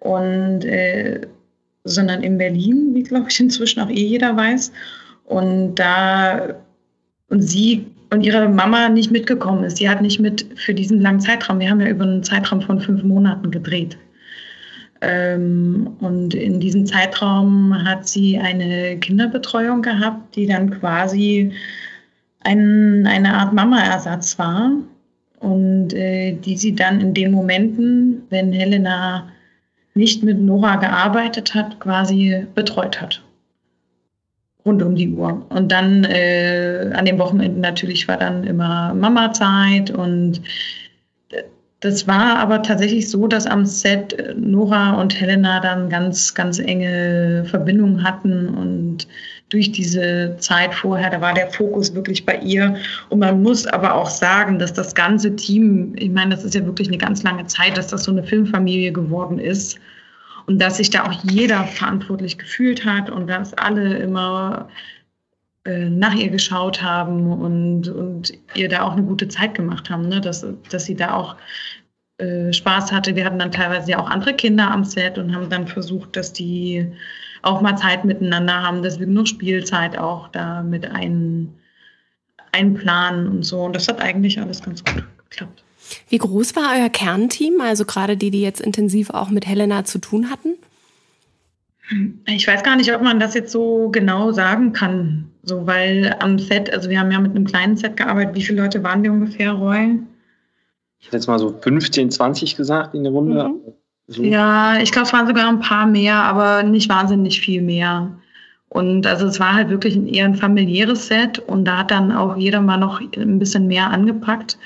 und, 0.00 0.64
äh, 0.64 1.20
sondern 1.84 2.22
in 2.22 2.38
Berlin, 2.38 2.90
wie 2.94 3.02
glaube 3.02 3.26
ich 3.30 3.40
inzwischen 3.40 3.80
auch 3.80 3.90
eh 3.90 4.06
jeder 4.06 4.36
weiß. 4.36 4.72
Und 5.24 5.74
da 5.76 6.54
und 7.28 7.42
sie 7.42 7.86
und 8.10 8.22
ihre 8.22 8.48
Mama 8.48 8.88
nicht 8.88 9.10
mitgekommen 9.10 9.64
ist. 9.64 9.76
Sie 9.76 9.88
hat 9.88 10.00
nicht 10.00 10.18
mit 10.18 10.46
für 10.56 10.72
diesen 10.72 11.00
langen 11.00 11.20
Zeitraum. 11.20 11.60
Wir 11.60 11.68
haben 11.68 11.80
ja 11.80 11.88
über 11.88 12.04
einen 12.04 12.22
Zeitraum 12.22 12.62
von 12.62 12.80
fünf 12.80 13.02
Monaten 13.02 13.50
gedreht. 13.50 13.98
Ähm, 15.02 15.94
und 16.00 16.34
in 16.34 16.58
diesem 16.58 16.86
Zeitraum 16.86 17.84
hat 17.84 18.08
sie 18.08 18.38
eine 18.38 18.98
Kinderbetreuung 18.98 19.82
gehabt, 19.82 20.34
die 20.36 20.46
dann 20.46 20.70
quasi 20.70 21.52
ein, 22.48 23.06
eine 23.06 23.34
Art 23.34 23.52
Mama-Ersatz 23.52 24.38
war 24.38 24.72
und 25.40 25.92
äh, 25.92 26.32
die 26.32 26.56
sie 26.56 26.74
dann 26.74 27.00
in 27.00 27.14
den 27.14 27.30
Momenten, 27.30 28.22
wenn 28.30 28.52
Helena 28.52 29.28
nicht 29.94 30.22
mit 30.22 30.40
Nora 30.40 30.76
gearbeitet 30.76 31.54
hat, 31.54 31.78
quasi 31.80 32.46
betreut 32.54 33.00
hat. 33.00 33.22
Rund 34.64 34.82
um 34.82 34.96
die 34.96 35.10
Uhr. 35.10 35.46
Und 35.50 35.70
dann 35.70 36.04
äh, 36.04 36.90
an 36.94 37.04
den 37.04 37.18
Wochenenden 37.18 37.60
natürlich 37.60 38.08
war 38.08 38.16
dann 38.16 38.44
immer 38.44 38.94
Mama-Zeit 38.94 39.90
und 39.90 40.40
das 41.80 42.08
war 42.08 42.38
aber 42.38 42.62
tatsächlich 42.62 43.08
so, 43.08 43.28
dass 43.28 43.46
am 43.46 43.64
Set 43.64 44.34
Nora 44.36 45.00
und 45.00 45.18
Helena 45.20 45.60
dann 45.60 45.88
ganz, 45.88 46.34
ganz 46.34 46.58
enge 46.58 47.44
Verbindungen 47.46 48.02
hatten 48.02 48.48
und 48.48 49.06
durch 49.48 49.70
diese 49.72 50.36
Zeit 50.38 50.74
vorher, 50.74 51.08
da 51.08 51.20
war 51.20 51.32
der 51.32 51.50
Fokus 51.50 51.94
wirklich 51.94 52.26
bei 52.26 52.36
ihr. 52.38 52.76
Und 53.08 53.20
man 53.20 53.42
muss 53.42 53.66
aber 53.66 53.94
auch 53.94 54.10
sagen, 54.10 54.58
dass 54.58 54.72
das 54.72 54.94
ganze 54.94 55.34
Team, 55.36 55.94
ich 55.96 56.10
meine, 56.10 56.34
das 56.34 56.44
ist 56.44 56.54
ja 56.54 56.66
wirklich 56.66 56.88
eine 56.88 56.98
ganz 56.98 57.22
lange 57.22 57.46
Zeit, 57.46 57.76
dass 57.78 57.86
das 57.86 58.04
so 58.04 58.10
eine 58.10 58.24
Filmfamilie 58.24 58.92
geworden 58.92 59.38
ist. 59.38 59.78
Und 60.46 60.60
dass 60.60 60.78
sich 60.78 60.90
da 60.90 61.04
auch 61.04 61.12
jeder 61.30 61.64
verantwortlich 61.64 62.38
gefühlt 62.38 62.84
hat 62.84 63.10
und 63.10 63.26
dass 63.26 63.52
alle 63.54 63.98
immer 63.98 64.68
äh, 64.68 64.97
nach 65.68 66.14
ihr 66.14 66.30
geschaut 66.30 66.82
haben 66.82 67.32
und, 67.32 67.88
und 67.88 68.32
ihr 68.54 68.68
da 68.68 68.82
auch 68.82 68.92
eine 68.92 69.02
gute 69.02 69.28
Zeit 69.28 69.54
gemacht 69.54 69.90
haben, 69.90 70.08
ne? 70.08 70.20
dass, 70.20 70.46
dass 70.70 70.84
sie 70.84 70.94
da 70.94 71.14
auch 71.14 71.36
äh, 72.18 72.52
Spaß 72.52 72.92
hatte. 72.92 73.14
Wir 73.14 73.24
hatten 73.24 73.38
dann 73.38 73.52
teilweise 73.52 73.92
ja 73.92 73.98
auch 74.00 74.10
andere 74.10 74.34
Kinder 74.34 74.70
am 74.70 74.84
Set 74.84 75.18
und 75.18 75.34
haben 75.34 75.50
dann 75.50 75.68
versucht, 75.68 76.16
dass 76.16 76.32
die 76.32 76.86
auch 77.42 77.60
mal 77.60 77.76
Zeit 77.76 78.04
miteinander 78.04 78.62
haben, 78.62 78.82
dass 78.82 78.98
wir 78.98 79.06
genug 79.06 79.28
Spielzeit 79.28 79.96
auch 79.96 80.28
da 80.28 80.62
mit 80.62 80.84
ein, 80.90 81.54
einplanen 82.52 83.28
und 83.28 83.44
so. 83.44 83.60
Und 83.60 83.76
das 83.76 83.86
hat 83.88 84.00
eigentlich 84.00 84.40
alles 84.40 84.62
ganz 84.62 84.84
gut 84.84 85.04
geklappt. 85.30 85.62
Wie 86.08 86.18
groß 86.18 86.56
war 86.56 86.74
euer 86.76 86.88
Kernteam, 86.88 87.60
also 87.60 87.84
gerade 87.84 88.16
die, 88.16 88.30
die 88.30 88.42
jetzt 88.42 88.60
intensiv 88.60 89.10
auch 89.10 89.30
mit 89.30 89.46
Helena 89.46 89.84
zu 89.84 89.98
tun 89.98 90.30
hatten? 90.30 90.54
Ich 92.26 92.46
weiß 92.46 92.62
gar 92.62 92.76
nicht, 92.76 92.92
ob 92.94 93.02
man 93.02 93.18
das 93.18 93.34
jetzt 93.34 93.52
so 93.52 93.88
genau 93.90 94.32
sagen 94.32 94.72
kann. 94.72 95.30
So, 95.48 95.66
weil 95.66 96.14
am 96.20 96.38
Set, 96.38 96.70
also 96.72 96.90
wir 96.90 97.00
haben 97.00 97.10
ja 97.10 97.18
mit 97.18 97.34
einem 97.34 97.46
kleinen 97.46 97.76
Set 97.76 97.96
gearbeitet. 97.96 98.34
Wie 98.34 98.42
viele 98.42 98.62
Leute 98.62 98.82
waren 98.82 99.02
wir 99.02 99.10
ungefähr, 99.10 99.52
Roy? 99.52 99.98
Ich 101.00 101.06
hätte 101.06 101.16
jetzt 101.16 101.26
mal 101.26 101.38
so 101.38 101.56
15, 101.58 102.10
20 102.10 102.56
gesagt 102.56 102.94
in 102.94 103.04
der 103.04 103.12
Runde. 103.12 103.48
Mhm. 103.48 103.72
So. 104.08 104.22
Ja, 104.22 104.78
ich 104.80 104.92
glaube, 104.92 105.06
es 105.06 105.12
waren 105.12 105.26
sogar 105.26 105.48
ein 105.48 105.60
paar 105.60 105.86
mehr, 105.86 106.14
aber 106.14 106.62
nicht 106.62 106.88
wahnsinnig 106.88 107.40
viel 107.40 107.62
mehr. 107.62 108.10
Und 108.68 109.06
also 109.06 109.26
es 109.26 109.40
war 109.40 109.54
halt 109.54 109.70
wirklich 109.70 109.96
ein, 109.96 110.06
eher 110.06 110.26
ein 110.26 110.34
familiäres 110.34 111.06
Set 111.06 111.38
und 111.38 111.64
da 111.64 111.78
hat 111.78 111.90
dann 111.90 112.12
auch 112.12 112.36
jeder 112.36 112.60
mal 112.60 112.76
noch 112.76 113.00
ein 113.00 113.38
bisschen 113.38 113.66
mehr 113.66 113.90
angepackt. 113.90 114.58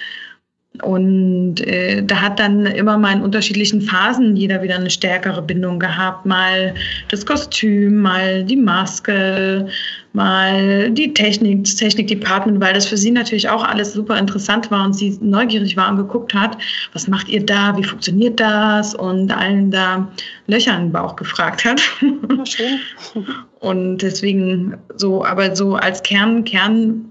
Und 0.80 1.60
äh, 1.60 2.02
da 2.02 2.22
hat 2.22 2.40
dann 2.40 2.64
immer 2.66 2.96
mal 2.96 3.14
in 3.14 3.22
unterschiedlichen 3.22 3.82
Phasen 3.82 4.36
jeder 4.36 4.62
wieder 4.62 4.76
eine 4.76 4.90
stärkere 4.90 5.42
Bindung 5.42 5.78
gehabt. 5.78 6.24
Mal 6.24 6.74
das 7.10 7.26
Kostüm, 7.26 8.00
mal 8.00 8.42
die 8.42 8.56
Maske, 8.56 9.68
mal 10.14 10.90
die 10.90 11.14
Technik, 11.14 11.64
das 11.64 11.76
Technikdepartment, 11.76 12.60
weil 12.60 12.74
das 12.74 12.86
für 12.86 12.96
sie 12.96 13.10
natürlich 13.10 13.48
auch 13.48 13.64
alles 13.64 13.92
super 13.92 14.18
interessant 14.18 14.70
war 14.70 14.84
und 14.84 14.94
sie 14.94 15.18
neugierig 15.20 15.76
war 15.76 15.90
und 15.90 15.96
geguckt 15.96 16.34
hat, 16.34 16.58
was 16.92 17.08
macht 17.08 17.28
ihr 17.28 17.44
da, 17.44 17.76
wie 17.76 17.84
funktioniert 17.84 18.38
das 18.38 18.94
und 18.94 19.30
allen 19.30 19.70
da 19.70 20.08
Löcher 20.46 20.76
im 20.76 20.92
Bauch 20.92 21.16
gefragt 21.16 21.64
hat. 21.64 21.80
Ja, 22.02 22.46
schön. 22.46 22.78
Und 23.60 23.98
deswegen 23.98 24.76
so, 24.96 25.24
aber 25.24 25.54
so 25.54 25.76
als 25.76 26.02
Kern, 26.02 26.42
Kern 26.42 27.04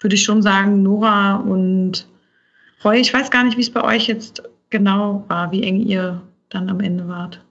würde 0.00 0.14
ich 0.14 0.22
schon 0.22 0.40
sagen, 0.40 0.82
Nora 0.82 1.36
und 1.36 2.06
Roy, 2.82 2.98
ich 2.98 3.12
weiß 3.12 3.30
gar 3.30 3.44
nicht, 3.44 3.58
wie 3.58 3.62
es 3.62 3.70
bei 3.70 3.84
euch 3.84 4.06
jetzt 4.06 4.42
genau 4.70 5.24
war, 5.28 5.52
wie 5.52 5.62
eng 5.62 5.76
ihr 5.76 6.22
dann 6.48 6.70
am 6.70 6.80
Ende 6.80 7.06
wart. 7.06 7.44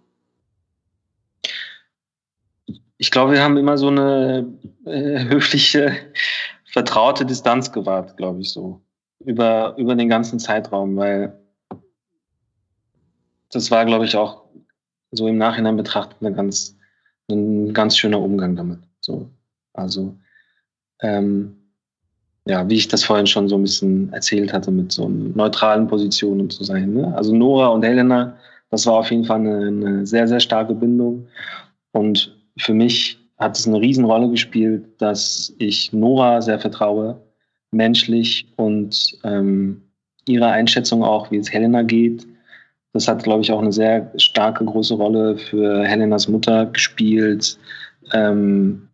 Ich 3.00 3.12
glaube, 3.12 3.32
wir 3.32 3.42
haben 3.42 3.58
immer 3.58 3.78
so 3.78 3.88
eine 3.88 4.46
äh, 4.86 5.24
höfliche, 5.30 5.96
vertraute 6.66 7.26
Distanz 7.26 7.72
gewahrt, 7.72 8.18
glaube 8.18 8.42
ich 8.42 8.52
so. 8.52 8.82
Über, 9.26 9.76
über 9.78 9.96
den 9.96 10.10
ganzen 10.10 10.38
Zeitraum, 10.38 10.96
weil 10.96 11.38
das 13.52 13.72
war, 13.72 13.86
glaube 13.86 14.06
ich, 14.06 14.16
auch 14.16 14.44
so 15.12 15.28
im 15.28 15.38
Nachhinein 15.38 15.78
betrachtet 15.78 16.18
eine 16.22 16.34
ganz, 16.34 16.78
ein 17.32 17.74
ganz 17.74 17.98
schöner 17.98 18.22
Umgang 18.22 18.56
damit. 18.56 18.80
So. 19.00 19.30
Also 19.74 20.16
ähm, 21.02 21.56
ja, 22.46 22.68
wie 22.70 22.76
ich 22.76 22.88
das 22.90 23.04
vorhin 23.04 23.28
schon 23.28 23.48
so 23.48 23.56
ein 23.56 23.62
bisschen 23.62 24.12
erzählt 24.12 24.52
hatte, 24.52 24.72
mit 24.72 24.92
so 24.92 25.08
neutralen 25.08 25.88
Positionen 25.88 26.50
zu 26.50 26.64
sein. 26.64 26.96
Ne? 26.96 27.16
Also 27.16 27.34
Nora 27.34 27.68
und 27.68 27.84
Helena, 27.84 28.36
das 28.72 28.86
war 28.86 28.96
auf 28.96 29.10
jeden 29.10 29.26
Fall 29.26 29.40
eine, 29.40 29.68
eine, 29.68 30.06
sehr, 30.06 30.28
sehr 30.28 30.40
starke 30.40 30.74
Bindung. 30.74 31.28
Und 31.92 32.39
für 32.60 32.74
mich 32.74 33.18
hat 33.38 33.58
es 33.58 33.68
eine 33.68 33.80
Riesenrolle 33.80 34.30
gespielt, 34.30 34.86
dass 35.00 35.54
ich 35.58 35.94
Nora 35.94 36.42
sehr 36.42 36.60
vertraue, 36.60 37.22
menschlich 37.72 38.48
und 38.58 39.18
ähm, 39.24 39.82
ihre 40.26 40.48
Einschätzung 40.48 41.04
auch, 41.04 41.32
wie 41.32 41.38
es 41.38 41.52
Helena 41.52 41.82
geht. 41.82 42.28
Das 42.94 43.08
hat, 43.08 43.24
glaube 43.24 43.42
ich, 43.42 43.52
auch 43.52 43.62
eine 43.62 43.72
sehr 43.72 44.12
starke, 44.18 44.66
große 44.66 44.96
Rolle 44.96 45.38
für 45.38 45.86
Helenas 45.86 46.28
Mutter 46.28 46.66
gespielt. 46.66 47.58
Ähm, 48.14 48.90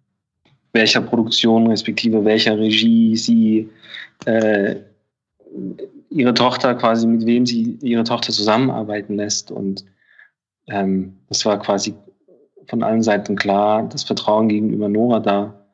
welcher 0.74 1.02
Produktion 1.02 1.68
respektive 1.68 2.26
welcher 2.26 2.60
Regie 2.60 3.16
sie 3.16 3.70
äh, 4.26 4.76
ihre 6.10 6.34
Tochter 6.34 6.76
quasi, 6.76 7.08
mit 7.08 7.26
wem 7.26 7.46
sie 7.46 7.78
ihre 7.82 8.04
Tochter 8.04 8.32
zusammenarbeiten 8.32 9.16
lässt. 9.16 9.52
Und 9.52 9.86
ähm, 10.68 11.18
das 11.30 11.46
war 11.46 11.58
quasi 11.60 11.96
von 12.68 12.84
allen 12.84 13.04
Seiten 13.04 13.36
klar, 13.36 13.84
das 13.84 14.04
Vertrauen 14.04 14.50
gegenüber 14.50 14.90
Nora 14.90 15.20
da. 15.20 15.66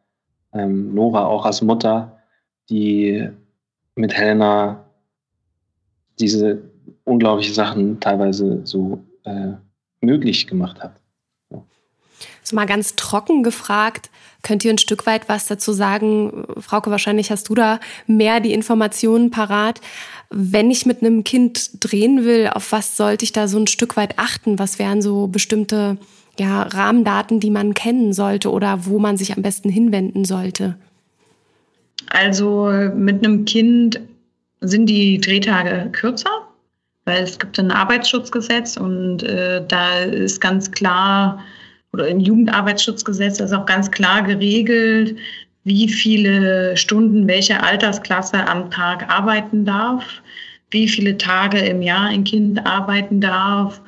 Ähm, 0.54 0.94
Nora 0.94 1.26
auch 1.26 1.46
als 1.46 1.62
Mutter, 1.62 2.18
die 2.70 3.30
mit 3.96 4.14
Helena 4.14 4.86
diese 6.20 6.62
unglaubliche 7.04 7.54
Sachen 7.54 8.00
teilweise 8.00 8.62
so 8.64 9.04
äh, 9.24 9.54
möglich 10.02 10.48
gemacht 10.48 10.82
hat. 10.82 11.02
So 12.44 12.56
mal 12.56 12.66
ganz 12.66 12.96
trocken 12.96 13.44
gefragt, 13.44 14.10
könnt 14.42 14.66
ihr 14.66 14.72
ein 14.72 14.78
Stück 14.78 15.06
weit 15.06 15.30
was 15.30 15.46
dazu 15.46 15.74
sagen? 15.74 16.46
Frauke, 16.60 16.92
wahrscheinlich 16.92 17.32
hast 17.32 17.50
du 17.50 17.56
da 17.56 17.80
mehr 18.08 18.40
die 18.40 18.54
Informationen 18.54 19.32
parat. 19.32 19.80
Wenn 20.30 20.72
ich 20.72 20.86
mit 20.86 21.02
einem 21.02 21.24
Kind 21.24 21.72
drehen 21.80 22.26
will, 22.26 22.48
auf 22.48 22.72
was 22.72 22.98
sollte 22.98 23.24
ich 23.24 23.32
da 23.32 23.48
so 23.48 23.60
ein 23.60 23.68
Stück 23.68 23.98
weit 23.98 24.18
achten? 24.18 24.60
Was 24.60 24.80
wären 24.80 25.02
so 25.02 25.28
bestimmte 25.28 25.98
ja, 26.40 26.64
Rahmendaten, 26.64 27.40
die 27.40 27.52
man 27.52 27.74
kennen 27.74 28.14
sollte 28.14 28.52
oder 28.52 28.86
wo 28.86 29.00
man 29.00 29.18
sich 29.18 29.36
am 29.36 29.42
besten 29.42 29.70
hinwenden 29.70 30.26
sollte? 30.26 30.78
Also 32.10 32.72
mit 32.96 33.26
einem 33.26 33.46
Kind 33.46 34.00
sind 34.62 34.88
die 34.88 35.20
Drehtage 35.20 35.90
kürzer, 35.92 36.48
weil 37.06 37.24
es 37.24 37.40
gibt 37.40 37.60
ein 37.60 37.72
Arbeitsschutzgesetz 37.72 38.78
und 38.78 39.24
äh, 39.24 39.66
da 39.68 40.00
ist 40.00 40.40
ganz 40.40 40.72
klar, 40.72 41.40
oder 41.94 42.08
im 42.08 42.20
Jugendarbeitsschutzgesetz 42.20 43.40
ist 43.40 43.54
auch 43.54 43.66
ganz 43.66 43.92
klar 43.92 44.22
geregelt, 44.24 45.18
wie 45.64 45.88
viele 45.88 46.76
Stunden 46.78 47.28
welche 47.28 47.62
Altersklasse 47.62 48.48
am 48.48 48.72
Tag 48.72 49.10
arbeiten 49.10 49.66
darf, 49.66 50.22
wie 50.72 50.88
viele 50.88 51.18
Tage 51.18 51.60
im 51.60 51.82
Jahr 51.82 52.08
ein 52.08 52.24
Kind 52.24 52.66
arbeiten 52.66 53.22
darf. 53.22 53.82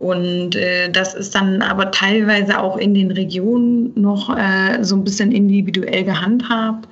Und 0.00 0.56
äh, 0.56 0.90
das 0.90 1.14
ist 1.14 1.34
dann 1.34 1.62
aber 1.62 1.92
teilweise 1.92 2.58
auch 2.58 2.76
in 2.76 2.94
den 2.94 3.12
Regionen 3.12 3.92
noch 3.94 4.34
äh, 4.36 4.82
so 4.82 4.96
ein 4.96 5.04
bisschen 5.04 5.30
individuell 5.30 6.04
gehandhabt. 6.04 6.88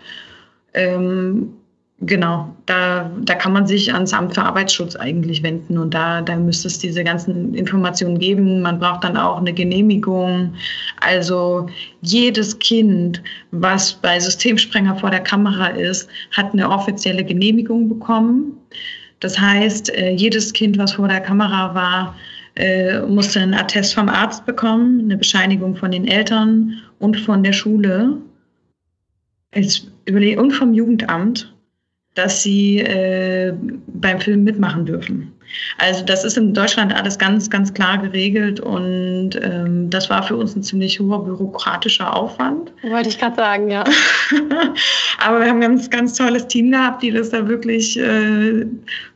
Ähm, 0.75 1.55
Genau, 2.01 2.55
da, 2.67 3.11
da 3.23 3.35
kann 3.35 3.53
man 3.53 3.67
sich 3.67 3.93
ans 3.93 4.13
Amt 4.13 4.35
für 4.35 4.43
Arbeitsschutz 4.43 4.95
eigentlich 4.95 5.43
wenden 5.43 5.79
und 5.79 5.95
da, 5.95 6.23
da 6.23 6.37
müsste 6.37 6.69
es 6.69 6.79
diese 6.79 7.03
ganzen 7.03 7.55
Informationen 7.55 8.21
geben. 8.21 8.63
Man 8.63 8.79
braucht 8.79 9.03
dann 9.03 9.17
auch 9.17 9.39
eine 9.39 9.53
Genehmigung. 9.53 10.55
Also 11.01 11.69
jedes 12.03 12.57
Kind, 12.61 13.21
was 13.51 13.95
bei 13.95 14.21
Systemsprenger 14.21 14.95
vor 14.95 15.11
der 15.11 15.25
Kamera 15.25 15.67
ist, 15.71 16.09
hat 16.31 16.53
eine 16.53 16.71
offizielle 16.71 17.25
Genehmigung 17.25 17.89
bekommen. 17.89 18.57
Das 19.19 19.37
heißt, 19.37 19.93
äh, 19.97 20.11
jedes 20.11 20.53
Kind, 20.53 20.79
was 20.79 20.93
vor 20.93 21.09
der 21.09 21.21
Kamera 21.21 21.75
war, 21.75 22.15
äh, 22.59 23.01
musste 23.03 23.41
einen 23.41 23.55
Attest 23.55 23.95
vom 23.95 24.09
Arzt 24.09 24.45
bekommen, 24.45 25.01
eine 25.01 25.17
Bescheinigung 25.17 25.77
von 25.77 25.91
den 25.91 26.07
Eltern 26.07 26.75
und 26.99 27.19
von 27.19 27.43
der 27.43 27.53
Schule 27.53 28.19
und 29.55 30.51
vom 30.53 30.75
Jugendamt 30.75 31.55
dass 32.19 32.43
sie 32.43 32.81
äh, 32.81 33.55
beim 33.87 34.21
Film 34.21 34.43
mitmachen 34.43 34.85
dürfen. 34.85 35.33
Also 35.79 36.05
das 36.05 36.25
ist 36.25 36.37
in 36.37 36.55
Deutschland 36.55 36.95
alles 36.95 37.19
ganz, 37.19 37.49
ganz 37.51 37.73
klar 37.73 37.99
geregelt 37.99 38.61
und 38.61 39.31
ähm, 39.43 39.91
das 39.91 40.11
war 40.11 40.23
für 40.23 40.37
uns 40.37 40.55
ein 40.57 40.63
ziemlich 40.63 41.01
hoher 41.01 41.25
bürokratischer 41.25 42.15
Aufwand. 42.15 42.73
Wollte 42.83 43.09
ich 43.09 43.19
gerade 43.19 43.37
sagen, 43.37 43.71
ja. 43.71 43.85
Aber 45.25 45.41
wir 45.41 45.49
haben 45.49 45.57
ein 45.57 45.61
ganz, 45.61 45.91
ganz 45.91 46.15
tolles 46.15 46.47
Team 46.49 46.71
gehabt, 46.71 47.03
die 47.03 47.11
das 47.11 47.31
da 47.31 47.49
wirklich 47.49 47.99
äh, 47.99 48.67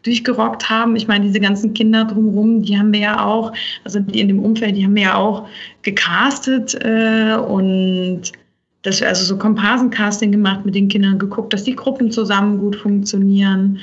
durchgerockt 0.02 0.68
haben. 0.68 0.96
Ich 0.96 1.06
meine, 1.06 1.26
diese 1.26 1.40
ganzen 1.40 1.74
Kinder 1.74 2.04
drumherum, 2.04 2.62
die 2.62 2.78
haben 2.78 2.92
wir 2.92 3.00
ja 3.00 3.24
auch, 3.24 3.52
also 3.84 4.00
die 4.00 4.20
in 4.20 4.28
dem 4.28 4.40
Umfeld, 4.40 4.76
die 4.76 4.84
haben 4.84 4.94
wir 4.94 5.02
ja 5.02 5.14
auch 5.14 5.48
gecastet 5.82 6.74
äh, 6.82 7.34
und 7.34 8.32
dass 8.82 9.00
wir 9.00 9.08
also 9.08 9.24
so 9.24 9.38
Komparsencasting 9.38 10.32
gemacht 10.32 10.64
mit 10.64 10.74
den 10.74 10.88
Kindern, 10.88 11.18
geguckt, 11.18 11.52
dass 11.52 11.64
die 11.64 11.76
Gruppen 11.76 12.10
zusammen 12.10 12.58
gut 12.58 12.76
funktionieren 12.76 13.78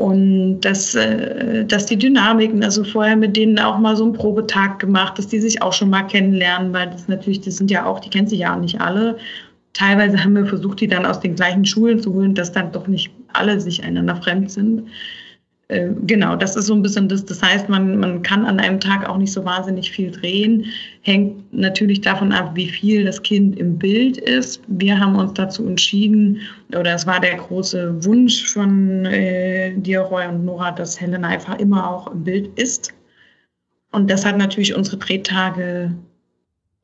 und 0.00 0.62
dass, 0.62 0.94
äh, 0.94 1.66
dass 1.66 1.84
die 1.84 1.98
Dynamiken, 1.98 2.64
also 2.64 2.84
vorher 2.84 3.16
mit 3.16 3.36
denen 3.36 3.58
auch 3.58 3.78
mal 3.78 3.94
so 3.96 4.04
einen 4.04 4.14
Probetag 4.14 4.78
gemacht, 4.78 5.18
dass 5.18 5.28
die 5.28 5.38
sich 5.38 5.60
auch 5.60 5.74
schon 5.74 5.90
mal 5.90 6.04
kennenlernen, 6.04 6.72
weil 6.72 6.88
das 6.88 7.06
natürlich, 7.06 7.42
das 7.42 7.58
sind 7.58 7.70
ja 7.70 7.84
auch, 7.84 8.00
die 8.00 8.08
kennen 8.08 8.26
sich 8.26 8.38
ja 8.38 8.56
auch 8.56 8.60
nicht 8.60 8.80
alle. 8.80 9.18
Teilweise 9.74 10.24
haben 10.24 10.34
wir 10.34 10.46
versucht, 10.46 10.80
die 10.80 10.88
dann 10.88 11.04
aus 11.04 11.20
den 11.20 11.34
gleichen 11.34 11.66
Schulen 11.66 12.00
zu 12.00 12.14
holen, 12.14 12.34
dass 12.34 12.50
dann 12.50 12.72
doch 12.72 12.86
nicht 12.86 13.10
alle 13.34 13.60
sich 13.60 13.84
einander 13.84 14.16
fremd 14.16 14.50
sind. 14.50 14.88
Äh, 15.70 15.90
genau, 16.04 16.34
das 16.34 16.56
ist 16.56 16.66
so 16.66 16.74
ein 16.74 16.82
bisschen 16.82 17.08
das. 17.08 17.24
Das 17.24 17.40
heißt, 17.40 17.68
man, 17.68 17.98
man 17.98 18.22
kann 18.22 18.44
an 18.44 18.58
einem 18.58 18.80
Tag 18.80 19.08
auch 19.08 19.16
nicht 19.16 19.32
so 19.32 19.44
wahnsinnig 19.44 19.92
viel 19.92 20.10
drehen. 20.10 20.66
Hängt 21.02 21.52
natürlich 21.52 22.00
davon 22.00 22.32
ab, 22.32 22.50
wie 22.54 22.68
viel 22.68 23.04
das 23.04 23.22
Kind 23.22 23.56
im 23.56 23.78
Bild 23.78 24.16
ist. 24.16 24.60
Wir 24.66 24.98
haben 24.98 25.14
uns 25.14 25.34
dazu 25.34 25.64
entschieden, 25.66 26.40
oder 26.70 26.94
es 26.94 27.06
war 27.06 27.20
der 27.20 27.36
große 27.36 28.04
Wunsch 28.04 28.52
von 28.52 29.06
äh, 29.06 29.72
Dioroy 29.76 30.26
und 30.26 30.44
Nora, 30.44 30.72
dass 30.72 31.00
Helena 31.00 31.28
einfach 31.28 31.58
immer 31.60 31.88
auch 31.88 32.08
im 32.08 32.24
Bild 32.24 32.58
ist. 32.58 32.92
Und 33.92 34.10
das 34.10 34.26
hat 34.26 34.38
natürlich 34.38 34.74
unsere 34.74 34.96
Drehtage, 34.96 35.94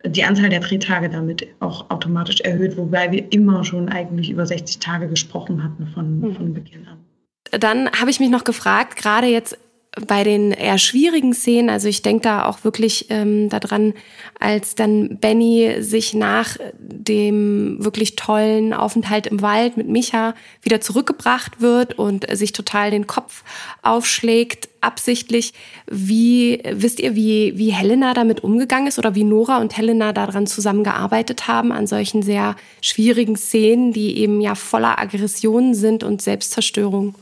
die 0.04 0.22
Anzahl 0.22 0.50
der 0.50 0.60
Drehtage 0.60 1.08
damit 1.10 1.44
auch 1.58 1.90
automatisch 1.90 2.40
erhöht, 2.42 2.76
wobei 2.76 3.10
wir 3.10 3.32
immer 3.32 3.64
schon 3.64 3.88
eigentlich 3.88 4.30
über 4.30 4.46
60 4.46 4.78
Tage 4.78 5.08
gesprochen 5.08 5.64
hatten 5.64 5.88
von, 5.88 6.34
von 6.36 6.54
Beginn 6.54 6.86
an 6.86 6.98
dann 7.52 7.90
habe 7.92 8.10
ich 8.10 8.20
mich 8.20 8.30
noch 8.30 8.44
gefragt, 8.44 8.96
gerade 8.96 9.26
jetzt 9.26 9.56
bei 10.06 10.24
den 10.24 10.52
eher 10.52 10.76
schwierigen 10.76 11.32
Szenen, 11.32 11.70
also 11.70 11.88
ich 11.88 12.02
denke 12.02 12.22
da 12.22 12.44
auch 12.44 12.64
wirklich 12.64 13.06
ähm, 13.08 13.48
daran, 13.48 13.94
als 14.38 14.74
dann 14.74 15.16
Benny 15.18 15.76
sich 15.80 16.12
nach 16.12 16.58
dem 16.78 17.82
wirklich 17.82 18.14
tollen 18.14 18.74
Aufenthalt 18.74 19.26
im 19.26 19.40
Wald 19.40 19.78
mit 19.78 19.88
Micha 19.88 20.34
wieder 20.60 20.82
zurückgebracht 20.82 21.62
wird 21.62 21.98
und 21.98 22.26
sich 22.36 22.52
total 22.52 22.90
den 22.90 23.06
Kopf 23.06 23.42
aufschlägt, 23.80 24.68
absichtlich. 24.82 25.54
Wie 25.86 26.60
wisst 26.70 27.00
ihr, 27.00 27.14
wie, 27.14 27.54
wie 27.56 27.70
Helena 27.70 28.12
damit 28.12 28.44
umgegangen 28.44 28.88
ist 28.88 28.98
oder 28.98 29.14
wie 29.14 29.24
Nora 29.24 29.58
und 29.58 29.78
Helena 29.78 30.12
daran 30.12 30.46
zusammengearbeitet 30.46 31.48
haben, 31.48 31.72
an 31.72 31.86
solchen 31.86 32.22
sehr 32.22 32.56
schwierigen 32.82 33.36
Szenen, 33.36 33.92
die 33.92 34.18
eben 34.18 34.42
ja 34.42 34.54
voller 34.56 34.98
Aggressionen 34.98 35.74
sind 35.74 36.04
und 36.04 36.20
Selbstzerstörung? 36.20 37.14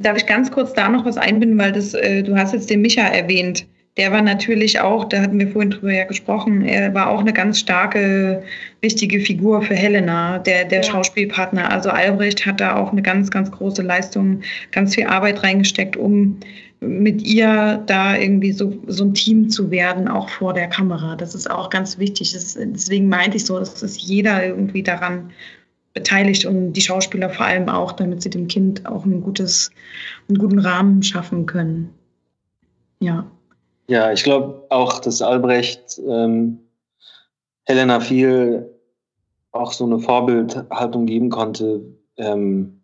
Darf 0.00 0.16
ich 0.16 0.26
ganz 0.26 0.50
kurz 0.50 0.72
da 0.72 0.88
noch 0.88 1.04
was 1.04 1.18
einbinden, 1.18 1.58
weil 1.58 1.72
das, 1.72 1.92
äh, 1.94 2.22
du 2.22 2.36
hast 2.36 2.54
jetzt 2.54 2.70
den 2.70 2.80
Micha 2.80 3.02
erwähnt. 3.02 3.66
Der 3.96 4.12
war 4.12 4.22
natürlich 4.22 4.80
auch, 4.80 5.04
da 5.04 5.20
hatten 5.20 5.38
wir 5.38 5.48
vorhin 5.48 5.72
drüber 5.72 5.92
ja 5.92 6.04
gesprochen, 6.04 6.64
er 6.64 6.94
war 6.94 7.10
auch 7.10 7.20
eine 7.20 7.34
ganz 7.34 7.58
starke, 7.58 8.42
wichtige 8.80 9.20
Figur 9.20 9.60
für 9.60 9.74
Helena, 9.74 10.38
der, 10.38 10.64
der 10.64 10.80
ja. 10.80 10.84
Schauspielpartner. 10.84 11.70
Also 11.70 11.90
Albrecht 11.90 12.46
hat 12.46 12.60
da 12.60 12.76
auch 12.76 12.92
eine 12.92 13.02
ganz, 13.02 13.30
ganz 13.30 13.50
große 13.50 13.82
Leistung, 13.82 14.40
ganz 14.70 14.94
viel 14.94 15.06
Arbeit 15.06 15.42
reingesteckt, 15.42 15.98
um 15.98 16.38
mit 16.80 17.20
ihr 17.22 17.82
da 17.86 18.16
irgendwie 18.16 18.52
so, 18.52 18.72
so 18.86 19.04
ein 19.04 19.12
Team 19.12 19.50
zu 19.50 19.70
werden, 19.70 20.08
auch 20.08 20.30
vor 20.30 20.54
der 20.54 20.68
Kamera. 20.68 21.14
Das 21.14 21.34
ist 21.34 21.50
auch 21.50 21.68
ganz 21.68 21.98
wichtig. 21.98 22.32
Das, 22.32 22.56
deswegen 22.58 23.08
meinte 23.08 23.36
ich 23.36 23.44
so, 23.44 23.58
dass 23.58 24.00
jeder 24.00 24.46
irgendwie 24.46 24.82
daran 24.82 25.30
beteiligt 25.94 26.44
und 26.44 26.72
die 26.72 26.80
Schauspieler 26.80 27.30
vor 27.30 27.46
allem 27.46 27.68
auch, 27.68 27.92
damit 27.92 28.22
sie 28.22 28.30
dem 28.30 28.48
Kind 28.48 28.86
auch 28.86 29.04
ein 29.04 29.22
gutes, 29.22 29.70
einen 30.28 30.38
guten 30.38 30.58
Rahmen 30.58 31.02
schaffen 31.02 31.46
können. 31.46 31.92
Ja. 33.00 33.26
Ja, 33.88 34.12
ich 34.12 34.22
glaube 34.22 34.66
auch, 34.68 35.00
dass 35.00 35.20
Albrecht 35.20 36.00
ähm, 36.06 36.60
Helena 37.64 37.98
viel 37.98 38.70
auch 39.52 39.72
so 39.72 39.84
eine 39.84 39.98
Vorbildhaltung 39.98 41.06
geben 41.06 41.28
konnte, 41.28 41.82
ähm, 42.16 42.80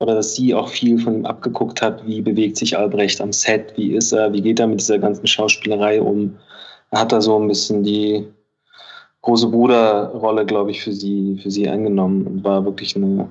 oder 0.00 0.14
dass 0.14 0.34
sie 0.34 0.54
auch 0.54 0.68
viel 0.68 0.98
von 0.98 1.14
ihm 1.14 1.26
abgeguckt 1.26 1.82
hat, 1.82 2.04
wie 2.06 2.22
bewegt 2.22 2.56
sich 2.56 2.76
Albrecht 2.76 3.20
am 3.20 3.32
Set, 3.32 3.74
wie 3.76 3.92
ist 3.92 4.12
er, 4.12 4.32
wie 4.32 4.40
geht 4.40 4.58
er 4.58 4.66
mit 4.66 4.80
dieser 4.80 4.98
ganzen 4.98 5.26
Schauspielerei 5.26 6.00
um. 6.00 6.36
Er 6.90 7.00
hat 7.00 7.12
da 7.12 7.20
so 7.20 7.38
ein 7.38 7.46
bisschen 7.46 7.84
die, 7.84 8.26
große 9.22 9.48
Bruderrolle, 9.48 10.46
glaube 10.46 10.70
ich, 10.70 10.82
für 10.82 10.92
sie, 10.92 11.38
für 11.42 11.50
sie 11.50 11.68
eingenommen 11.68 12.26
und 12.26 12.44
war 12.44 12.64
wirklich 12.64 12.96
eine, 12.96 13.28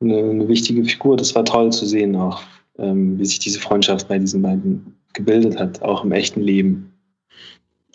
eine, 0.00 0.18
eine 0.18 0.48
wichtige 0.48 0.84
Figur. 0.84 1.16
Das 1.16 1.34
war 1.34 1.44
toll 1.44 1.72
zu 1.72 1.86
sehen 1.86 2.16
auch, 2.16 2.42
ähm, 2.78 3.18
wie 3.18 3.24
sich 3.24 3.38
diese 3.38 3.60
Freundschaft 3.60 4.08
bei 4.08 4.18
diesen 4.18 4.42
beiden 4.42 4.96
gebildet 5.12 5.58
hat, 5.58 5.80
auch 5.82 6.04
im 6.04 6.12
echten 6.12 6.40
Leben. 6.40 6.90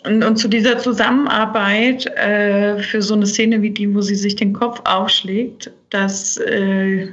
Und, 0.06 0.24
und 0.24 0.36
zu 0.36 0.48
dieser 0.48 0.78
Zusammenarbeit 0.78 2.06
äh, 2.16 2.78
für 2.78 3.02
so 3.02 3.14
eine 3.14 3.26
Szene 3.26 3.60
wie 3.60 3.70
die, 3.70 3.94
wo 3.94 4.00
sie 4.00 4.14
sich 4.14 4.34
den 4.34 4.54
Kopf 4.54 4.80
aufschlägt, 4.84 5.70
dass 5.90 6.38
äh, 6.38 7.08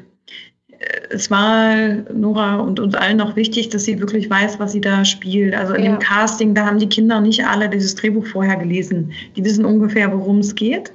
es 1.09 1.32
war 1.32 1.75
Nora 2.13 2.57
und 2.57 2.80
uns 2.80 2.93
allen 2.93 3.17
noch 3.17 3.36
wichtig, 3.36 3.69
dass 3.69 3.86
sie 3.86 3.99
wirklich 3.99 4.30
weiß, 4.30 4.59
was 4.59 4.73
sie 4.73 4.82
da 4.82 5.05
spielt. 5.05 5.55
Also 5.55 5.73
in 5.73 5.84
ja. 5.84 5.91
dem 5.91 5.99
Casting, 5.99 6.53
da 6.53 6.65
haben 6.65 6.80
die 6.80 6.89
Kinder 6.89 7.19
nicht 7.19 7.45
alle 7.45 7.69
dieses 7.69 7.95
Drehbuch 7.95 8.25
vorher 8.28 8.57
gelesen. 8.57 9.11
Die 9.36 9.43
wissen 9.43 9.65
ungefähr, 9.65 10.11
worum 10.11 10.39
es 10.39 10.53
geht. 10.53 10.91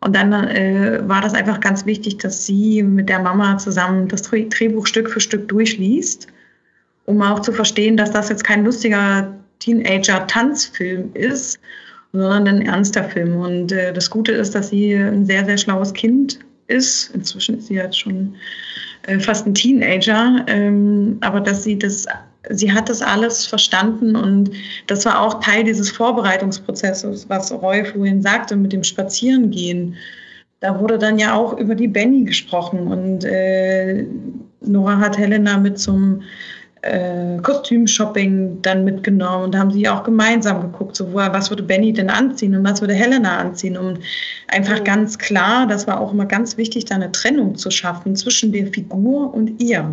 Und 0.00 0.14
dann 0.14 0.32
äh, 0.32 1.00
war 1.06 1.20
das 1.20 1.34
einfach 1.34 1.60
ganz 1.60 1.86
wichtig, 1.86 2.18
dass 2.18 2.44
sie 2.44 2.82
mit 2.82 3.08
der 3.08 3.20
Mama 3.20 3.56
zusammen 3.58 4.08
das 4.08 4.22
Drehbuch 4.22 4.86
Stück 4.86 5.08
für 5.08 5.20
Stück 5.20 5.48
durchliest, 5.48 6.26
um 7.06 7.22
auch 7.22 7.40
zu 7.40 7.52
verstehen, 7.52 7.96
dass 7.96 8.10
das 8.10 8.28
jetzt 8.28 8.44
kein 8.44 8.64
lustiger 8.64 9.32
Teenager-Tanzfilm 9.60 11.10
ist, 11.14 11.58
sondern 12.12 12.46
ein 12.48 12.62
ernster 12.62 13.04
Film. 13.04 13.36
Und 13.36 13.72
äh, 13.72 13.92
das 13.92 14.10
Gute 14.10 14.32
ist, 14.32 14.54
dass 14.54 14.68
sie 14.70 14.94
ein 14.94 15.24
sehr, 15.24 15.44
sehr 15.44 15.56
schlaues 15.56 15.92
Kind 15.92 16.38
ist. 16.66 17.14
Inzwischen 17.14 17.58
ist 17.58 17.68
sie 17.68 17.74
jetzt 17.74 17.98
schon 17.98 18.34
äh, 19.06 19.18
fast 19.18 19.46
ein 19.46 19.54
Teenager, 19.54 20.44
ähm, 20.46 21.18
aber 21.20 21.40
dass 21.40 21.64
sie 21.64 21.78
das, 21.78 22.06
sie 22.50 22.72
hat 22.72 22.88
das 22.88 23.02
alles 23.02 23.46
verstanden 23.46 24.16
und 24.16 24.50
das 24.86 25.04
war 25.04 25.20
auch 25.20 25.40
Teil 25.40 25.64
dieses 25.64 25.90
Vorbereitungsprozesses, 25.90 27.28
was 27.28 27.52
Roy 27.52 27.84
vorhin 27.84 28.22
sagte 28.22 28.56
mit 28.56 28.72
dem 28.72 28.84
Spazierengehen. 28.84 29.96
Da 30.60 30.80
wurde 30.80 30.98
dann 30.98 31.18
ja 31.18 31.34
auch 31.34 31.58
über 31.58 31.74
die 31.74 31.88
Benny 31.88 32.24
gesprochen 32.24 32.86
und 32.86 33.24
äh, 33.24 34.06
Nora 34.62 34.98
hat 34.98 35.18
Helena 35.18 35.58
mit 35.58 35.78
zum 35.78 36.22
äh, 36.84 37.38
Kostümshopping 37.42 38.60
dann 38.62 38.84
mitgenommen 38.84 39.44
und 39.44 39.58
haben 39.58 39.70
sie 39.70 39.88
auch 39.88 40.04
gemeinsam 40.04 40.60
geguckt, 40.60 40.96
so 40.96 41.12
wo, 41.12 41.16
was 41.16 41.50
würde 41.50 41.62
Benny 41.62 41.92
denn 41.92 42.10
anziehen 42.10 42.54
und 42.54 42.64
was 42.64 42.80
würde 42.80 42.94
Helena 42.94 43.38
anziehen. 43.38 43.76
Und 43.76 44.00
einfach 44.48 44.80
mhm. 44.80 44.84
ganz 44.84 45.18
klar, 45.18 45.66
das 45.66 45.86
war 45.86 46.00
auch 46.00 46.12
immer 46.12 46.26
ganz 46.26 46.56
wichtig, 46.56 46.84
da 46.84 46.96
eine 46.96 47.10
Trennung 47.12 47.56
zu 47.56 47.70
schaffen 47.70 48.14
zwischen 48.16 48.52
der 48.52 48.66
Figur 48.66 49.32
und 49.32 49.62
ihr, 49.62 49.90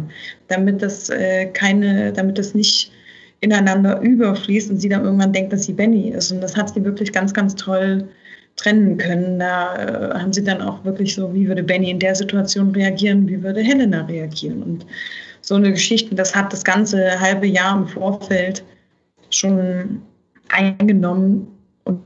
damit 0.48 0.82
das 0.82 1.10
äh, 1.10 1.46
keine, 1.48 2.12
damit 2.12 2.38
das 2.38 2.54
nicht 2.54 2.92
ineinander 3.40 4.00
überfließt 4.02 4.70
und 4.70 4.80
sie 4.80 4.90
dann 4.90 5.04
irgendwann 5.04 5.34
denkt, 5.34 5.54
dass 5.54 5.64
sie 5.64 5.74
Benny 5.74 6.10
ist. 6.10 6.32
Und 6.32 6.42
das 6.42 6.56
hat 6.56 6.74
sie 6.74 6.84
wirklich 6.84 7.12
ganz, 7.12 7.34
ganz 7.34 7.56
toll 7.56 8.08
trennen 8.56 8.98
können. 8.98 9.40
Da 9.40 9.76
äh, 9.76 10.20
haben 10.20 10.34
sie 10.34 10.44
dann 10.44 10.62
auch 10.62 10.84
wirklich 10.86 11.16
so, 11.16 11.34
wie 11.34 11.48
würde 11.48 11.64
Benny 11.64 11.90
in 11.90 12.00
der 12.00 12.16
Situation 12.16 12.72
reagieren, 12.72 13.28
wie 13.28 13.42
würde 13.42 13.62
Helena 13.62 14.02
reagieren. 14.02 14.62
Und 14.62 14.86
so 15.42 15.56
eine 15.56 15.72
Geschichte, 15.72 16.16
das 16.16 16.36
hat 16.36 16.54
das 16.54 16.64
ganze 16.64 17.20
halbe 17.20 17.48
Jahr 17.48 17.78
im 17.78 17.88
Vorfeld 17.88 18.64
schon 19.30 20.02
eingenommen. 20.50 21.48
Und 21.84 22.06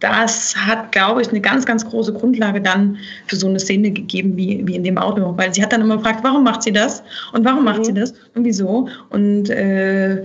das 0.00 0.54
hat, 0.56 0.92
glaube 0.92 1.22
ich, 1.22 1.28
eine 1.28 1.40
ganz, 1.40 1.64
ganz 1.64 1.84
große 1.86 2.12
Grundlage 2.12 2.60
dann 2.60 2.98
für 3.26 3.36
so 3.36 3.48
eine 3.48 3.58
Szene 3.58 3.90
gegeben 3.90 4.36
wie, 4.36 4.66
wie 4.66 4.74
in 4.74 4.84
dem 4.84 4.98
Auto. 4.98 5.34
Weil 5.36 5.54
sie 5.54 5.62
hat 5.62 5.72
dann 5.72 5.80
immer 5.80 5.96
gefragt, 5.96 6.20
warum 6.22 6.44
macht 6.44 6.62
sie 6.62 6.72
das? 6.72 7.02
Und 7.32 7.44
warum 7.44 7.64
macht 7.64 7.80
mhm. 7.80 7.84
sie 7.84 7.94
das? 7.94 8.12
Und 8.34 8.44
wieso? 8.44 8.88
Und, 9.10 9.50
äh, 9.50 10.24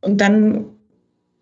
und 0.00 0.20
dann 0.20 0.64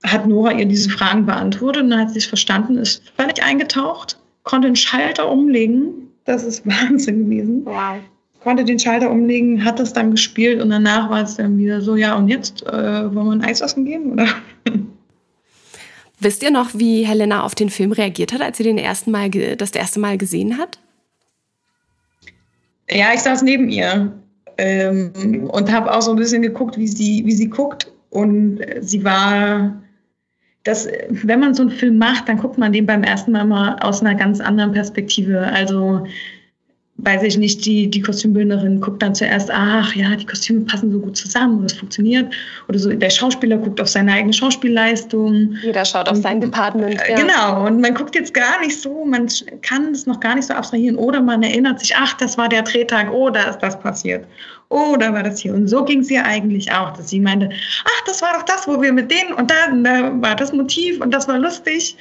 hat 0.05 0.27
Nora 0.27 0.53
ihr 0.53 0.67
diese 0.67 0.91
Fragen 0.91 1.27
beantwortet 1.27 1.85
und 1.85 1.91
dann 1.91 2.01
hat 2.01 2.11
sie 2.11 2.19
es 2.19 2.27
verstanden, 2.27 2.77
ist 2.77 3.03
völlig 3.17 3.43
eingetaucht, 3.43 4.19
konnte 4.43 4.69
den 4.69 4.77
Schalter 4.77 5.31
umlegen. 5.31 6.09
Das 6.25 6.43
ist 6.43 6.67
Wahnsinn 6.67 7.25
gewesen. 7.25 7.65
Wow 7.65 8.01
konnte 8.43 8.65
den 8.65 8.79
Schalter 8.79 9.11
umlegen, 9.11 9.65
hat 9.65 9.79
das 9.79 9.93
dann 9.93 10.11
gespielt 10.13 10.61
und 10.61 10.71
danach 10.71 11.11
war 11.11 11.23
es 11.23 11.37
dann 11.37 11.59
wieder 11.59 11.81
so, 11.81 11.97
ja, 11.97 12.15
und 12.17 12.29
jetzt 12.29 12.67
äh, 12.67 13.15
wollen 13.15 13.27
wir 13.27 13.33
ein 13.33 13.45
Eis 13.45 13.61
essen 13.61 13.85
gehen? 13.85 14.13
Oder? 14.13 14.27
Wisst 16.21 16.43
ihr 16.43 16.51
noch, 16.51 16.71
wie 16.75 17.05
Helena 17.05 17.43
auf 17.43 17.55
den 17.55 17.71
Film 17.71 17.93
reagiert 17.93 18.33
hat, 18.33 18.43
als 18.43 18.59
sie 18.59 18.65
den 18.65 18.79
ersten 18.79 19.11
Mal 19.11 19.31
das 19.31 19.73
erste 19.73 19.99
Mal 19.99 20.19
gesehen 20.19 20.57
hat? 20.57 20.79
Ja, 22.89 23.13
ich 23.13 23.21
saß 23.21 23.43
neben 23.43 23.69
ihr 23.69 24.13
ähm, 24.59 25.49
und 25.51 25.73
habe 25.73 25.93
auch 25.93 26.03
so 26.03 26.11
ein 26.13 26.17
bisschen 26.17 26.43
geguckt, 26.43 26.77
wie 26.79 26.87
sie, 26.87 27.25
wie 27.25 27.33
sie 27.33 27.49
guckt. 27.49 27.91
Und 28.11 28.61
sie 28.81 29.03
war, 29.03 29.83
das, 30.65 30.87
wenn 31.09 31.41
man 31.41 31.55
so 31.55 31.63
einen 31.63 31.71
Film 31.71 31.99
macht, 31.99 32.29
dann 32.29 32.39
guckt 32.39 32.59
man 32.59 32.73
den 32.73 32.87
beim 32.87 33.03
ersten 33.03 33.33
Mal 33.33 33.45
mal 33.45 33.77
aus 33.81 34.01
einer 34.01 34.15
ganz 34.15 34.41
anderen 34.41 34.73
Perspektive. 34.73 35.41
Also 35.41 36.07
weiß 37.03 37.25
ich 37.25 37.37
nicht, 37.37 37.65
die, 37.67 37.91
die 37.91 38.01
Kostümbildnerin 38.01 38.81
guckt 38.81 39.03
dann 39.03 39.15
zuerst, 39.15 39.51
ach 39.53 39.93
ja, 39.95 40.15
die 40.15 40.25
Kostüme 40.25 40.61
passen 40.61 40.93
so 40.93 41.01
gut 41.01 41.17
zusammen 41.17 41.59
und 41.59 41.65
es 41.65 41.73
funktioniert. 41.73 42.33
Oder 42.69 42.79
so, 42.79 42.93
der 42.93 43.11
Schauspieler 43.11 43.57
guckt 43.59 43.81
auf 43.81 43.89
seine 43.89 44.13
eigene 44.13 44.33
Schauspielleistung. 44.33 45.57
Jeder 45.63 45.85
schaut 45.85 46.09
auf 46.09 46.17
sein 46.19 46.41
Department. 46.41 46.95
Ja. 47.09 47.17
Genau, 47.17 47.67
und 47.67 47.81
man 47.81 47.95
guckt 47.95 48.15
jetzt 48.15 48.33
gar 48.33 48.61
nicht 48.61 48.81
so, 48.81 49.05
man 49.05 49.29
kann 49.63 49.91
es 49.91 50.07
noch 50.07 50.21
gar 50.21 50.37
nicht 50.37 50.47
so 50.47 50.55
abstrahieren. 50.55 50.97
Oder 50.97 51.21
man 51.21 51.43
erinnert 51.43 51.81
sich, 51.81 51.93
ach, 51.97 52.15
das 52.15 52.39
war 52.39 52.49
der 52.49 52.63
Drehtag, 52.63 53.11
oh, 53.13 53.31
da 53.31 53.51
ist 53.51 53.59
das 53.59 53.79
passiert. 53.81 54.25
Oh, 54.69 54.97
da 54.97 55.13
war 55.13 55.25
das 55.25 55.41
hier. 55.41 55.55
Und 55.55 55.67
so 55.67 55.85
ging 55.85 56.01
es 56.01 56.11
ihr 56.11 56.25
eigentlich 56.25 56.71
auch, 56.71 56.97
dass 56.97 57.11
sie 57.11 57.19
meinte, 57.19 57.51
ach, 57.85 58.05
das 58.07 58.23
war 58.23 58.33
doch 58.35 58.45
das, 58.45 58.69
wo 58.69 58.81
wir 58.81 58.93
mit 58.93 59.11
denen 59.11 59.33
und 59.33 59.51
dann 59.51 59.83
da 59.83 60.13
war 60.23 60.37
das 60.37 60.53
Motiv 60.53 61.01
und 61.01 61.13
das 61.13 61.27
war 61.27 61.39
lustig. 61.39 61.97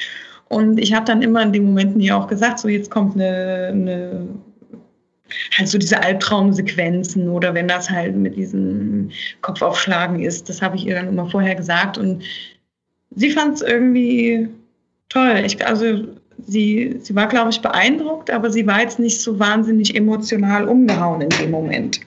Und 0.48 0.78
ich 0.80 0.94
habe 0.94 1.06
dann 1.06 1.22
immer 1.22 1.42
in 1.42 1.54
den 1.54 1.66
Momenten 1.66 2.00
hier 2.00 2.16
auch 2.16 2.28
gesagt, 2.28 2.60
so 2.60 2.68
jetzt 2.68 2.92
kommt 2.92 3.16
eine, 3.16 3.70
eine 3.72 4.28
halt 5.58 5.68
so 5.68 5.78
diese 5.78 6.02
Albtraumsequenzen 6.02 7.30
oder 7.30 7.54
wenn 7.54 7.68
das 7.68 7.90
halt 7.90 8.16
mit 8.16 8.36
diesem 8.36 9.12
Kopfaufschlagen 9.42 10.22
ist, 10.22 10.50
das 10.50 10.62
habe 10.62 10.76
ich 10.76 10.86
ihr 10.86 10.96
dann 10.96 11.08
immer 11.08 11.30
vorher 11.30 11.56
gesagt 11.56 11.98
und 11.98 12.24
sie 13.16 13.32
fand 13.32 13.56
es 13.56 13.62
irgendwie 13.62 14.50
toll. 15.10 15.42
Ich, 15.46 15.66
also 15.66 16.04
sie, 16.48 16.98
sie 17.00 17.16
war, 17.16 17.28
glaube 17.28 17.50
ich, 17.50 17.62
beeindruckt, 17.62 18.30
aber 18.30 18.50
sie 18.50 18.66
war 18.68 18.82
jetzt 18.82 19.00
nicht 19.00 19.22
so 19.22 19.40
wahnsinnig 19.40 19.96
emotional 19.96 20.68
umgehauen 20.68 21.22
in 21.22 21.30
dem 21.30 21.52
Moment. 21.52 22.02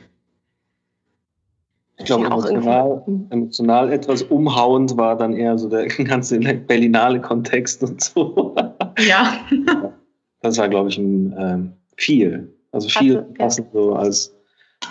Ich 1.97 2.07
glaube, 2.07 2.27
emotional, 2.27 3.05
emotional 3.31 3.93
etwas 3.93 4.23
umhauend 4.23 4.97
war 4.97 5.17
dann 5.17 5.33
eher 5.33 5.57
so 5.57 5.69
der 5.69 5.87
ganze 6.05 6.39
berlinale 6.39 7.21
Kontext 7.21 7.83
und 7.83 8.03
so. 8.03 8.55
Ja. 8.99 9.41
Das 10.41 10.59
war, 10.59 10.69
glaube 10.69 10.91
ich, 10.91 10.99
ein, 10.99 11.35
ähm, 11.39 11.73
viel. 11.97 12.54
Also 12.75 12.89
viel 12.89 13.23
passend 13.39 13.69
so 13.73 13.95
als 13.95 14.35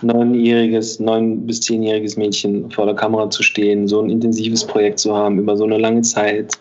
neunjähriges, 0.02 1.00
neun 1.00 1.46
bis 1.46 1.62
zehnjähriges 1.62 2.18
Mädchen 2.18 2.72
vor 2.72 2.86
der 2.86 2.96
Kamera 2.96 3.30
zu 3.30 3.44
stehen, 3.44 3.88
so 3.88 4.02
ein 4.02 4.10
intensives 4.10 4.66
Projekt 4.66 5.00
zu 5.00 5.16
haben 5.16 5.38
über 5.40 5.56
so 5.56 5.66
eine 5.66 5.78
lange 5.78 6.02
Zeit 6.02 6.58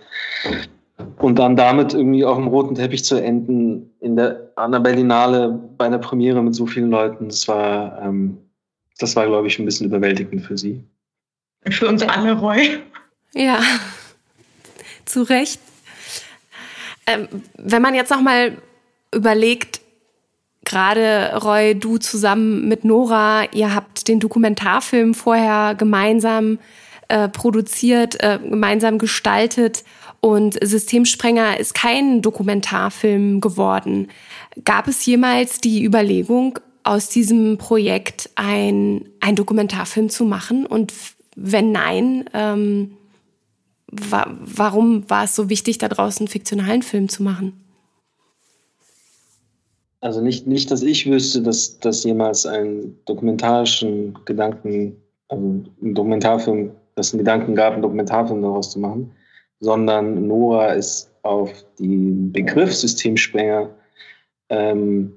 und 1.19 1.39
dann 1.39 1.57
damit 1.57 1.95
irgendwie 1.95 2.25
auf 2.25 2.37
dem 2.37 2.49
roten 2.49 2.75
Teppich 2.75 3.05
zu 3.05 3.17
enden 3.17 3.91
in 4.01 4.17
der, 4.17 4.53
an 4.57 4.73
der 4.73 4.81
Berlinale 4.81 5.49
bei 5.79 5.87
einer 5.87 5.99
Premiere 5.99 6.43
mit 6.43 6.55
so 6.55 6.67
vielen 6.67 6.91
Leuten, 6.91 7.29
das 7.29 7.47
war, 7.49 8.01
ähm, 8.03 8.39
das 8.99 9.17
war, 9.17 9.27
glaube 9.27 9.47
ich, 9.47 9.59
ein 9.59 9.65
bisschen 9.65 9.87
überwältigend 9.87 10.45
für 10.45 10.59
sie. 10.59 10.83
Für 11.71 11.89
uns 11.89 12.03
alle, 12.03 12.33
Roy. 12.33 12.81
Ja, 13.35 13.61
zu 15.05 15.23
Recht. 15.23 15.61
Ähm, 17.07 17.29
wenn 17.57 17.83
man 17.83 17.95
jetzt 17.95 18.11
noch 18.11 18.21
mal 18.21 18.57
überlegt, 19.15 19.82
gerade 20.73 21.39
Roy, 21.43 21.75
du 21.75 21.99
zusammen 21.99 22.67
mit 22.67 22.85
Nora, 22.85 23.45
ihr 23.53 23.75
habt 23.75 24.09
den 24.09 24.21
Dokumentarfilm 24.21 25.13
vorher 25.13 25.75
gemeinsam 25.75 26.59
äh, 27.09 27.29
produziert, 27.29 28.23
äh, 28.23 28.39
gemeinsam 28.43 28.99
gestaltet 28.99 29.85
und 30.21 30.59
Systemsprenger 30.65 31.61
ist 31.61 31.75
kein 31.75 32.23
Dokumentarfilm 32.23 33.41
geworden. 33.41 34.09
Gab 34.65 34.89
es 34.89 35.05
jemals 35.05 35.61
die 35.61 35.85
Überlegung, 35.85 36.59
aus 36.85 37.09
diesem 37.09 37.59
Projekt 37.59 38.31
ein, 38.35 39.05
ein 39.21 39.37
Dokumentarfilm 39.37 40.09
zu 40.09 40.25
machen? 40.25 40.67
Und 40.67 40.93
wenn 41.37 41.71
nein, 41.71 42.25
ähm, 42.33 42.97
wa 43.89 44.27
warum 44.41 45.09
war 45.09 45.25
es 45.25 45.37
so 45.37 45.49
wichtig, 45.49 45.79
da 45.79 45.89
draußen 45.89 46.25
einen 46.25 46.33
fiktionalen 46.33 46.83
Film 46.83 47.09
zu 47.09 47.23
machen? 47.23 47.61
Also 50.03 50.21
nicht, 50.21 50.49
nicht 50.49 50.71
dass 50.71 50.83
ich 50.83 51.09
wüsste, 51.09 51.41
dass, 51.43 51.79
dass 51.79 52.03
jemals 52.03 52.45
einen 52.45 52.99
dokumentarischen 53.05 54.19
Gedanken, 54.25 54.97
also 55.29 55.45
einen 55.81 55.95
Dokumentarfilm, 55.95 56.73
dass 56.97 57.07
es 57.07 57.13
einen 57.15 57.21
Gedanken 57.21 57.55
gab, 57.55 57.75
einen 57.75 57.83
Dokumentarfilm 57.83 58.43
daraus 58.43 58.73
zu 58.73 58.81
machen, 58.81 59.13
sondern 59.61 60.27
Nora 60.27 60.73
ist 60.73 61.09
auf 61.23 61.51
den 61.79 62.33
Begriff 62.33 62.75
Systemsprenger 62.75 63.71
ähm, 64.49 65.13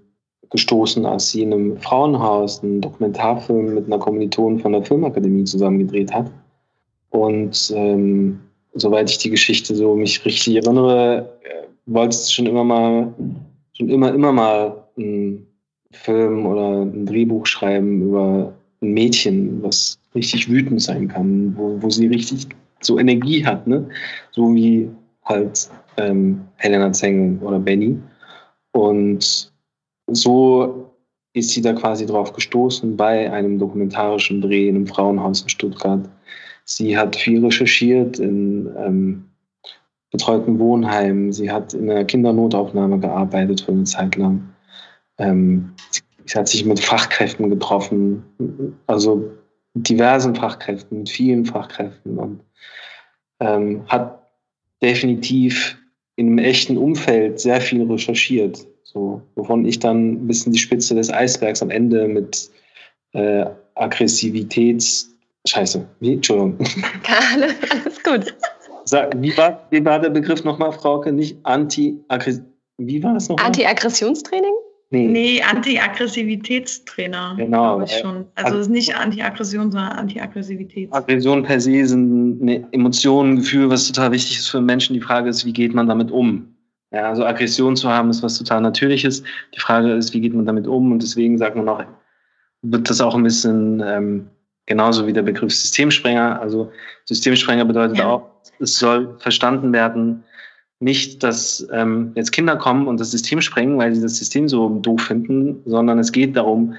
gestoßen, 0.51 1.03
als 1.07 1.31
sie 1.31 1.41
in 1.41 1.51
einem 1.53 1.77
Frauenhaus 1.77 2.61
einen 2.61 2.79
Dokumentarfilm 2.79 3.73
mit 3.73 3.87
einer 3.87 3.97
Kommilitonin 3.97 4.59
von 4.59 4.73
der 4.73 4.83
Filmakademie 4.83 5.45
zusammengedreht 5.45 6.13
hat. 6.13 6.29
Und 7.09 7.73
ähm, 7.75 8.39
soweit 8.75 9.09
ich 9.09 9.17
die 9.17 9.31
Geschichte 9.31 9.73
so 9.73 9.95
mich 9.95 10.23
richtig 10.23 10.55
erinnere, 10.57 11.27
äh, 11.43 11.63
wollte 11.87 12.09
es 12.09 12.31
schon 12.31 12.45
immer 12.45 12.63
mal 12.63 13.11
schon 13.77 13.89
immer, 13.89 14.13
immer 14.13 14.31
mal 14.31 14.83
einen 14.97 15.45
Film 15.91 16.45
oder 16.45 16.83
ein 16.83 17.05
Drehbuch 17.05 17.45
schreiben 17.45 18.01
über 18.01 18.53
ein 18.81 18.93
Mädchen, 18.93 19.61
was 19.61 19.99
richtig 20.13 20.49
wütend 20.49 20.81
sein 20.81 21.07
kann, 21.07 21.55
wo, 21.57 21.81
wo 21.81 21.89
sie 21.89 22.07
richtig 22.07 22.47
so 22.81 22.99
Energie 22.99 23.45
hat, 23.45 23.65
ne? 23.67 23.87
So 24.31 24.53
wie 24.53 24.89
halt 25.23 25.69
ähm, 25.97 26.41
Helena 26.57 26.91
Zeng 26.91 27.39
oder 27.39 27.59
Benny. 27.59 27.97
Und 28.71 29.51
so 30.07 30.91
ist 31.33 31.49
sie 31.49 31.61
da 31.61 31.73
quasi 31.73 32.05
drauf 32.05 32.31
gestoßen 32.33 32.95
bei 32.95 33.31
einem 33.31 33.59
dokumentarischen 33.59 34.41
Dreh 34.41 34.69
in 34.69 34.75
einem 34.75 34.87
Frauenhaus 34.87 35.41
in 35.41 35.49
Stuttgart. 35.49 36.07
Sie 36.65 36.97
hat 36.97 37.15
viel 37.15 37.43
recherchiert 37.43 38.19
in 38.19 38.69
ähm, 38.77 39.25
betreuten 40.15 40.59
Wohnheim. 40.59 41.33
Sie 41.33 41.51
hat 41.51 41.73
in 41.73 41.91
einer 41.91 42.05
Kindernotaufnahme 42.05 42.99
gearbeitet 42.99 43.59
für 43.59 43.73
eine 43.73 43.83
Zeit 43.83 44.15
lang. 44.15 44.49
Ähm, 45.17 45.73
sie 46.25 46.39
hat 46.39 46.47
sich 46.47 46.63
mit 46.63 46.79
Fachkräften 46.79 47.49
getroffen, 47.49 48.23
also 48.87 49.29
diversen 49.73 50.33
Fachkräften, 50.33 50.99
mit 50.99 51.09
vielen 51.09 51.43
Fachkräften 51.43 52.17
und 52.17 52.39
ähm, 53.41 53.83
hat 53.89 54.21
definitiv 54.81 55.77
in 56.15 56.27
einem 56.27 56.37
echten 56.37 56.77
Umfeld 56.77 57.41
sehr 57.41 57.59
viel 57.59 57.83
recherchiert. 57.83 58.65
So, 58.83 59.21
wovon 59.35 59.65
ich 59.65 59.79
dann 59.79 60.13
ein 60.13 60.27
bisschen 60.27 60.53
die 60.53 60.59
Spitze 60.59 60.95
des 60.95 61.11
Eisbergs 61.11 61.61
am 61.61 61.71
Ende 61.71 62.07
mit 62.07 62.49
äh, 63.11 63.45
Aggressivitäts. 63.73 65.13
Scheiße? 65.45 65.85
Entschuldigung. 65.99 66.57
Alles 67.03 68.01
gut. 68.01 68.33
Sag, 68.85 69.19
wie, 69.21 69.35
war, 69.37 69.67
wie 69.71 69.83
war 69.83 69.99
der 69.99 70.09
Begriff 70.09 70.43
nochmal, 70.43 70.71
Frauke? 70.71 71.11
Nicht 71.11 71.37
Anti-Aggressiv. 71.43 72.43
Wie 72.77 73.01
war 73.03 73.13
das 73.13 73.29
nochmal? 73.29 73.47
Anti-Aggressionstraining? 73.47 74.53
Nee, 74.91 75.07
nee 75.07 75.41
Anti-Aggressivitätstrainer. 75.41 77.35
Genau. 77.37 77.81
Ich 77.81 77.91
schon. 77.97 78.25
Also 78.35 78.55
es 78.55 78.61
ist 78.67 78.71
nicht 78.71 78.95
Anti-Aggression, 78.95 79.71
sondern 79.71 79.93
Anti-Aggressivität. 79.93 80.93
Aggression 80.93 81.43
per 81.43 81.59
se 81.59 81.85
sind 81.85 82.41
eine 82.41 82.67
Emotion, 82.71 83.31
ein 83.31 83.35
Gefühl, 83.37 83.69
was 83.69 83.87
total 83.87 84.11
wichtig 84.11 84.37
ist 84.37 84.49
für 84.49 84.61
Menschen. 84.61 84.93
Die 84.93 85.01
Frage 85.01 85.29
ist, 85.29 85.45
wie 85.45 85.53
geht 85.53 85.73
man 85.73 85.87
damit 85.87 86.11
um? 86.11 86.55
Ja, 86.91 87.09
also 87.09 87.25
Aggression 87.25 87.75
zu 87.75 87.89
haben, 87.89 88.09
ist 88.09 88.21
was 88.21 88.37
total 88.37 88.61
Natürliches. 88.61 89.23
Die 89.55 89.59
Frage 89.59 89.91
ist, 89.93 90.13
wie 90.13 90.21
geht 90.21 90.33
man 90.33 90.45
damit 90.45 90.67
um? 90.67 90.91
Und 90.91 91.01
deswegen 91.01 91.37
sagt 91.37 91.55
man 91.55 91.67
auch, 91.67 91.83
wird 92.61 92.89
das 92.89 93.01
auch 93.01 93.15
ein 93.15 93.23
bisschen 93.23 93.83
ähm, 93.85 94.27
genauso 94.65 95.07
wie 95.07 95.13
der 95.13 95.23
Begriff 95.23 95.53
Systemsprenger. 95.53 96.39
Also 96.39 96.71
Systemsprenger 97.05 97.65
bedeutet 97.65 97.97
ja. 97.97 98.07
auch, 98.07 98.34
es 98.59 98.77
soll 98.77 99.17
verstanden 99.19 99.73
werden, 99.73 100.23
nicht, 100.79 101.23
dass 101.23 101.65
ähm, 101.71 102.11
jetzt 102.15 102.31
Kinder 102.31 102.57
kommen 102.57 102.87
und 102.87 102.99
das 102.99 103.11
System 103.11 103.41
sprengen, 103.41 103.77
weil 103.77 103.95
sie 103.95 104.01
das 104.01 104.17
System 104.17 104.49
so 104.49 104.69
doof 104.79 105.01
finden, 105.01 105.61
sondern 105.65 105.99
es 105.99 106.11
geht 106.11 106.35
darum, 106.35 106.75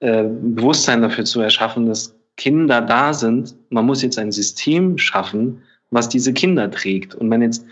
äh, 0.00 0.24
Bewusstsein 0.24 1.02
dafür 1.02 1.24
zu 1.24 1.40
erschaffen, 1.40 1.86
dass 1.86 2.14
Kinder 2.36 2.80
da 2.80 3.12
sind. 3.12 3.54
Man 3.70 3.84
muss 3.86 4.02
jetzt 4.02 4.18
ein 4.18 4.32
System 4.32 4.96
schaffen, 4.96 5.62
was 5.90 6.08
diese 6.08 6.32
Kinder 6.32 6.70
trägt. 6.70 7.14
Und 7.14 7.30
wenn 7.30 7.42
jetzt 7.42 7.66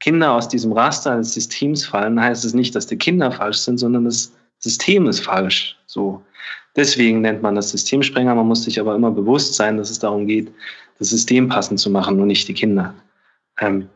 Kinder 0.00 0.32
aus 0.32 0.48
diesem 0.48 0.72
Raster 0.72 1.16
des 1.16 1.34
Systems 1.34 1.84
fallen, 1.84 2.20
heißt 2.20 2.44
es 2.44 2.54
nicht, 2.54 2.74
dass 2.74 2.86
die 2.86 2.96
Kinder 2.96 3.30
falsch 3.30 3.58
sind, 3.58 3.78
sondern 3.78 4.04
das 4.04 4.32
System 4.58 5.06
ist 5.06 5.20
falsch. 5.20 5.76
So. 5.86 6.22
Deswegen 6.74 7.20
nennt 7.20 7.42
man 7.42 7.54
das 7.54 7.70
Systemsprenger. 7.70 8.34
Man 8.34 8.48
muss 8.48 8.64
sich 8.64 8.80
aber 8.80 8.94
immer 8.94 9.10
bewusst 9.10 9.54
sein, 9.54 9.76
dass 9.76 9.90
es 9.90 9.98
darum 9.98 10.26
geht, 10.26 10.50
das 11.02 11.10
System 11.10 11.48
passend 11.48 11.80
zu 11.80 11.90
machen 11.90 12.20
und 12.20 12.28
nicht 12.28 12.48
die 12.48 12.54
Kinder. 12.54 12.94
Ähm, 13.60 13.88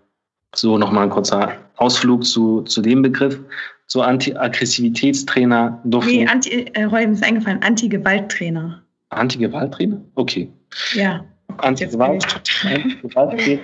so 0.55 0.79
nochmal 0.79 1.05
ein 1.05 1.11
kurzer 1.11 1.53
Ausflug 1.77 2.25
zu, 2.25 2.63
zu 2.63 2.83
dem 2.83 3.03
Begriff. 3.03 3.39
So 3.87 4.03
Anti-Aggressivitätstrainer 4.03 5.81
durften. 5.85 6.11
Nee, 6.11 6.27
Anti, 6.27 6.67
äh, 6.75 6.85
Roy, 6.85 7.07
mir 7.07 7.13
ist 7.13 7.23
eingefallen, 7.23 7.63
Anti-Gewalttrainer. 7.63 8.83
Anti-Gewalttrainer? 9.11 10.01
Okay. 10.17 10.51
Ja. 10.95 11.25
Anti-Gewalttrainer 11.59 13.61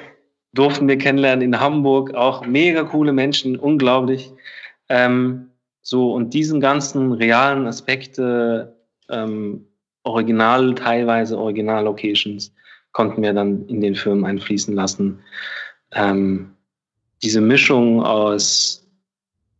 durften 0.54 0.86
wir 0.86 0.98
kennenlernen 0.98 1.42
in 1.42 1.58
Hamburg. 1.58 2.14
Auch 2.14 2.46
mega 2.46 2.84
coole 2.84 3.12
Menschen, 3.12 3.56
unglaublich. 3.56 4.30
Ähm, 4.88 5.48
so, 5.82 6.12
und 6.12 6.32
diesen 6.32 6.60
ganzen 6.60 7.12
realen 7.12 7.66
Aspekte, 7.66 8.76
ähm, 9.10 9.66
original, 10.04 10.74
teilweise 10.74 11.38
Original-Locations, 11.38 12.52
konnten 12.92 13.22
wir 13.22 13.32
dann 13.32 13.66
in 13.68 13.80
den 13.80 13.94
Film 13.94 14.24
einfließen 14.24 14.74
lassen. 14.74 15.18
Ähm, 15.92 16.50
diese 17.22 17.40
Mischung 17.40 18.02
aus 18.02 18.86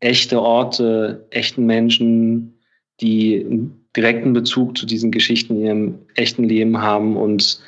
echte 0.01 0.41
Orte, 0.41 1.26
echten 1.30 1.66
Menschen, 1.66 2.55
die 3.01 3.45
einen 3.45 3.87
direkten 3.97 4.33
Bezug 4.33 4.76
zu 4.76 4.87
diesen 4.87 5.11
Geschichten 5.11 5.57
in 5.57 5.64
ihrem 5.64 5.99
echten 6.14 6.45
Leben 6.45 6.80
haben 6.80 7.16
und 7.16 7.61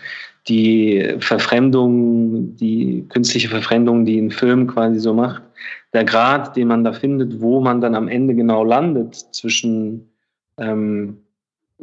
die 0.49 1.15
Verfremdung, 1.21 2.57
die 2.57 3.07
künstliche 3.09 3.49
Verfremdung, 3.49 4.05
die 4.05 4.19
ein 4.19 4.31
Film 4.31 4.67
quasi 4.67 5.01
so 5.01 5.15
macht, 5.15 5.43
der 5.93 6.05
Grad, 6.05 6.57
den 6.57 6.69
man 6.69 6.85
da 6.85 6.93
findet, 6.93 7.41
wo 7.41 7.61
man 7.61 7.81
dann 7.81 7.95
am 7.95 8.09
Ende 8.09 8.35
genau 8.35 8.65
landet 8.65 9.15
zwischen 9.15 10.11
ähm, 10.59 11.19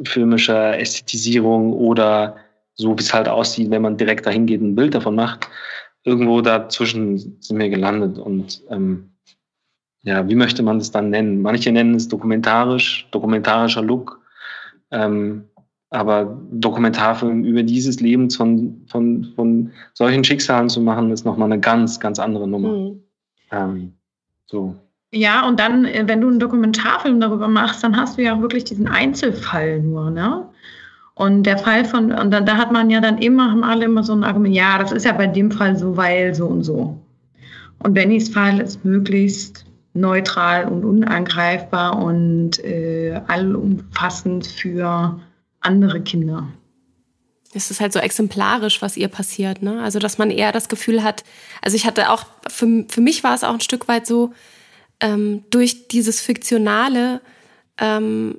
filmischer 0.04 0.78
Ästhetisierung 0.78 1.72
oder 1.72 2.36
so, 2.74 2.96
wie 2.96 3.02
es 3.02 3.12
halt 3.12 3.28
aussieht, 3.28 3.70
wenn 3.70 3.82
man 3.82 3.96
direkt 3.96 4.26
dahin 4.26 4.46
geht 4.46 4.60
und 4.60 4.70
ein 4.70 4.74
Bild 4.74 4.94
davon 4.94 5.14
macht, 5.14 5.48
irgendwo 6.04 6.40
dazwischen 6.40 7.18
sind 7.40 7.58
wir 7.58 7.68
gelandet. 7.68 8.18
Und 8.18 8.62
ähm, 8.70 9.10
ja, 10.02 10.28
wie 10.28 10.34
möchte 10.34 10.62
man 10.62 10.78
das 10.78 10.90
dann 10.90 11.10
nennen? 11.10 11.42
Manche 11.42 11.70
nennen 11.70 11.94
es 11.94 12.08
dokumentarisch, 12.08 13.06
dokumentarischer 13.10 13.82
Look. 13.82 14.20
Ähm, 14.90 15.44
aber 15.90 16.40
Dokumentarfilm 16.50 17.44
über 17.44 17.62
dieses 17.62 18.00
Leben 18.00 18.30
von, 18.30 18.82
von, 18.90 19.32
von 19.36 19.72
solchen 19.92 20.24
Schicksalen 20.24 20.70
zu 20.70 20.80
machen, 20.80 21.10
ist 21.10 21.24
nochmal 21.24 21.52
eine 21.52 21.60
ganz, 21.60 22.00
ganz 22.00 22.18
andere 22.18 22.48
Nummer. 22.48 22.70
Mhm. 22.70 23.02
Ähm, 23.50 23.92
so. 24.46 24.74
Ja, 25.12 25.46
und 25.46 25.60
dann, 25.60 25.84
äh, 25.84 26.04
wenn 26.06 26.22
du 26.22 26.28
einen 26.28 26.38
Dokumentarfilm 26.38 27.20
darüber 27.20 27.46
machst, 27.46 27.84
dann 27.84 27.94
hast 27.94 28.16
du 28.16 28.22
ja 28.22 28.34
auch 28.34 28.40
wirklich 28.40 28.64
diesen 28.64 28.88
Einzelfall 28.88 29.80
nur, 29.80 30.10
ne? 30.10 30.48
Und 31.14 31.44
der 31.44 31.58
Fall 31.58 31.84
von, 31.84 32.10
und 32.10 32.30
dann, 32.30 32.46
da 32.46 32.56
hat 32.56 32.72
man 32.72 32.88
ja 32.88 33.00
dann 33.00 33.18
immer, 33.18 33.50
haben 33.50 33.64
alle 33.64 33.84
immer 33.84 34.02
so 34.02 34.14
ein 34.14 34.24
Argument, 34.24 34.54
ja, 34.54 34.78
das 34.78 34.92
ist 34.92 35.04
ja 35.04 35.12
bei 35.12 35.26
dem 35.26 35.50
Fall 35.50 35.76
so, 35.76 35.96
weil 35.96 36.34
so 36.34 36.46
und 36.46 36.64
so. 36.64 36.98
Und 37.80 37.94
Bennys 37.94 38.28
Fall 38.28 38.60
ist 38.60 38.84
möglichst 38.84 39.66
neutral 39.94 40.68
und 40.68 40.84
unangreifbar 40.84 42.02
und 42.02 42.64
äh, 42.64 43.20
allumfassend 43.26 44.46
für 44.46 45.20
andere 45.60 46.00
Kinder. 46.00 46.48
Es 47.54 47.70
ist 47.70 47.82
halt 47.82 47.92
so 47.92 47.98
exemplarisch, 47.98 48.80
was 48.80 48.96
ihr 48.96 49.08
passiert, 49.08 49.60
ne? 49.60 49.82
Also, 49.82 49.98
dass 49.98 50.16
man 50.16 50.30
eher 50.30 50.52
das 50.52 50.70
Gefühl 50.70 51.02
hat, 51.02 51.22
also 51.60 51.76
ich 51.76 51.84
hatte 51.84 52.10
auch, 52.10 52.24
für, 52.48 52.86
für 52.88 53.02
mich 53.02 53.22
war 53.22 53.34
es 53.34 53.44
auch 53.44 53.52
ein 53.52 53.60
Stück 53.60 53.88
weit 53.88 54.06
so, 54.06 54.32
ähm, 55.00 55.44
durch 55.50 55.88
dieses 55.88 56.22
Fiktionale 56.22 57.20
ähm, 57.76 58.38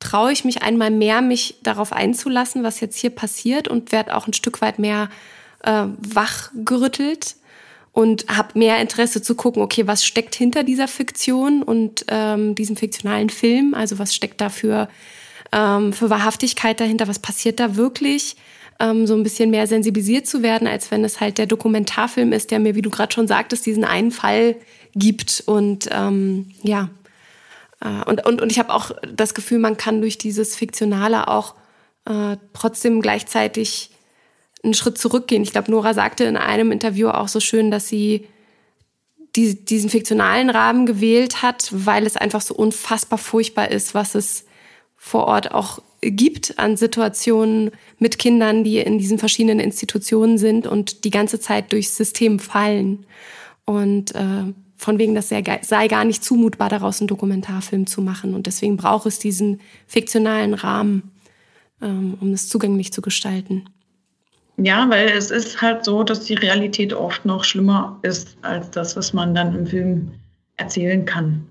traue 0.00 0.32
ich 0.32 0.44
mich 0.44 0.62
einmal 0.62 0.90
mehr, 0.90 1.22
mich 1.22 1.56
darauf 1.62 1.92
einzulassen, 1.92 2.62
was 2.62 2.80
jetzt 2.80 2.96
hier 2.96 3.10
passiert 3.10 3.68
und 3.68 3.92
werde 3.92 4.16
auch 4.16 4.26
ein 4.26 4.32
Stück 4.32 4.60
weit 4.60 4.78
mehr 4.78 5.08
äh, 5.64 5.84
wachgerüttelt 5.98 7.36
und 7.92 8.26
habe 8.28 8.58
mehr 8.58 8.80
Interesse 8.80 9.22
zu 9.22 9.34
gucken, 9.34 9.62
okay, 9.62 9.86
was 9.86 10.04
steckt 10.04 10.34
hinter 10.34 10.62
dieser 10.62 10.86
Fiktion 10.86 11.62
und 11.62 12.04
ähm, 12.08 12.54
diesem 12.54 12.76
fiktionalen 12.76 13.30
Film, 13.30 13.74
also 13.74 13.98
was 13.98 14.14
steckt 14.14 14.40
da 14.40 14.50
für 14.50 14.88
ähm, 15.52 15.92
für 15.92 16.10
Wahrhaftigkeit 16.10 16.80
dahinter, 16.80 17.08
was 17.08 17.18
passiert 17.18 17.60
da 17.60 17.76
wirklich, 17.76 18.36
ähm, 18.80 19.06
so 19.06 19.14
ein 19.14 19.22
bisschen 19.22 19.50
mehr 19.50 19.66
sensibilisiert 19.66 20.26
zu 20.26 20.42
werden, 20.42 20.68
als 20.68 20.90
wenn 20.90 21.04
es 21.04 21.20
halt 21.20 21.38
der 21.38 21.46
Dokumentarfilm 21.46 22.32
ist, 22.32 22.50
der 22.50 22.58
mir, 22.58 22.74
wie 22.74 22.82
du 22.82 22.90
gerade 22.90 23.12
schon 23.12 23.26
sagtest, 23.26 23.66
diesen 23.66 23.84
einen 23.84 24.10
Fall 24.10 24.56
gibt 24.94 25.42
und 25.46 25.88
ähm, 25.92 26.50
ja. 26.62 26.88
Äh, 27.80 28.04
und, 28.04 28.24
und, 28.26 28.40
und 28.40 28.52
ich 28.52 28.58
habe 28.58 28.72
auch 28.72 28.92
das 29.12 29.34
Gefühl, 29.34 29.58
man 29.58 29.76
kann 29.76 30.00
durch 30.00 30.18
dieses 30.18 30.56
Fiktionale 30.56 31.28
auch 31.28 31.54
äh, 32.04 32.36
trotzdem 32.52 33.00
gleichzeitig 33.00 33.90
einen 34.62 34.74
Schritt 34.74 34.98
zurückgehen. 34.98 35.42
Ich 35.42 35.52
glaube, 35.52 35.70
Nora 35.70 35.94
sagte 35.94 36.24
in 36.24 36.36
einem 36.36 36.72
Interview 36.72 37.08
auch 37.08 37.28
so 37.28 37.40
schön, 37.40 37.70
dass 37.70 37.88
sie 37.88 38.26
die, 39.36 39.64
diesen 39.64 39.90
fiktionalen 39.90 40.50
Rahmen 40.50 40.86
gewählt 40.86 41.42
hat, 41.42 41.68
weil 41.70 42.06
es 42.06 42.16
einfach 42.16 42.40
so 42.40 42.54
unfassbar 42.54 43.18
furchtbar 43.18 43.70
ist, 43.70 43.94
was 43.94 44.14
es 44.14 44.44
vor 44.96 45.26
Ort 45.26 45.52
auch 45.52 45.80
gibt 46.00 46.58
an 46.58 46.76
Situationen 46.76 47.70
mit 47.98 48.18
Kindern, 48.18 48.64
die 48.64 48.78
in 48.78 48.98
diesen 48.98 49.18
verschiedenen 49.18 49.60
Institutionen 49.60 50.38
sind 50.38 50.66
und 50.66 51.04
die 51.04 51.10
ganze 51.10 51.40
Zeit 51.40 51.72
durchs 51.72 51.96
System 51.96 52.38
fallen. 52.38 53.06
Und 53.64 54.14
äh, 54.14 54.52
von 54.78 54.98
wegen, 54.98 55.14
das 55.14 55.28
sei, 55.28 55.42
sei 55.62 55.88
gar 55.88 56.04
nicht 56.04 56.24
zumutbar, 56.24 56.68
daraus 56.68 57.00
einen 57.00 57.08
Dokumentarfilm 57.08 57.86
zu 57.86 58.00
machen. 58.00 58.34
Und 58.34 58.46
deswegen 58.46 58.76
braucht 58.76 59.06
es 59.06 59.18
diesen 59.18 59.60
fiktionalen 59.86 60.54
Rahmen, 60.54 61.10
ähm, 61.82 62.16
um 62.20 62.32
es 62.32 62.48
zugänglich 62.48 62.92
zu 62.92 63.02
gestalten. 63.02 63.64
Ja, 64.56 64.88
weil 64.88 65.08
es 65.08 65.30
ist 65.30 65.60
halt 65.60 65.84
so, 65.84 66.02
dass 66.02 66.24
die 66.24 66.34
Realität 66.34 66.92
oft 66.92 67.24
noch 67.24 67.44
schlimmer 67.44 67.98
ist 68.02 68.36
als 68.42 68.70
das, 68.70 68.96
was 68.96 69.12
man 69.12 69.34
dann 69.34 69.54
im 69.54 69.66
Film 69.66 70.12
erzählen 70.56 71.04
kann. 71.04 71.46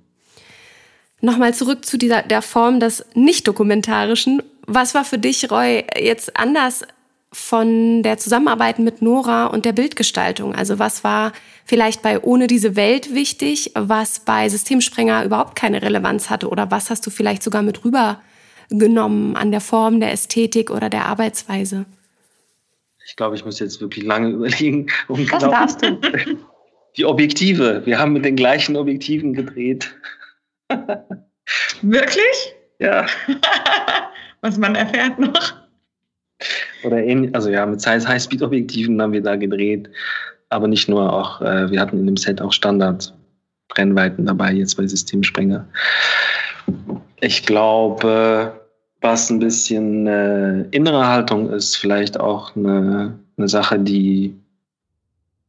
Nochmal 1.22 1.54
zurück 1.54 1.86
zu 1.86 1.98
dieser, 1.98 2.22
der 2.22 2.42
Form 2.42 2.80
des 2.80 3.06
nicht-dokumentarischen. 3.14 4.44
Was 4.68 4.94
war 4.94 5.04
für 5.04 5.18
dich, 5.18 5.50
Roy, 5.50 5.86
jetzt 5.98 6.38
anders 6.38 6.84
von 7.38 8.02
der 8.02 8.18
Zusammenarbeit 8.18 8.80
mit 8.80 9.04
Nora 9.04 9.46
und 9.46 9.64
der 9.64 9.72
Bildgestaltung? 9.72 10.56
Also 10.56 10.80
was 10.80 11.04
war 11.04 11.34
vielleicht 11.66 12.02
bei 12.02 12.20
Ohne 12.20 12.48
diese 12.48 12.76
Welt 12.76 13.14
wichtig, 13.14 13.72
was 13.76 14.22
bei 14.22 14.50
Systemsprenger 14.50 15.24
überhaupt 15.24 15.56
keine 15.56 15.84
Relevanz 15.84 16.32
hatte? 16.32 16.50
Oder 16.50 16.72
was 16.72 16.90
hast 16.90 17.06
du 17.06 17.12
vielleicht 17.12 17.44
sogar 17.44 17.62
mit 17.62 17.82
rübergenommen 17.86 19.38
an 19.38 19.52
der 19.52 19.62
Form, 19.62 20.00
der 20.00 20.12
Ästhetik 20.12 20.72
oder 20.72 20.90
der 20.90 21.06
Arbeitsweise? 21.06 21.86
Ich 23.06 23.16
glaube, 23.16 23.36
ich 23.36 23.46
muss 23.46 23.60
jetzt 23.60 23.80
wirklich 23.80 24.04
lange 24.04 24.30
überlegen. 24.34 24.88
Um 25.08 25.26
das 25.26 25.40
genau 25.40 25.52
darfst 25.52 25.82
du. 25.84 26.00
Die 26.98 27.06
Objektive. 27.06 27.84
Wir 27.86 28.00
haben 28.00 28.14
mit 28.14 28.26
den 28.26 28.36
gleichen 28.36 28.76
Objektiven 28.76 29.34
gedreht. 29.34 29.96
Wirklich? 31.84 32.56
Ja. 32.80 33.06
Was 34.42 34.58
man 34.58 34.74
erfährt 34.74 35.20
noch. 35.20 35.67
Oder 36.84 37.04
ähnlich, 37.04 37.34
also 37.34 37.50
ja, 37.50 37.66
mit 37.66 37.86
High-Speed-Objektiven 37.86 39.02
haben 39.02 39.14
wir 39.14 39.22
da 39.22 39.36
gedreht. 39.36 39.90
Aber 40.50 40.68
nicht 40.68 40.88
nur, 40.88 41.12
auch 41.12 41.42
äh, 41.42 41.70
wir 41.70 41.82
hatten 41.82 42.00
in 42.00 42.06
dem 42.06 42.18
Set 42.18 42.42
auch 42.42 42.54
Standard-Brennweiten 42.54 44.26
dabei, 44.26 44.54
jetzt 44.54 44.76
bei 44.78 44.88
Systemsprenger. 44.88 45.68
Ich 47.20 47.46
glaube, 47.46 48.54
was 49.02 49.30
ein 49.30 49.40
bisschen 49.40 50.08
äh, 50.08 50.62
innere 50.72 51.08
Haltung 51.08 51.50
ist, 51.50 51.76
vielleicht 51.76 52.20
auch 52.20 52.56
eine, 52.56 53.18
eine 53.38 53.48
Sache, 53.48 53.80
die 53.80 54.36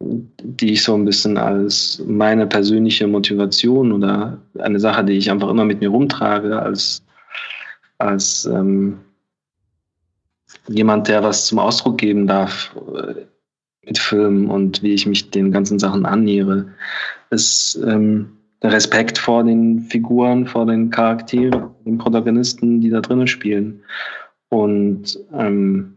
die 0.00 0.72
ich 0.72 0.84
so 0.84 0.94
ein 0.94 1.04
bisschen 1.04 1.36
als 1.36 2.02
meine 2.06 2.46
persönliche 2.46 3.06
Motivation 3.06 3.92
oder 3.92 4.38
eine 4.58 4.78
Sache, 4.78 5.04
die 5.04 5.14
ich 5.14 5.30
einfach 5.30 5.48
immer 5.48 5.64
mit 5.64 5.80
mir 5.80 5.88
rumtrage, 5.88 6.60
als, 6.60 7.02
als 7.98 8.44
ähm, 8.44 8.98
jemand, 10.68 11.08
der 11.08 11.22
was 11.22 11.46
zum 11.46 11.58
Ausdruck 11.58 11.98
geben 11.98 12.26
darf 12.26 12.74
äh, 12.94 13.14
mit 13.84 13.98
Filmen 13.98 14.50
und 14.50 14.82
wie 14.82 14.94
ich 14.94 15.06
mich 15.06 15.30
den 15.30 15.50
ganzen 15.50 15.78
Sachen 15.78 16.06
annähere, 16.06 16.66
ist 17.30 17.80
ähm, 17.86 18.30
der 18.62 18.72
Respekt 18.72 19.18
vor 19.18 19.44
den 19.44 19.80
Figuren, 19.80 20.46
vor 20.46 20.66
den 20.66 20.90
Charakteren, 20.90 21.70
den 21.84 21.98
Protagonisten, 21.98 22.80
die 22.80 22.90
da 22.90 23.00
drinnen 23.00 23.26
spielen. 23.26 23.82
Und 24.48 25.18
ähm, 25.32 25.96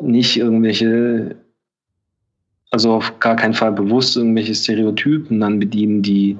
nicht 0.00 0.36
irgendwelche 0.36 1.36
also 2.70 2.92
auf 2.92 3.18
gar 3.20 3.36
keinen 3.36 3.54
Fall 3.54 3.72
bewusst 3.72 4.16
irgendwelche 4.16 4.54
Stereotypen 4.54 5.40
dann 5.40 5.58
bedienen, 5.58 6.02
die, 6.02 6.36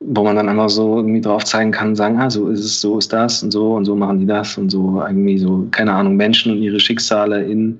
wo 0.00 0.24
man 0.24 0.36
dann 0.36 0.48
einfach 0.48 0.70
so 0.70 0.96
irgendwie 0.96 1.20
drauf 1.20 1.44
zeigen 1.44 1.70
kann, 1.70 1.94
sagen, 1.94 2.18
ah, 2.18 2.30
so 2.30 2.48
ist 2.48 2.64
es, 2.64 2.80
so 2.80 2.98
ist 2.98 3.12
das 3.12 3.42
und 3.42 3.50
so 3.50 3.74
und 3.74 3.84
so 3.84 3.94
machen 3.94 4.18
die 4.18 4.26
das 4.26 4.56
und 4.56 4.70
so 4.70 5.02
irgendwie 5.06 5.38
so, 5.38 5.68
keine 5.70 5.92
Ahnung, 5.92 6.16
Menschen 6.16 6.52
und 6.52 6.62
ihre 6.62 6.80
Schicksale 6.80 7.44
in 7.44 7.78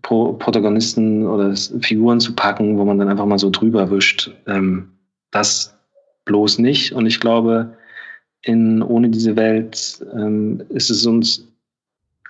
Pro 0.00 0.32
Protagonisten 0.32 1.26
oder 1.26 1.54
Figuren 1.82 2.18
zu 2.18 2.34
packen, 2.34 2.78
wo 2.78 2.84
man 2.84 2.98
dann 2.98 3.10
einfach 3.10 3.26
mal 3.26 3.38
so 3.38 3.50
drüber 3.50 3.90
wischt. 3.90 4.30
Ähm, 4.46 4.88
das 5.30 5.76
bloß 6.24 6.58
nicht. 6.58 6.92
Und 6.92 7.04
ich 7.04 7.20
glaube, 7.20 7.76
in 8.40 8.82
Ohne 8.82 9.10
diese 9.10 9.36
Welt 9.36 10.02
ähm, 10.14 10.62
ist 10.70 10.88
es 10.88 11.04
uns 11.04 11.46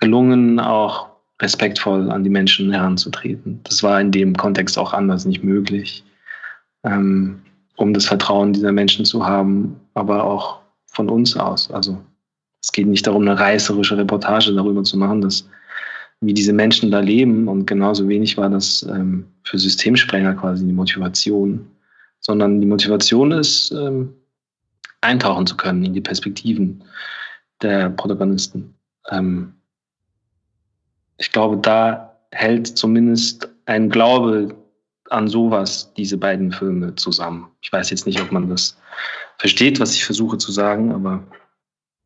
gelungen, 0.01 0.59
auch 0.59 1.07
respektvoll 1.41 2.11
an 2.11 2.23
die 2.23 2.29
Menschen 2.29 2.71
heranzutreten. 2.71 3.61
Das 3.63 3.81
war 3.81 3.99
in 4.01 4.11
dem 4.11 4.35
Kontext 4.35 4.77
auch 4.77 4.93
anders 4.93 5.25
nicht 5.25 5.43
möglich, 5.43 6.03
ähm, 6.83 7.41
um 7.77 7.93
das 7.93 8.05
Vertrauen 8.05 8.53
dieser 8.53 8.71
Menschen 8.71 9.05
zu 9.05 9.25
haben, 9.25 9.79
aber 9.93 10.23
auch 10.23 10.59
von 10.87 11.09
uns 11.09 11.35
aus. 11.35 11.71
Also 11.71 11.97
es 12.61 12.71
geht 12.71 12.87
nicht 12.87 13.05
darum, 13.05 13.23
eine 13.23 13.39
reißerische 13.39 13.97
Reportage 13.97 14.53
darüber 14.53 14.83
zu 14.83 14.97
machen, 14.97 15.21
dass 15.21 15.47
wie 16.21 16.33
diese 16.33 16.53
Menschen 16.53 16.91
da 16.91 16.99
leben 16.99 17.47
und 17.47 17.65
genauso 17.65 18.07
wenig 18.07 18.37
war 18.37 18.49
das 18.49 18.83
ähm, 18.83 19.25
für 19.43 19.57
Systemsprenger 19.57 20.35
quasi 20.35 20.65
die 20.65 20.71
Motivation, 20.71 21.67
sondern 22.21 22.61
die 22.61 22.67
Motivation 22.67 23.31
ist, 23.31 23.71
ähm, 23.71 24.13
eintauchen 25.01 25.45
zu 25.45 25.57
können 25.57 25.83
in 25.83 25.93
die 25.93 26.01
Perspektiven 26.01 26.83
der 27.61 27.89
Protagonisten. 27.89 28.73
Ähm, 29.09 29.53
ich 31.17 31.31
glaube, 31.31 31.57
da 31.57 32.17
hält 32.31 32.67
zumindest 32.67 33.49
ein 33.65 33.89
Glaube 33.89 34.55
an 35.09 35.27
sowas 35.27 35.93
diese 35.95 36.17
beiden 36.17 36.51
Filme 36.51 36.95
zusammen. 36.95 37.47
Ich 37.61 37.71
weiß 37.71 37.89
jetzt 37.89 38.05
nicht, 38.05 38.21
ob 38.21 38.31
man 38.31 38.49
das 38.49 38.77
versteht, 39.37 39.79
was 39.79 39.93
ich 39.93 40.05
versuche 40.05 40.37
zu 40.37 40.51
sagen, 40.51 40.91
aber 40.91 41.23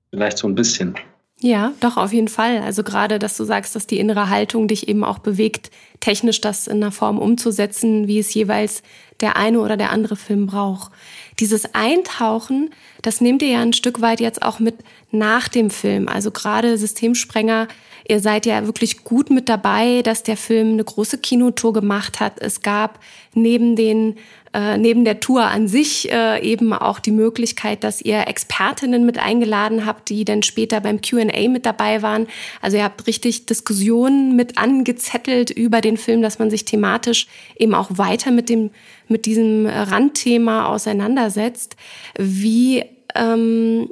vielleicht 0.10 0.38
so 0.38 0.48
ein 0.48 0.56
bisschen. 0.56 0.95
Ja, 1.39 1.74
doch, 1.82 1.98
auf 1.98 2.14
jeden 2.14 2.30
Fall. 2.30 2.62
Also 2.64 2.82
gerade, 2.82 3.20
dass 3.20 3.38
du 3.38 3.43
sagst, 3.43 3.76
dass 3.76 3.86
die 3.86 4.00
innere 4.00 4.30
Haltung 4.30 4.68
dich 4.68 4.88
eben 4.88 5.04
auch 5.04 5.20
bewegt, 5.20 5.70
technisch 6.00 6.41
das 6.41 6.66
in 6.66 6.78
einer 6.78 6.91
Form 6.91 7.20
umzusetzen, 7.20 8.08
wie 8.08 8.18
es 8.18 8.34
jeweils 8.34 8.82
der 9.20 9.38
eine 9.38 9.60
oder 9.60 9.78
der 9.78 9.91
andere 9.91 10.16
Film 10.16 10.48
braucht. 10.48 10.91
Dieses 11.39 11.76
Eintauchen, 11.76 12.72
das 13.04 13.22
nehmt 13.22 13.43
ihr 13.43 13.50
ja 13.50 13.62
ein 13.62 13.74
Stück 13.74 14.02
weit 14.02 14.20
jetzt 14.20 14.41
auch 14.41 14.60
mit 14.60 14.78
nach 15.12 15.48
dem 15.48 15.70
Film. 15.70 16.08
Also 16.08 16.32
gerade 16.32 16.76
Systemsprenger 16.76 17.68
Ihr 18.08 18.22
seid 18.22 18.45
ja 18.45 18.66
wirklich 18.66 19.03
gut 19.03 19.30
mit 19.30 19.49
dabei, 19.49 20.01
dass 20.01 20.24
der 20.24 20.38
Film 20.38 20.74
eine 20.74 20.84
große 20.84 21.18
Kinotour 21.18 21.74
gemacht 21.74 22.20
hat. 22.20 22.39
Es 22.39 22.62
gab 22.62 22.99
neben 23.34 23.76
den 23.76 24.16
äh, 24.53 24.78
neben 24.78 25.03
der 25.03 25.20
Tour 25.20 25.43
an 25.43 25.68
sich 25.68 26.10
äh, 26.12 26.41
eben 26.41 26.74
auch 26.74 26.99
die 26.99 27.12
Möglichkeit, 27.12 27.84
dass 27.84 28.01
ihr 28.01 28.28
Expertinnen 28.28 29.05
mit 29.05 29.20
eingeladen 29.20 29.86
habt, 29.86 30.10
die 30.10 30.24
dann 30.26 30.41
später 30.41 30.80
beim 30.80 31.01
Q&A 31.01 31.47
mit 31.49 31.66
dabei 31.66 32.01
waren. 32.01 32.28
Also 32.62 32.78
ihr 32.78 32.84
habt 32.84 33.05
richtig 33.08 33.45
Diskussionen 33.45 34.36
mit 34.36 34.58
angezettelt 34.58 35.51
über 35.51 35.82
den 35.82 35.97
Film, 35.97 36.22
dass 36.22 36.39
man 36.39 36.49
sich 36.49 36.64
thematisch 36.66 37.28
eben 37.58 37.76
auch 37.76 37.89
weiter 37.97 38.32
mit 38.32 38.49
dem 38.49 38.72
mit 39.10 39.26
diesem 39.26 39.66
Randthema 39.68 40.68
auseinandersetzt. 40.68 41.76
Wie 42.18 42.84
ähm, 43.16 43.89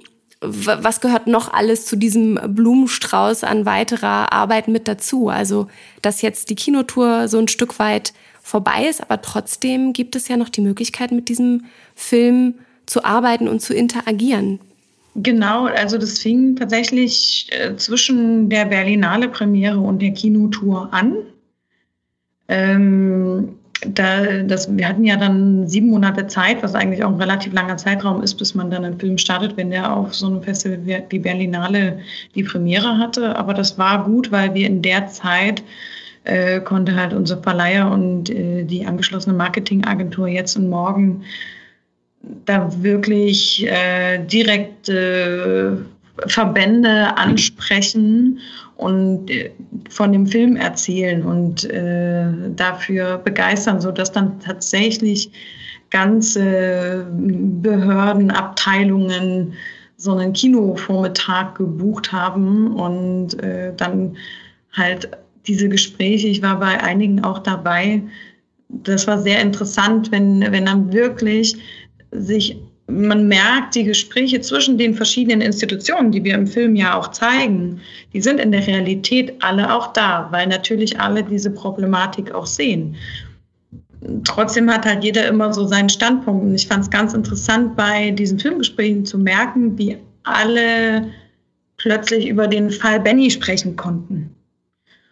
was 0.48 1.02
gehört 1.02 1.28
noch 1.28 1.52
alles 1.52 1.86
zu 1.86 1.96
diesem 1.96 2.40
Blumenstrauß 2.48 3.44
an 3.44 3.66
weiterer 3.66 4.32
Arbeit 4.34 4.68
mit 4.68 4.88
dazu? 4.88 5.30
Also, 5.30 5.68
dass 6.02 6.22
jetzt 6.22 6.50
die 6.50 6.56
Kinotour 6.56 7.28
so 7.28 7.38
ein 7.38 7.48
Stück 7.48 7.80
weit 7.80 8.14
vorbei 8.42 8.88
ist, 8.88 9.02
aber 9.02 9.22
trotzdem 9.22 9.94
gibt 9.94 10.16
es 10.16 10.28
ja 10.28 10.38
noch 10.38 10.50
die 10.50 10.62
Möglichkeit, 10.62 11.12
mit 11.12 11.30
diesem 11.30 11.66
Film 11.96 12.56
zu 12.86 13.04
arbeiten 13.04 13.48
und 13.48 13.62
zu 13.62 13.74
interagieren. 13.74 14.60
Genau, 15.16 15.66
also 15.66 15.98
das 15.98 16.20
fing 16.20 16.56
tatsächlich 16.56 17.48
äh, 17.52 17.76
zwischen 17.78 18.50
der 18.50 18.66
Berlinale 18.66 19.30
Premiere 19.30 19.80
und 19.80 20.02
der 20.02 20.12
Kinotour 20.12 20.90
an. 20.92 21.16
Ähm, 22.48 23.56
da, 23.94 24.44
das, 24.44 24.76
wir 24.76 24.88
hatten 24.88 25.06
ja 25.06 25.18
dann 25.18 25.68
sieben 25.68 25.90
Monate 25.90 26.28
Zeit, 26.28 26.64
was 26.64 26.76
eigentlich 26.76 27.04
auch 27.04 27.10
ein 27.10 27.22
relativ 27.22 27.54
langer 27.54 27.78
Zeitraum 27.78 28.22
ist, 28.22 28.36
bis 28.36 28.56
man 28.56 28.70
dann 28.70 28.86
einen 28.86 29.00
Film 29.00 29.18
startet, 29.18 29.58
wenn 29.58 29.72
der 29.72 29.96
auf 29.96 30.14
so 30.14 30.28
einem 30.28 30.42
Festival 30.42 30.80
wie 31.10 31.20
Berlinale 31.20 32.00
die 32.36 32.44
Premiere 32.44 32.98
hatte. 32.98 33.36
Aber 33.36 33.54
das 33.54 33.78
war 33.78 34.04
gut, 34.04 34.32
weil 34.32 34.54
wir 34.54 34.68
in 34.68 34.82
der 34.82 35.08
Zeit 35.08 35.64
äh, 36.24 36.60
konnte 36.60 36.96
halt 36.96 37.14
unser 37.14 37.38
Verleiher 37.42 37.92
und 37.92 38.30
äh, 38.30 38.64
die 38.64 38.86
angeschlossene 38.86 39.36
Marketingagentur 39.36 40.28
jetzt 40.28 40.56
und 40.56 40.70
morgen 40.70 41.24
da 42.46 42.72
wirklich 42.82 43.68
äh, 43.68 44.20
direkte 44.26 45.86
Verbände 46.28 47.18
ansprechen 47.18 48.40
und 48.78 49.30
äh, 49.30 49.52
von 49.90 50.12
dem 50.12 50.28
Film 50.28 50.56
erzählen 50.56 51.24
und 51.24 51.64
äh, 51.66 52.26
dafür 52.56 53.18
begeistern, 53.18 53.82
sodass 53.82 54.12
dann 54.12 54.40
tatsächlich 54.40 55.32
ganze 55.90 57.08
Behörden, 57.12 58.32
Abteilungen 58.32 59.54
so 59.98 60.14
einen 60.14 60.34
Kinovormittag 60.34 61.56
gebucht 61.56 62.12
haben 62.12 62.74
und 62.74 63.42
äh, 63.42 63.74
dann 63.76 64.18
halt 64.74 65.10
diese 65.48 65.70
Gespräche, 65.70 66.28
ich 66.28 66.42
war 66.42 66.60
bei 66.60 66.82
einigen 66.82 67.24
auch 67.24 67.40
dabei, 67.40 68.02
das 68.68 69.08
war 69.08 69.20
sehr 69.20 69.42
interessant, 69.42 70.12
wenn, 70.12 70.42
wenn 70.52 70.66
dann 70.66 70.92
wirklich 70.92 71.56
sich 72.12 72.58
man 72.88 73.28
merkt, 73.28 73.76
die 73.76 73.84
Gespräche 73.84 74.42
zwischen 74.42 74.78
den 74.78 74.94
verschiedenen 74.94 75.42
Institutionen, 75.42 76.12
die 76.12 76.24
wir 76.24 76.36
im 76.36 76.46
Film 76.46 76.76
ja 76.76 76.98
auch 76.98 77.10
zeigen, 77.10 77.82
die 78.14 78.22
sind 78.22 78.40
in 78.40 78.52
der 78.52 78.66
Realität 78.66 79.34
alle 79.40 79.74
auch 79.74 79.94
da, 79.94 80.28
weil 80.32 80.48
natürlich 80.48 81.00
alle 81.00 81.24
diese 81.24 81.50
Problematik 81.50 82.34
auch 82.34 82.46
sehen. 82.46 82.96
Trotzdem 84.24 84.70
hat 84.70 84.86
halt 84.86 85.04
jeder 85.04 85.28
immer 85.28 85.52
so 85.52 85.66
seinen 85.66 85.90
Standpunkt. 85.90 86.44
Und 86.44 86.54
ich 86.54 86.68
fand 86.68 86.84
es 86.84 86.90
ganz 86.92 87.16
interessant, 87.16 87.76
bei 87.76 88.12
diesen 88.12 88.38
Filmgesprächen 88.38 89.04
zu 89.04 89.18
merken, 89.18 89.76
wie 89.80 89.98
alle 90.24 91.10
plötzlich 91.78 92.28
über 92.28 92.48
den 92.48 92.70
Fall 92.70 93.00
Benny 93.00 93.32
sprechen 93.32 93.76
konnten. 93.76 94.35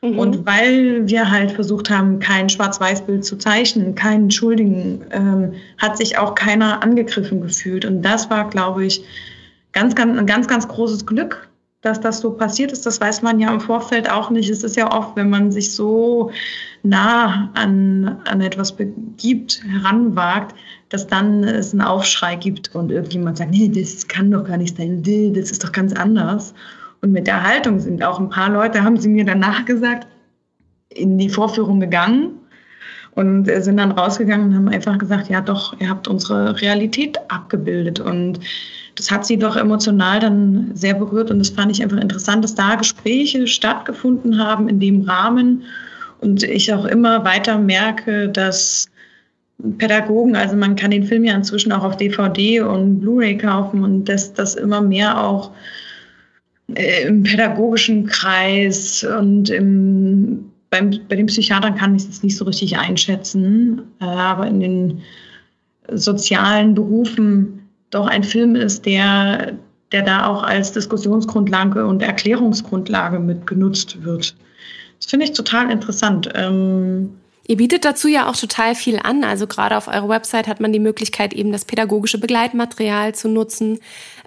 Mhm. 0.04 0.20
Und 0.20 0.46
weil 0.46 1.08
wir 1.08 1.32
halt 1.32 1.54
versucht 1.54 1.90
haben, 1.90 2.20
kein 2.20 2.50
Schwarz-Weiß-Bild 2.50 3.24
zu 3.24 3.38
zeichnen, 3.38 3.96
keinen 3.96 4.30
Schuldigen, 4.30 5.02
ähm, 5.12 5.54
hat 5.78 5.98
sich 5.98 6.18
auch 6.18 6.36
keiner 6.36 6.84
angegriffen 6.84 7.40
gefühlt. 7.42 7.86
Und 7.86 8.02
das 8.02 8.30
war, 8.30 8.50
glaube 8.50 8.86
ich, 8.86 9.04
ganz, 9.72 9.96
ganz, 9.96 10.18
ein 10.18 10.26
ganz, 10.26 10.48
ganz 10.48 10.68
großes 10.68 11.06
Glück, 11.06 11.48
dass 11.82 12.02
das 12.02 12.20
so 12.20 12.32
passiert 12.32 12.74
ist. 12.74 12.86
Das 12.86 13.00
weiß 13.00 13.22
man 13.22 13.40
ja 13.40 13.54
im 13.54 13.62
Vorfeld 13.62 14.12
auch 14.12 14.30
nicht. 14.30 14.50
Es 14.50 14.64
ist 14.64 14.76
ja 14.76 14.94
oft, 14.94 15.16
wenn 15.16 15.30
man 15.30 15.54
sich 15.54 15.74
so 15.74 16.32
nah 16.84 17.50
an, 17.54 18.18
an 18.26 18.42
etwas 18.42 18.74
begibt, 18.74 19.64
heranwagt, 19.66 20.54
dass 20.90 21.08
dann 21.08 21.46
es 21.46 21.72
einen 21.72 21.82
Aufschrei 21.82 22.36
gibt 22.36 22.76
und 22.76 22.92
irgendjemand 22.92 23.38
sagt, 23.38 23.52
nee, 23.52 23.70
das 23.70 24.06
kann 24.10 24.30
doch 24.32 24.44
gar 24.44 24.58
nicht 24.58 24.76
sein, 24.76 25.02
das 25.34 25.50
ist 25.50 25.64
doch 25.64 25.72
ganz 25.72 25.94
anders. 25.94 26.54
Und 27.04 27.12
mit 27.12 27.28
der 27.28 27.44
Haltung 27.44 27.82
sind 27.82 28.02
auch 28.02 28.18
ein 28.18 28.30
paar 28.30 28.50
Leute, 28.50 28.82
haben 28.82 28.98
sie 28.98 29.10
mir 29.10 29.26
danach 29.26 29.66
gesagt, 29.66 30.08
in 30.88 31.18
die 31.18 31.28
Vorführung 31.28 31.82
gegangen 31.82 32.30
und 33.12 33.46
sind 33.46 33.76
dann 33.76 33.92
rausgegangen 33.92 34.48
und 34.48 34.56
haben 34.56 34.70
einfach 34.70 34.98
gesagt, 34.98 35.30
ja 35.30 35.42
doch, 35.42 35.78
ihr 35.82 35.90
habt 35.90 36.08
unsere 36.08 36.62
Realität 36.62 37.20
abgebildet. 37.28 38.00
Und 38.00 38.40
das 38.96 39.12
hat 39.12 39.26
sie 39.26 39.36
doch 39.36 39.58
emotional 39.58 40.22
dann 40.22 40.72
sehr 40.76 40.94
berührt 40.94 41.30
und 41.30 41.40
das 41.40 41.50
fand 41.50 41.74
ich 41.74 41.84
einfach 41.84 41.98
interessant, 41.98 42.42
dass 42.42 42.56
da 42.56 42.76
Gespräche 42.76 43.48
stattgefunden 43.48 44.40
haben 44.40 44.70
in 44.70 44.80
dem 44.80 45.02
Rahmen 45.02 45.64
und 46.22 46.44
ich 46.44 46.74
auch 46.74 46.86
immer 46.86 47.26
weiter 47.26 47.58
merke, 47.58 48.30
dass 48.30 48.90
Pädagogen, 49.78 50.38
also 50.38 50.56
man 50.56 50.78
kann 50.78 50.92
den 50.92 51.04
Film 51.04 51.26
ja 51.26 51.36
inzwischen 51.36 51.74
auch 51.74 51.84
auf 51.84 51.98
DVD 51.98 52.62
und 52.62 53.02
Blu-ray 53.02 53.38
kaufen 53.38 53.84
und 53.84 54.06
dass 54.06 54.34
das 54.34 54.56
immer 54.56 54.80
mehr 54.80 55.22
auch 55.22 55.52
äh, 55.52 55.83
im 56.76 57.24
pädagogischen 57.24 58.06
Kreis 58.06 59.04
und 59.04 59.50
im, 59.50 60.52
beim, 60.70 60.92
bei 61.08 61.16
den 61.16 61.28
Psychiatern 61.28 61.76
kann 61.76 61.96
ich 61.96 62.08
es 62.08 62.24
nicht 62.24 62.38
so 62.38 62.46
richtig 62.46 62.78
einschätzen, 62.78 63.82
äh, 64.02 64.06
aber 64.06 64.48
in 64.48 64.60
den 64.60 65.02
sozialen 65.92 66.74
Berufen 66.74 67.68
doch 67.90 68.08
ein 68.08 68.24
Film 68.24 68.56
ist, 68.56 68.86
der, 68.86 69.54
der 69.92 70.02
da 70.02 70.28
auch 70.28 70.44
als 70.44 70.72
Diskussionsgrundlage 70.72 71.86
und 71.86 72.02
Erklärungsgrundlage 72.02 73.20
mit 73.20 73.46
genutzt 73.46 74.04
wird. 74.04 74.36
Das 75.00 75.10
finde 75.10 75.26
ich 75.26 75.34
total 75.34 75.70
interessant. 75.70 76.30
Ähm, 76.34 77.10
Ihr 77.46 77.58
bietet 77.58 77.84
dazu 77.84 78.08
ja 78.08 78.30
auch 78.30 78.38
total 78.38 78.74
viel 78.74 79.00
an. 79.00 79.24
Also 79.24 79.48
gerade 79.48 79.76
auf 79.76 79.88
eurer 79.88 80.08
Website 80.08 80.48
hat 80.48 80.62
man 80.62 80.72
die 80.72 80.80
Möglichkeit, 80.80 81.34
eben 81.34 81.52
das 81.52 81.66
pädagogische 81.66 82.18
Begleitmaterial 82.18 83.14
zu 83.14 83.28
nutzen. 83.28 83.80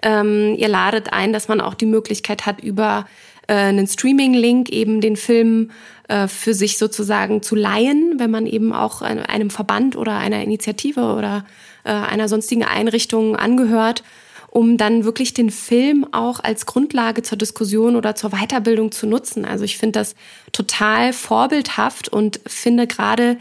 Ähm, 0.03 0.55
ihr 0.57 0.67
ladet 0.67 1.11
ein, 1.11 1.33
dass 1.33 1.47
man 1.47 1.59
auch 1.59 1.73
die 1.73 1.87
Möglichkeit 1.87 2.45
hat, 2.45 2.61
über 2.61 3.07
äh, 3.47 3.53
einen 3.55 3.87
Streaming-Link 3.87 4.69
eben 4.69 5.01
den 5.01 5.15
Film 5.15 5.71
äh, 6.07 6.27
für 6.27 6.53
sich 6.53 6.77
sozusagen 6.77 7.41
zu 7.41 7.55
leihen, 7.55 8.19
wenn 8.19 8.29
man 8.29 8.45
eben 8.45 8.71
auch 8.71 9.01
einem 9.01 9.49
Verband 9.49 9.95
oder 9.95 10.17
einer 10.17 10.43
Initiative 10.43 11.15
oder 11.15 11.43
äh, 11.85 11.91
einer 11.91 12.27
sonstigen 12.27 12.65
Einrichtung 12.65 13.35
angehört 13.35 14.03
um 14.49 14.77
dann 14.77 15.03
wirklich 15.03 15.33
den 15.33 15.51
Film 15.51 16.05
auch 16.11 16.39
als 16.39 16.65
Grundlage 16.65 17.21
zur 17.21 17.37
Diskussion 17.37 17.95
oder 17.95 18.15
zur 18.15 18.31
Weiterbildung 18.31 18.91
zu 18.91 19.07
nutzen. 19.07 19.45
Also 19.45 19.63
ich 19.65 19.77
finde 19.77 19.99
das 19.99 20.15
total 20.51 21.13
vorbildhaft 21.13 22.09
und 22.09 22.39
finde 22.47 22.87
gerade 22.87 23.37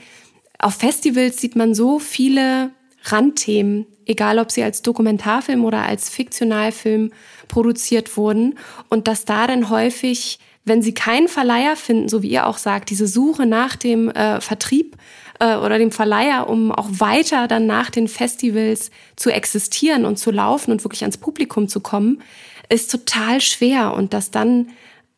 auf 0.58 0.74
Festivals 0.74 1.38
sieht 1.38 1.56
man 1.56 1.74
so 1.74 1.98
viele 1.98 2.70
Randthemen, 3.04 3.86
egal 4.04 4.38
ob 4.38 4.50
sie 4.50 4.62
als 4.62 4.82
Dokumentarfilm 4.82 5.64
oder 5.64 5.82
als 5.82 6.08
Fiktionalfilm 6.08 7.12
produziert 7.48 8.16
wurden 8.16 8.58
und 8.88 9.06
dass 9.06 9.24
da 9.24 9.46
dann 9.46 9.70
häufig, 9.70 10.38
wenn 10.64 10.82
sie 10.82 10.94
keinen 10.94 11.28
Verleiher 11.28 11.76
finden, 11.76 12.08
so 12.08 12.22
wie 12.22 12.30
ihr 12.30 12.46
auch 12.46 12.58
sagt, 12.58 12.90
diese 12.90 13.06
Suche 13.06 13.46
nach 13.46 13.76
dem 13.76 14.10
äh, 14.10 14.40
Vertrieb 14.40 14.96
äh, 15.40 15.56
oder 15.56 15.78
dem 15.78 15.90
Verleiher, 15.90 16.48
um 16.48 16.72
auch 16.72 16.88
weiter 16.90 17.48
dann 17.48 17.66
nach 17.66 17.90
den 17.90 18.08
Festivals 18.08 18.90
zu 19.16 19.30
existieren 19.30 20.04
und 20.04 20.18
zu 20.18 20.30
laufen 20.30 20.72
und 20.72 20.84
wirklich 20.84 21.02
ans 21.02 21.18
Publikum 21.18 21.68
zu 21.68 21.80
kommen, 21.80 22.22
ist 22.68 22.90
total 22.90 23.40
schwer. 23.40 23.94
Und 23.94 24.12
das 24.12 24.30
dann 24.30 24.68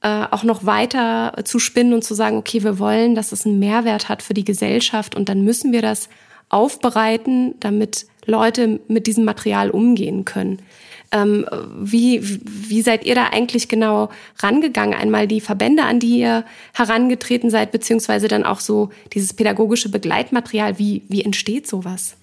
äh, 0.03 0.25
auch 0.31 0.45
noch 0.45 0.65
weiter 0.65 1.35
zu 1.45 1.59
spinnen 1.59 1.93
und 1.93 2.05
zu 2.05 2.15
sagen, 2.15 2.37
okay, 2.37 2.63
wir 2.63 2.79
wollen, 2.79 3.15
dass 3.15 3.33
es 3.33 3.47
einen 3.47 3.59
Mehrwert 3.59 4.09
hat 4.09 4.23
für 4.23 4.35
die 4.35 4.45
Gesellschaft 4.45 5.15
und 5.15 5.29
dann 5.29 5.43
müssen 5.43 5.73
wir 5.73 5.83
das 5.83 6.09
aufbereiten, 6.49 7.55
damit 7.61 8.07
Leute 8.25 8.81
mit 8.89 9.07
diesem 9.07 9.25
Material 9.25 9.71
umgehen 9.71 10.25
können. 10.25 10.63
Ähm, 11.11 11.47
wie, 11.81 12.21
wie 12.23 12.83
seid 12.83 13.05
ihr 13.05 13.15
da 13.15 13.29
eigentlich 13.29 13.69
genau 13.69 14.11
rangegangen? 14.39 14.95
Einmal 14.99 15.27
die 15.27 15.41
Verbände, 15.41 15.85
an 15.85 16.01
die 16.01 16.19
ihr 16.21 16.45
herangetreten 16.75 17.51
seid, 17.51 17.73
beziehungsweise 17.73 18.29
dann 18.29 18.45
auch 18.45 18.61
so 18.61 18.91
dieses 19.15 19.33
pädagogische 19.33 19.91
Begleitmaterial. 19.91 20.79
Wie, 20.79 21.03
wie 21.09 21.25
entsteht 21.25 21.67
sowas? 21.67 22.17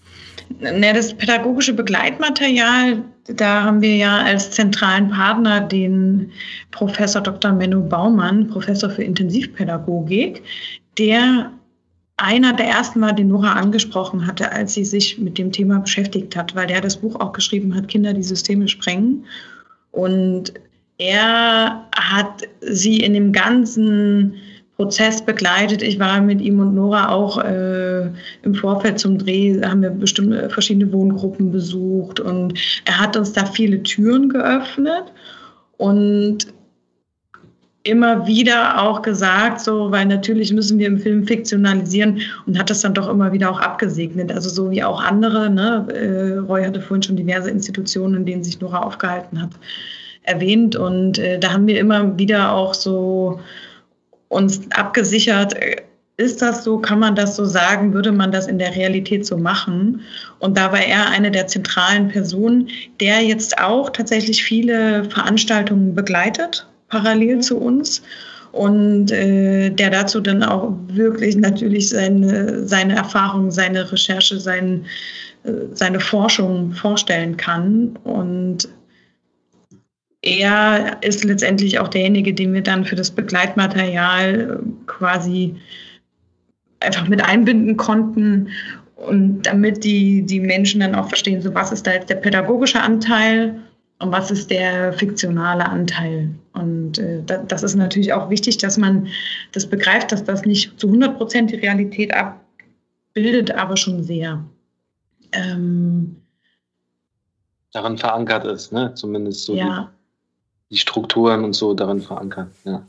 Ne, 0.59 0.93
das 0.93 1.13
pädagogische 1.13 1.73
Begleitmaterial, 1.73 3.03
da 3.27 3.63
haben 3.63 3.81
wir 3.81 3.95
ja 3.95 4.19
als 4.19 4.51
zentralen 4.51 5.09
Partner 5.09 5.61
den 5.61 6.31
Professor 6.71 7.21
Dr. 7.21 7.51
Menno 7.51 7.81
Baumann, 7.81 8.47
Professor 8.47 8.89
für 8.89 9.03
Intensivpädagogik, 9.03 10.43
der 10.97 11.51
einer 12.17 12.53
der 12.53 12.67
ersten 12.67 13.01
war, 13.01 13.13
den 13.13 13.27
Nora 13.27 13.53
angesprochen 13.53 14.25
hatte, 14.25 14.51
als 14.51 14.73
sie 14.73 14.85
sich 14.85 15.17
mit 15.17 15.37
dem 15.37 15.51
Thema 15.51 15.79
beschäftigt 15.79 16.35
hat, 16.35 16.55
weil 16.55 16.67
der 16.67 16.81
das 16.81 16.97
Buch 16.97 17.19
auch 17.19 17.33
geschrieben 17.33 17.75
hat, 17.75 17.87
Kinder, 17.87 18.13
die 18.13 18.23
Systeme 18.23 18.67
sprengen. 18.67 19.25
Und 19.91 20.53
er 20.97 21.85
hat 21.95 22.43
sie 22.61 23.01
in 23.01 23.13
dem 23.13 23.33
ganzen 23.33 24.35
Prozess 24.77 25.21
begleitet. 25.21 25.81
Ich 25.81 25.99
war 25.99 26.21
mit 26.21 26.41
ihm 26.41 26.59
und 26.59 26.75
Nora 26.75 27.09
auch 27.09 27.37
äh, 27.43 28.09
im 28.43 28.55
Vorfeld 28.55 28.99
zum 28.99 29.17
Dreh, 29.17 29.61
haben 29.61 29.81
wir 29.81 29.89
bestimmte 29.89 30.49
verschiedene 30.49 30.91
Wohngruppen 30.91 31.51
besucht 31.51 32.19
und 32.19 32.53
er 32.85 32.99
hat 32.99 33.15
uns 33.15 33.33
da 33.33 33.45
viele 33.45 33.81
Türen 33.83 34.29
geöffnet. 34.29 35.03
Und 35.77 36.47
immer 37.85 38.25
wieder 38.25 38.81
auch 38.81 39.03
gesagt, 39.03 39.61
so, 39.61 39.91
weil 39.91 40.07
natürlich 40.07 40.51
müssen 40.51 40.79
wir 40.79 40.87
im 40.87 40.97
Film 40.97 41.25
fiktionalisieren 41.25 42.19
und 42.47 42.57
hat 42.57 42.71
das 42.71 42.81
dann 42.81 42.95
doch 42.95 43.07
immer 43.07 43.31
wieder 43.31 43.49
auch 43.49 43.59
abgesegnet. 43.59 44.31
Also 44.31 44.49
so 44.49 44.71
wie 44.71 44.83
auch 44.83 45.01
andere, 45.01 45.49
ne? 45.51 45.85
Äh, 45.93 46.39
Roy 46.39 46.63
hatte 46.63 46.81
vorhin 46.81 47.03
schon 47.03 47.15
diverse 47.15 47.51
Institutionen, 47.51 48.15
in 48.15 48.25
denen 48.25 48.43
sich 48.43 48.59
Nora 48.59 48.79
aufgehalten 48.79 49.39
hat, 49.39 49.51
erwähnt. 50.23 50.75
Und 50.75 51.19
äh, 51.19 51.37
da 51.37 51.53
haben 51.53 51.67
wir 51.67 51.79
immer 51.79 52.17
wieder 52.17 52.53
auch 52.53 52.73
so 52.73 53.39
uns 54.29 54.61
abgesichert, 54.71 55.53
äh, 55.53 55.83
ist 56.17 56.41
das 56.41 56.63
so, 56.63 56.79
kann 56.79 56.99
man 56.99 57.13
das 57.13 57.35
so 57.35 57.45
sagen, 57.45 57.93
würde 57.93 58.11
man 58.11 58.31
das 58.31 58.47
in 58.47 58.57
der 58.57 58.75
Realität 58.75 59.25
so 59.25 59.37
machen? 59.37 60.01
Und 60.39 60.57
da 60.57 60.71
war 60.71 60.79
er 60.79 61.09
eine 61.09 61.29
der 61.29 61.45
zentralen 61.45 62.07
Personen, 62.07 62.69
der 62.99 63.21
jetzt 63.21 63.59
auch 63.59 63.89
tatsächlich 63.91 64.43
viele 64.43 65.03
Veranstaltungen 65.03 65.93
begleitet, 65.93 66.65
parallel 66.89 67.39
zu 67.39 67.57
uns. 67.57 68.01
Und 68.51 69.11
äh, 69.11 69.69
der 69.69 69.89
dazu 69.89 70.21
dann 70.21 70.41
auch 70.41 70.71
wirklich 70.87 71.35
natürlich 71.35 71.89
seine, 71.89 72.65
seine 72.65 72.95
Erfahrung, 72.95 73.51
seine 73.51 73.91
Recherche, 73.91 74.39
sein, 74.39 74.85
äh, 75.43 75.51
seine 75.73 75.99
Forschung 75.99 76.71
vorstellen 76.71 77.35
kann. 77.35 77.97
Und 78.05 78.69
er 80.21 80.97
ist 81.01 81.25
letztendlich 81.25 81.79
auch 81.79 81.89
derjenige, 81.89 82.33
den 82.33 82.53
wir 82.53 82.63
dann 82.63 82.85
für 82.85 82.95
das 82.95 83.11
Begleitmaterial 83.11 84.61
äh, 84.63 84.87
quasi 84.87 85.55
einfach 86.79 87.07
mit 87.07 87.23
einbinden 87.23 87.75
konnten 87.75 88.47
und 88.95 89.43
damit 89.43 89.83
die, 89.83 90.23
die 90.23 90.39
Menschen 90.39 90.79
dann 90.79 90.95
auch 90.95 91.09
verstehen, 91.09 91.41
so 91.41 91.53
was 91.53 91.71
ist 91.71 91.85
da 91.85 91.93
jetzt 91.93 92.09
der 92.09 92.15
pädagogische 92.15 92.81
Anteil 92.81 93.59
und 93.99 94.11
was 94.11 94.29
ist 94.29 94.49
der 94.49 94.93
fiktionale 94.93 95.65
Anteil. 95.65 96.29
Und 96.53 96.97
äh, 96.97 97.23
das 97.25 97.63
ist 97.63 97.75
natürlich 97.75 98.11
auch 98.13 98.29
wichtig, 98.29 98.57
dass 98.57 98.77
man 98.77 99.07
das 99.53 99.67
begreift, 99.67 100.11
dass 100.11 100.23
das 100.23 100.45
nicht 100.45 100.79
zu 100.79 100.87
100 100.87 101.17
Prozent 101.17 101.51
die 101.51 101.55
Realität 101.55 102.13
abbildet, 102.13 103.51
aber 103.51 103.77
schon 103.77 104.03
sehr. 104.03 104.43
Ähm, 105.31 106.17
daran 107.71 107.97
verankert 107.97 108.45
ist, 108.45 108.71
ne? 108.71 108.93
zumindest 108.95 109.45
so 109.45 109.55
ja. 109.55 109.91
die, 110.69 110.75
die 110.75 110.79
Strukturen 110.79 111.43
und 111.43 111.53
so 111.53 111.73
darin 111.73 112.01
verankert. 112.01 112.51
Ja. 112.63 112.85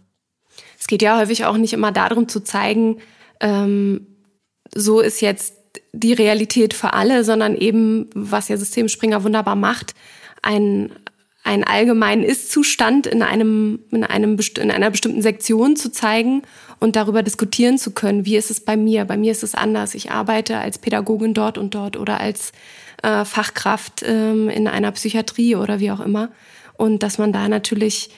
Es 0.79 0.87
geht 0.87 1.03
ja 1.03 1.19
häufig 1.19 1.45
auch 1.45 1.57
nicht 1.57 1.73
immer 1.73 1.93
darum 1.93 2.29
zu 2.29 2.41
zeigen, 2.41 2.99
ähm, 3.41 4.07
so 4.75 5.01
ist 5.01 5.21
jetzt 5.21 5.55
die 5.93 6.13
Realität 6.13 6.75
für 6.75 6.93
alle, 6.93 7.25
sondern 7.25 7.55
eben, 7.55 8.11
was 8.15 8.49
ja 8.49 8.57
Systemspringer 8.57 9.25
wunderbar 9.25 9.57
macht, 9.57 9.95
ein, 10.47 10.91
einen 11.45 11.65
allgemeinen 11.65 12.23
Ist-Zustand 12.23 13.07
in 13.07 13.23
einem, 13.23 13.81
in 13.91 14.05
einem, 14.05 14.39
in 14.59 14.71
einer 14.71 14.91
bestimmten 14.91 15.23
Sektion 15.23 15.77
zu 15.77 15.91
zeigen 15.93 16.43
und 16.81 16.97
darüber 16.97 17.23
diskutieren 17.23 17.79
zu 17.79 17.91
können. 17.91 18.25
Wie 18.25 18.37
ist 18.37 18.51
es 18.51 18.61
bei 18.61 18.77
mir? 18.77 19.05
Bei 19.05 19.17
mir 19.17 19.33
ist 19.33 19.43
es 19.43 19.55
anders. 19.55 19.95
Ich 19.95 20.11
arbeite 20.11 20.59
als 20.59 20.79
Pädagogin 20.79 21.35
dort 21.35 21.59
und 21.59 21.75
dort 21.75 21.97
oder 21.97 22.21
als 22.21 22.53
äh, 23.03 23.25
Fachkraft 23.25 24.05
ähm, 24.07 24.49
in 24.49 24.69
einer 24.69 24.93
Psychiatrie 24.93 25.57
oder 25.57 25.81
wie 25.81 25.91
auch 25.91 26.01
immer. 26.01 26.31
Und 26.75 27.03
dass 27.03 27.19
man 27.19 27.33
da 27.33 27.49
natürlich 27.49 28.11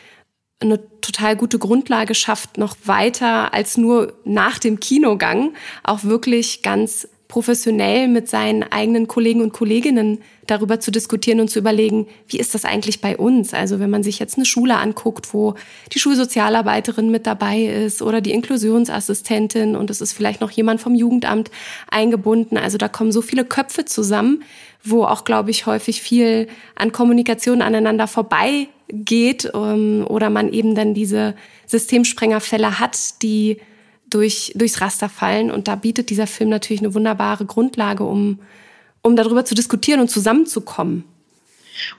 eine 0.60 0.80
total 1.00 1.36
gute 1.36 1.58
Grundlage 1.58 2.14
schafft, 2.14 2.58
noch 2.58 2.76
weiter 2.84 3.54
als 3.54 3.76
nur 3.76 4.14
nach 4.24 4.58
dem 4.58 4.80
Kinogang 4.80 5.54
auch 5.84 6.02
wirklich 6.02 6.62
ganz 6.62 7.08
professionell 7.28 8.08
mit 8.08 8.26
seinen 8.26 8.62
eigenen 8.62 9.06
Kollegen 9.06 9.42
und 9.42 9.52
Kolleginnen 9.52 10.22
darüber 10.46 10.80
zu 10.80 10.90
diskutieren 10.90 11.40
und 11.40 11.48
zu 11.48 11.58
überlegen, 11.58 12.06
wie 12.26 12.38
ist 12.38 12.54
das 12.54 12.64
eigentlich 12.64 13.02
bei 13.02 13.18
uns? 13.18 13.52
Also 13.52 13.78
wenn 13.80 13.90
man 13.90 14.02
sich 14.02 14.18
jetzt 14.18 14.36
eine 14.36 14.46
Schule 14.46 14.76
anguckt, 14.78 15.34
wo 15.34 15.54
die 15.92 15.98
Schulsozialarbeiterin 15.98 17.10
mit 17.10 17.26
dabei 17.26 17.64
ist 17.64 18.00
oder 18.00 18.22
die 18.22 18.32
Inklusionsassistentin 18.32 19.76
und 19.76 19.90
es 19.90 20.00
ist 20.00 20.14
vielleicht 20.14 20.40
noch 20.40 20.50
jemand 20.50 20.80
vom 20.80 20.94
Jugendamt 20.94 21.50
eingebunden. 21.90 22.56
Also 22.56 22.78
da 22.78 22.88
kommen 22.88 23.12
so 23.12 23.20
viele 23.20 23.44
Köpfe 23.44 23.84
zusammen, 23.84 24.42
wo 24.82 25.04
auch, 25.04 25.24
glaube 25.24 25.50
ich, 25.50 25.66
häufig 25.66 26.00
viel 26.00 26.48
an 26.76 26.92
Kommunikation 26.92 27.60
aneinander 27.60 28.06
vorbeigeht 28.06 29.50
ähm, 29.54 30.06
oder 30.08 30.30
man 30.30 30.50
eben 30.50 30.74
dann 30.74 30.94
diese 30.94 31.34
Systemsprengerfälle 31.66 32.80
hat, 32.80 33.22
die 33.22 33.58
durch, 34.10 34.52
durchs 34.54 34.80
Raster 34.80 35.08
fallen. 35.08 35.50
Und 35.50 35.68
da 35.68 35.74
bietet 35.76 36.10
dieser 36.10 36.26
Film 36.26 36.50
natürlich 36.50 36.82
eine 36.82 36.94
wunderbare 36.94 37.44
Grundlage, 37.44 38.04
um, 38.04 38.40
um 39.02 39.16
darüber 39.16 39.44
zu 39.44 39.54
diskutieren 39.54 40.00
und 40.00 40.08
zusammenzukommen. 40.08 41.04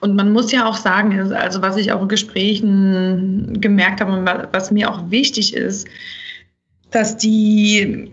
Und 0.02 0.16
man 0.16 0.34
muss 0.34 0.52
ja 0.52 0.66
auch 0.66 0.76
sagen, 0.76 1.18
also 1.34 1.62
was 1.62 1.78
ich 1.78 1.92
auch 1.92 2.02
in 2.02 2.08
Gesprächen 2.08 3.62
gemerkt 3.62 4.02
habe 4.02 4.12
und 4.12 4.26
was 4.52 4.72
mir 4.72 4.92
auch 4.92 5.10
wichtig 5.10 5.54
ist, 5.54 5.88
dass 6.92 7.18
die 7.18 8.12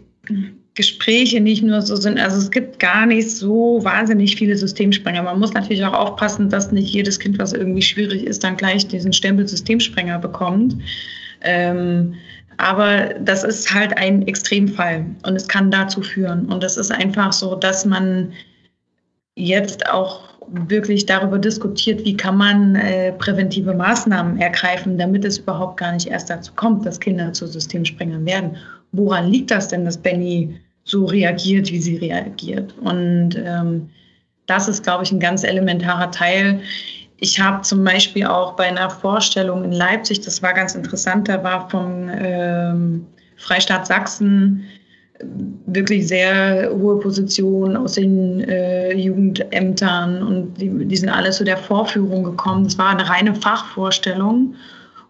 Gespräche 0.74 1.40
nicht 1.40 1.62
nur 1.62 1.80
so 1.80 1.96
sind, 1.96 2.18
also 2.18 2.36
es 2.36 2.50
gibt 2.50 2.78
gar 2.78 3.06
nicht 3.06 3.30
so 3.30 3.80
wahnsinnig 3.82 4.36
viele 4.36 4.56
Systemsprenger. 4.56 5.22
Man 5.22 5.38
muss 5.38 5.54
natürlich 5.54 5.84
auch 5.84 5.94
aufpassen, 5.94 6.50
dass 6.50 6.70
nicht 6.70 6.92
jedes 6.92 7.18
Kind, 7.18 7.38
was 7.38 7.54
irgendwie 7.54 7.82
schwierig 7.82 8.24
ist, 8.24 8.44
dann 8.44 8.56
gleich 8.56 8.86
diesen 8.86 9.12
Stempel 9.12 9.48
Systemsprenger 9.48 10.18
bekommt. 10.18 10.76
Ähm, 11.40 12.14
aber 12.58 13.14
das 13.20 13.44
ist 13.44 13.72
halt 13.72 13.96
ein 13.96 14.26
Extremfall 14.26 15.04
und 15.24 15.36
es 15.36 15.48
kann 15.48 15.70
dazu 15.70 16.02
führen. 16.02 16.46
Und 16.46 16.64
es 16.64 16.76
ist 16.76 16.90
einfach 16.90 17.32
so, 17.32 17.54
dass 17.54 17.84
man 17.84 18.32
jetzt 19.34 19.88
auch 19.88 20.26
wirklich 20.48 21.06
darüber 21.06 21.38
diskutiert, 21.38 22.04
wie 22.04 22.16
kann 22.16 22.36
man 22.36 22.76
äh, 22.76 23.12
präventive 23.12 23.74
Maßnahmen 23.74 24.38
ergreifen, 24.38 24.96
damit 24.96 25.24
es 25.24 25.38
überhaupt 25.38 25.78
gar 25.78 25.92
nicht 25.92 26.06
erst 26.06 26.30
dazu 26.30 26.52
kommt, 26.54 26.86
dass 26.86 27.00
Kinder 27.00 27.32
zu 27.32 27.46
Systemsprengern 27.46 28.24
werden. 28.24 28.56
Woran 28.92 29.28
liegt 29.28 29.50
das 29.50 29.68
denn, 29.68 29.84
dass 29.84 29.98
Benny 29.98 30.60
so 30.84 31.04
reagiert, 31.04 31.70
wie 31.70 31.80
sie 31.80 31.96
reagiert? 31.96 32.74
Und 32.78 33.34
ähm, 33.44 33.90
das 34.46 34.68
ist, 34.68 34.84
glaube 34.84 35.02
ich, 35.02 35.10
ein 35.10 35.20
ganz 35.20 35.42
elementarer 35.42 36.10
Teil. 36.12 36.60
Ich 37.18 37.40
habe 37.40 37.62
zum 37.62 37.82
Beispiel 37.82 38.26
auch 38.26 38.54
bei 38.54 38.64
einer 38.64 38.90
Vorstellung 38.90 39.64
in 39.64 39.72
Leipzig, 39.72 40.20
das 40.20 40.42
war 40.42 40.52
ganz 40.52 40.74
interessant, 40.74 41.28
da 41.28 41.42
war 41.42 41.68
vom 41.70 42.10
ähm, 42.12 43.06
Freistaat 43.36 43.86
Sachsen 43.86 44.64
äh, 45.18 45.24
wirklich 45.66 46.08
sehr 46.08 46.70
hohe 46.72 47.00
Positionen 47.00 47.76
aus 47.76 47.94
den 47.94 48.40
äh, 48.40 48.94
Jugendämtern 48.94 50.22
und 50.22 50.60
die, 50.60 50.68
die 50.68 50.96
sind 50.96 51.08
alle 51.08 51.30
zu 51.30 51.44
der 51.44 51.56
Vorführung 51.56 52.24
gekommen. 52.24 52.66
Es 52.66 52.76
war 52.76 52.90
eine 52.90 53.08
reine 53.08 53.34
Fachvorstellung. 53.34 54.54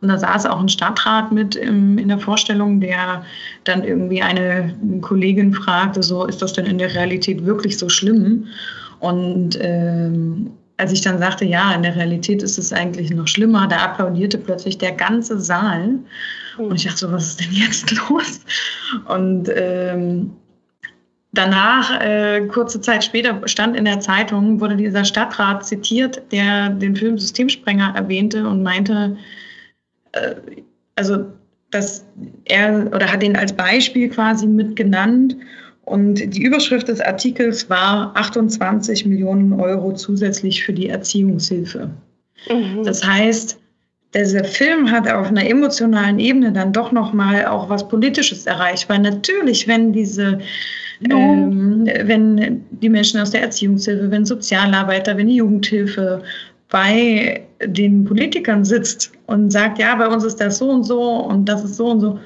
Und 0.02 0.09
da 0.09 0.18
saß 0.18 0.44
auch 0.44 0.61
ein 0.61 0.68
Stadtrat 0.68 1.32
mit 1.32 1.57
im, 1.57 1.96
in 1.96 2.09
der 2.09 2.18
Vorstellung, 2.18 2.80
der 2.80 3.24
dann 3.64 3.82
irgendwie 3.82 4.22
eine 4.22 4.74
Kollegin 5.00 5.54
fragte, 5.54 6.02
so 6.02 6.26
ist 6.26 6.42
das 6.42 6.52
denn 6.52 6.66
in 6.66 6.76
der 6.76 6.94
Realität 6.94 7.44
wirklich 7.46 7.78
so 7.78 7.88
schlimm? 7.88 8.46
Und 9.00 9.59
ähm, 9.61 10.50
als 10.78 10.92
ich 10.92 11.00
dann 11.00 11.18
sagte, 11.18 11.44
ja, 11.44 11.74
in 11.74 11.82
der 11.82 11.96
Realität 11.96 12.42
ist 12.42 12.58
es 12.58 12.72
eigentlich 12.72 13.10
noch 13.10 13.26
schlimmer, 13.26 13.66
da 13.66 13.78
applaudierte 13.78 14.38
plötzlich 14.38 14.76
der 14.78 14.92
ganze 14.92 15.40
Saal. 15.40 15.98
Und 16.58 16.74
ich 16.74 16.84
dachte 16.84 16.98
so, 16.98 17.12
was 17.12 17.28
ist 17.28 17.40
denn 17.40 17.52
jetzt 17.52 17.90
los? 18.10 18.40
Und 19.06 19.50
ähm, 19.54 20.32
danach, 21.32 22.00
äh, 22.00 22.46
kurze 22.46 22.80
Zeit 22.80 23.04
später, 23.04 23.40
stand 23.46 23.76
in 23.76 23.84
der 23.84 24.00
Zeitung, 24.00 24.60
wurde 24.60 24.76
dieser 24.76 25.04
Stadtrat 25.04 25.64
zitiert, 25.64 26.20
der 26.30 26.70
den 26.70 26.94
Film 26.94 27.18
Systemsprenger 27.18 27.94
erwähnte 27.94 28.46
und 28.46 28.62
meinte, 28.62 29.16
äh, 30.12 30.34
also, 30.96 31.26
dass 31.70 32.06
er 32.44 32.90
oder 32.94 33.10
hat 33.10 33.22
ihn 33.22 33.36
als 33.36 33.52
Beispiel 33.52 34.08
quasi 34.08 34.46
mitgenannt 34.46 35.36
und 35.87 36.34
die 36.34 36.43
Überschrift 36.43 36.89
des 36.89 37.01
Artikels 37.01 37.70
war 37.70 38.11
28 38.16 39.07
Millionen 39.07 39.53
Euro 39.53 39.95
zusätzlich 39.95 40.64
für 40.64 40.72
die 40.72 40.89
Erziehungshilfe. 40.89 41.91
Mhm. 42.51 42.82
Das 42.84 43.07
heißt, 43.07 43.57
dieser 44.12 44.43
Film 44.45 44.91
hat 44.91 45.09
auf 45.09 45.28
einer 45.28 45.49
emotionalen 45.49 46.18
Ebene 46.18 46.51
dann 46.51 46.72
doch 46.72 46.91
noch 46.91 47.12
mal 47.12 47.47
auch 47.47 47.68
was 47.68 47.87
Politisches 47.87 48.47
erreicht, 48.47 48.89
weil 48.89 48.99
natürlich, 48.99 49.68
wenn 49.68 49.93
diese 49.93 50.41
ähm, 51.11 51.87
wenn 52.03 52.64
die 52.70 52.89
Menschen 52.89 53.20
aus 53.20 53.30
der 53.30 53.43
Erziehungshilfe, 53.43 54.11
wenn 54.11 54.24
Sozialarbeiter, 54.24 55.16
wenn 55.16 55.28
die 55.28 55.37
Jugendhilfe 55.37 56.22
bei 56.68 57.43
den 57.64 58.05
Politikern 58.05 58.64
sitzt 58.64 59.12
und 59.26 59.51
sagt, 59.51 59.78
ja, 59.78 59.95
bei 59.95 60.09
uns 60.09 60.24
ist 60.24 60.41
das 60.41 60.59
so 60.59 60.70
und 60.70 60.84
so 60.84 61.01
und 61.01 61.49
das 61.49 61.62
ist 61.64 61.76
so 61.76 61.87
und 61.89 62.01
so, 62.01 62.18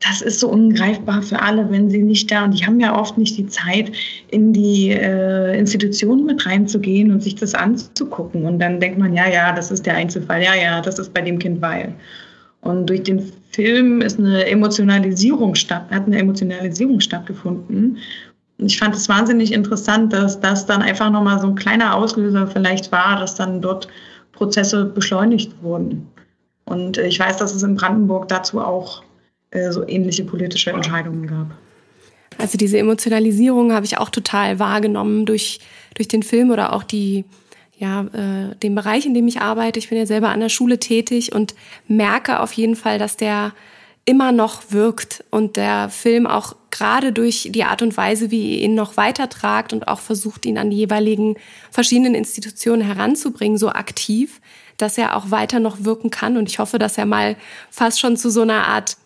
das 0.00 0.22
ist 0.22 0.38
so 0.40 0.48
ungreifbar 0.48 1.22
für 1.22 1.42
alle, 1.42 1.70
wenn 1.70 1.90
sie 1.90 2.02
nicht 2.02 2.30
da, 2.30 2.44
und 2.44 2.58
die 2.58 2.64
haben 2.64 2.78
ja 2.78 2.96
oft 2.98 3.18
nicht 3.18 3.36
die 3.36 3.46
Zeit, 3.46 3.90
in 4.28 4.52
die 4.52 4.90
äh, 4.90 5.58
Institutionen 5.58 6.24
mit 6.24 6.46
reinzugehen 6.46 7.10
und 7.10 7.22
sich 7.22 7.34
das 7.34 7.54
anzugucken. 7.54 8.44
Und 8.44 8.60
dann 8.60 8.78
denkt 8.78 8.98
man, 8.98 9.12
ja, 9.12 9.28
ja, 9.28 9.52
das 9.52 9.70
ist 9.70 9.86
der 9.86 9.96
Einzelfall, 9.96 10.42
ja, 10.42 10.54
ja, 10.54 10.80
das 10.80 10.98
ist 10.98 11.12
bei 11.12 11.20
dem 11.20 11.38
Kind 11.38 11.60
weil. 11.60 11.94
Und 12.60 12.86
durch 12.86 13.02
den 13.02 13.32
Film 13.50 14.00
ist 14.00 14.18
eine 14.18 14.46
Emotionalisierung 14.46 15.54
statt, 15.54 15.86
hat 15.90 16.06
eine 16.06 16.18
Emotionalisierung 16.18 17.00
stattgefunden. 17.00 17.98
Und 18.58 18.66
ich 18.66 18.78
fand 18.78 18.94
es 18.94 19.08
wahnsinnig 19.08 19.52
interessant, 19.52 20.12
dass 20.12 20.38
das 20.40 20.66
dann 20.66 20.82
einfach 20.82 21.10
nochmal 21.10 21.40
so 21.40 21.48
ein 21.48 21.54
kleiner 21.54 21.94
Auslöser 21.96 22.46
vielleicht 22.46 22.92
war, 22.92 23.18
dass 23.18 23.34
dann 23.34 23.60
dort 23.60 23.88
Prozesse 24.32 24.84
beschleunigt 24.84 25.52
wurden. 25.62 26.06
Und 26.66 26.98
ich 26.98 27.18
weiß, 27.18 27.38
dass 27.38 27.54
es 27.54 27.62
in 27.62 27.76
Brandenburg 27.76 28.28
dazu 28.28 28.60
auch 28.60 29.02
äh, 29.50 29.70
so 29.70 29.86
ähnliche 29.86 30.24
politische 30.24 30.70
Entscheidungen 30.70 31.26
gab. 31.26 31.56
Also 32.38 32.56
diese 32.56 32.78
Emotionalisierung 32.78 33.72
habe 33.72 33.84
ich 33.86 33.98
auch 33.98 34.10
total 34.10 34.58
wahrgenommen 34.58 35.26
durch, 35.26 35.60
durch 35.94 36.08
den 36.08 36.22
Film 36.22 36.50
oder 36.50 36.72
auch 36.72 36.84
die, 36.84 37.24
ja, 37.76 38.02
äh, 38.12 38.54
den 38.56 38.74
Bereich, 38.74 39.06
in 39.06 39.14
dem 39.14 39.26
ich 39.26 39.40
arbeite. 39.40 39.78
Ich 39.78 39.88
bin 39.88 39.98
ja 39.98 40.06
selber 40.06 40.28
an 40.28 40.40
der 40.40 40.48
Schule 40.48 40.78
tätig 40.78 41.34
und 41.34 41.54
merke 41.88 42.40
auf 42.40 42.52
jeden 42.52 42.76
Fall, 42.76 42.98
dass 42.98 43.16
der 43.16 43.52
immer 44.04 44.32
noch 44.32 44.70
wirkt 44.70 45.22
und 45.30 45.56
der 45.56 45.90
Film 45.90 46.26
auch 46.26 46.56
gerade 46.70 47.12
durch 47.12 47.50
die 47.52 47.64
Art 47.64 47.82
und 47.82 47.94
Weise, 47.96 48.30
wie 48.30 48.54
ihr 48.54 48.62
ihn 48.62 48.74
noch 48.74 48.96
weitertragt 48.96 49.74
und 49.74 49.86
auch 49.86 50.00
versucht, 50.00 50.46
ihn 50.46 50.56
an 50.56 50.70
die 50.70 50.78
jeweiligen 50.78 51.36
verschiedenen 51.70 52.14
Institutionen 52.14 52.80
heranzubringen, 52.80 53.58
so 53.58 53.68
aktiv, 53.68 54.40
dass 54.78 54.96
er 54.96 55.14
auch 55.14 55.30
weiter 55.30 55.60
noch 55.60 55.84
wirken 55.84 56.08
kann. 56.08 56.38
Und 56.38 56.48
ich 56.48 56.58
hoffe, 56.58 56.78
dass 56.78 56.96
er 56.96 57.04
mal 57.04 57.36
fast 57.70 58.00
schon 58.00 58.16
zu 58.16 58.30
so 58.30 58.40
einer 58.40 58.66
Art, 58.66 58.96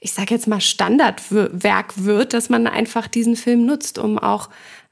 ich 0.00 0.12
sage 0.12 0.34
jetzt 0.34 0.48
mal, 0.48 0.60
Standardwerk 0.60 2.04
wird, 2.04 2.32
dass 2.32 2.48
man 2.48 2.66
einfach 2.66 3.06
diesen 3.06 3.36
Film 3.36 3.66
nutzt, 3.66 3.98
um 3.98 4.18
auch 4.18 4.48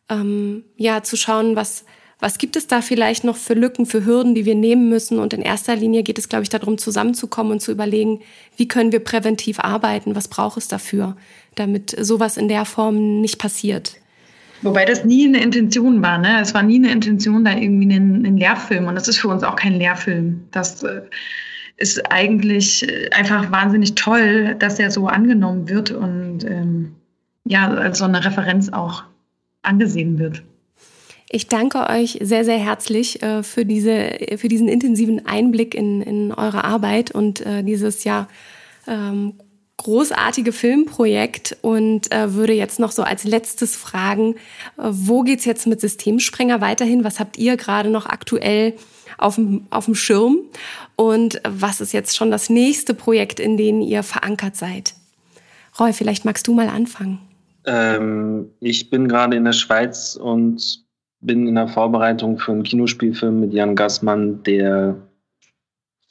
ähm, 0.09 0.65
ja 0.77 1.03
zu 1.03 1.17
schauen, 1.17 1.57
was 1.57 1.85
was 2.21 2.39
gibt 2.39 2.57
es 2.57 2.67
da 2.67 2.83
vielleicht 2.83 3.23
noch 3.23 3.37
für 3.37 3.55
Lücken, 3.55 3.87
für 3.87 4.05
Hürden, 4.05 4.35
die 4.35 4.45
wir 4.45 4.57
nehmen 4.57 4.89
müssen? 4.89 5.21
Und 5.21 5.33
in 5.33 5.41
erster 5.41 5.77
Linie 5.77 6.03
geht 6.03 6.19
es, 6.19 6.29
glaube 6.29 6.43
ich, 6.43 6.49
darum, 6.49 6.77
zusammenzukommen 6.77 7.53
und 7.53 7.61
zu 7.61 7.71
überlegen, 7.71 8.21
wie 8.57 8.67
können 8.67 8.91
wir 8.91 8.99
präventiv 8.99 9.61
arbeiten? 9.61 10.17
Was 10.17 10.27
braucht 10.27 10.59
es 10.59 10.67
dafür, 10.67 11.17
damit 11.55 11.95
sowas 11.97 12.37
in 12.37 12.49
der 12.49 12.65
Form 12.65 13.21
nicht 13.21 13.39
passiert? 13.39 13.97
Wobei 14.63 14.85
das 14.85 15.05
nie 15.05 15.29
eine 15.29 15.41
Intention 15.41 16.03
war. 16.03 16.19
Ne? 16.19 16.41
Es 16.41 16.55
war 16.55 16.65
nie 16.65 16.79
eine 16.79 16.91
Intention, 16.91 17.45
da 17.45 17.57
irgendwie 17.57 17.95
einen, 17.95 18.27
einen 18.27 18.37
Lehrfilm. 18.37 18.87
Und 18.87 18.97
das 18.97 19.07
ist 19.07 19.19
für 19.19 19.29
uns 19.29 19.45
auch 19.45 19.55
kein 19.55 19.75
Lehrfilm. 19.75 20.41
Das 20.51 20.83
äh, 20.83 21.03
ist 21.79 22.11
eigentlich 22.11 22.87
äh, 22.89 23.09
einfach 23.11 23.51
wahnsinnig 23.51 23.95
toll, 23.95 24.57
dass 24.59 24.79
er 24.79 24.91
so 24.91 25.07
angenommen 25.07 25.69
wird 25.69 25.91
und 25.91 26.45
ähm, 26.45 26.95
ja, 27.45 27.69
als 27.69 27.99
so 27.99 28.05
eine 28.05 28.25
Referenz 28.25 28.69
auch 28.69 29.05
angesehen 29.63 30.19
wird. 30.19 30.43
Ich 31.31 31.47
danke 31.47 31.89
euch 31.89 32.19
sehr, 32.23 32.45
sehr 32.45 32.59
herzlich 32.59 33.23
äh, 33.23 33.43
für, 33.43 33.65
diese, 33.65 34.19
für 34.37 34.49
diesen 34.49 34.69
intensiven 34.69 35.27
Einblick 35.27 35.75
in, 35.75 36.03
in 36.03 36.33
eure 36.33 36.65
Arbeit 36.65 37.11
und 37.11 37.45
äh, 37.45 37.63
dieses 37.63 38.05
ja 38.05 38.29
ähm, 38.87 39.35
großartige 39.77 40.53
Filmprojekt 40.53 41.57
und 41.63 42.11
äh, 42.13 42.35
würde 42.35 42.55
jetzt 42.55 42.81
noch 42.81 42.93
so 42.93 43.03
als 43.03 43.25
letztes 43.25 43.77
fragen, 43.77 44.35
äh, 44.77 44.85
wo 44.85 45.23
geht's 45.23 45.45
jetzt 45.45 45.67
mit 45.67 45.81
Systemsprenger 45.81 46.61
weiterhin? 46.61 47.05
Was 47.05 47.21
habt 47.21 47.39
ihr 47.39 47.57
gerade 47.57 47.91
noch 47.91 48.07
aktuell 48.07 48.75
auf 49.19 49.37
dem, 49.37 49.67
auf 49.71 49.85
dem 49.85 49.95
Schirm? 49.95 50.39
Und 50.97 51.41
was 51.49 51.81
ist 51.81 51.93
jetzt 51.93 52.17
schon 52.17 52.31
das 52.31 52.51
nächste 52.51 52.95
Projekt, 52.95 53.41
in 53.41 53.57
dem 53.57 53.81
ihr 53.81 54.03
verankert 54.03 54.57
seid? 54.57 54.95
Roy, 55.79 55.93
vielleicht 55.93 56.25
magst 56.25 56.47
du 56.47 56.55
mal 56.55 56.69
anfangen. 56.69 57.21
Ähm, 57.67 58.51
ich 58.61 58.91
bin 58.91 59.09
gerade 59.09 59.37
in 59.37 59.45
der 59.45 59.53
Schweiz 59.53 60.17
und 60.17 60.85
bin 61.21 61.47
in 61.47 61.55
der 61.57 61.69
Vorbereitung 61.69 62.39
für 62.39 62.53
einen 62.53 62.63
Kinospielfilm 62.63 63.41
mit 63.41 63.53
Jan 63.53 63.75
Gassmann, 63.75 64.43
der 64.45 64.97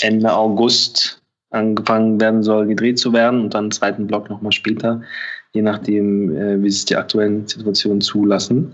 Ende 0.01 0.33
August 0.33 1.21
angefangen 1.49 2.19
werden 2.19 2.43
soll, 2.43 2.67
gedreht 2.67 2.99
zu 2.99 3.13
werden 3.13 3.41
und 3.41 3.53
dann 3.53 3.65
einen 3.65 3.71
zweiten 3.71 4.07
Block 4.07 4.29
nochmal 4.29 4.51
später, 4.51 5.01
je 5.53 5.61
nachdem, 5.61 6.35
äh, 6.35 6.61
wie 6.61 6.69
sich 6.69 6.85
die 6.85 6.97
aktuellen 6.97 7.47
Situationen 7.47 8.01
zulassen. 8.01 8.73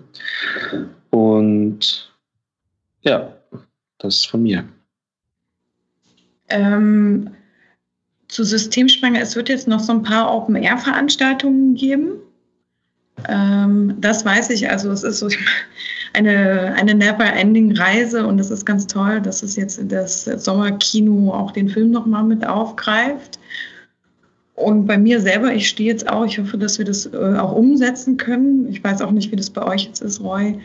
Und 1.12 2.12
ja, 3.02 3.34
das 4.04 4.26
von 4.26 4.44
mir. 4.44 4.66
Ähm, 6.50 7.32
zu 8.28 8.44
Systemsprenger, 8.44 9.22
es 9.22 9.36
wird 9.36 9.50
jetzt 9.50 9.68
noch 9.68 9.80
so 9.80 9.94
ein 9.94 10.04
paar 10.04 10.34
Open-Air-Veranstaltungen 10.34 11.76
geben. 11.76 12.14
Ähm, 13.30 13.96
das 14.00 14.26
weiß 14.26 14.50
ich, 14.50 14.70
also 14.70 14.92
es 14.92 15.04
ist 15.04 15.20
so, 15.20 15.30
eine, 16.14 16.74
eine 16.76 16.94
never-ending-Reise 16.94 18.26
und 18.26 18.40
es 18.40 18.52
ist 18.52 18.66
ganz 18.66 18.88
toll, 18.88 19.22
dass 19.22 19.44
es 19.44 19.56
jetzt 19.56 19.80
das 19.88 20.26
Sommerkino 20.26 21.34
auch 21.34 21.52
den 21.52 21.70
Film 21.70 21.92
nochmal 21.92 22.24
mit 22.24 22.46
aufgreift. 22.46 23.40
Und 24.56 24.86
bei 24.86 24.98
mir 24.98 25.20
selber, 25.20 25.54
ich 25.54 25.68
stehe 25.68 25.90
jetzt 25.90 26.08
auch, 26.08 26.26
ich 26.26 26.38
hoffe, 26.38 26.58
dass 26.58 26.78
wir 26.78 26.86
das 26.86 27.08
äh, 27.08 27.38
auch 27.38 27.54
umsetzen 27.54 28.18
können. 28.18 28.68
Ich 28.70 28.84
weiß 28.84 29.02
auch 29.02 29.12
nicht, 29.12 29.32
wie 29.32 29.36
das 29.36 29.50
bei 29.50 29.64
euch 29.66 29.86
jetzt 29.86 30.02
ist, 30.02 30.22
Roy, 30.22 30.60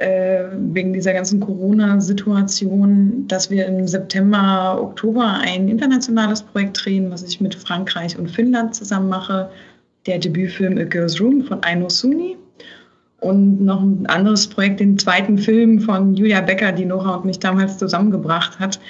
äh, 0.00 0.44
wegen 0.72 0.94
dieser 0.94 1.12
ganzen 1.12 1.40
Corona-Situation, 1.40 3.26
dass 3.28 3.50
wir 3.50 3.66
im 3.66 3.86
September, 3.86 4.78
Oktober 4.80 5.40
ein 5.42 5.68
internationales 5.68 6.42
Projekt 6.42 6.82
drehen, 6.82 7.10
was 7.10 7.22
ich 7.22 7.38
mit 7.40 7.54
Frankreich 7.54 8.18
und 8.18 8.30
Finnland 8.30 8.74
zusammen 8.74 9.10
mache. 9.10 9.50
Der 10.06 10.18
Debütfilm 10.18 10.78
A 10.78 10.84
Girl's 10.84 11.20
Room 11.20 11.44
von 11.44 11.62
Aino 11.62 11.90
Suni 11.90 12.38
und 13.20 13.60
noch 13.60 13.82
ein 13.82 14.06
anderes 14.06 14.46
Projekt, 14.46 14.80
den 14.80 14.98
zweiten 14.98 15.36
Film 15.36 15.80
von 15.80 16.14
Julia 16.14 16.40
Becker, 16.40 16.72
die 16.72 16.86
Nora 16.86 17.16
und 17.16 17.26
mich 17.26 17.38
damals 17.38 17.76
zusammengebracht 17.76 18.58
hat. 18.58 18.80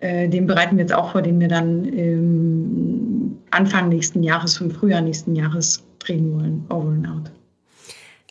Äh, 0.00 0.30
den 0.30 0.46
bereiten 0.46 0.78
wir 0.78 0.84
jetzt 0.84 0.94
auch 0.94 1.12
vor, 1.12 1.20
den 1.20 1.40
wir 1.40 1.48
dann 1.48 1.84
im 1.84 3.36
Anfang 3.50 3.90
nächsten 3.90 4.22
Jahres, 4.22 4.58
im 4.62 4.70
Frühjahr 4.70 5.02
nächsten 5.02 5.36
Jahres 5.36 5.84
drehen 5.98 6.32
wollen, 6.32 6.64
Over 6.70 6.88
and 6.88 7.06
Out. 7.06 7.43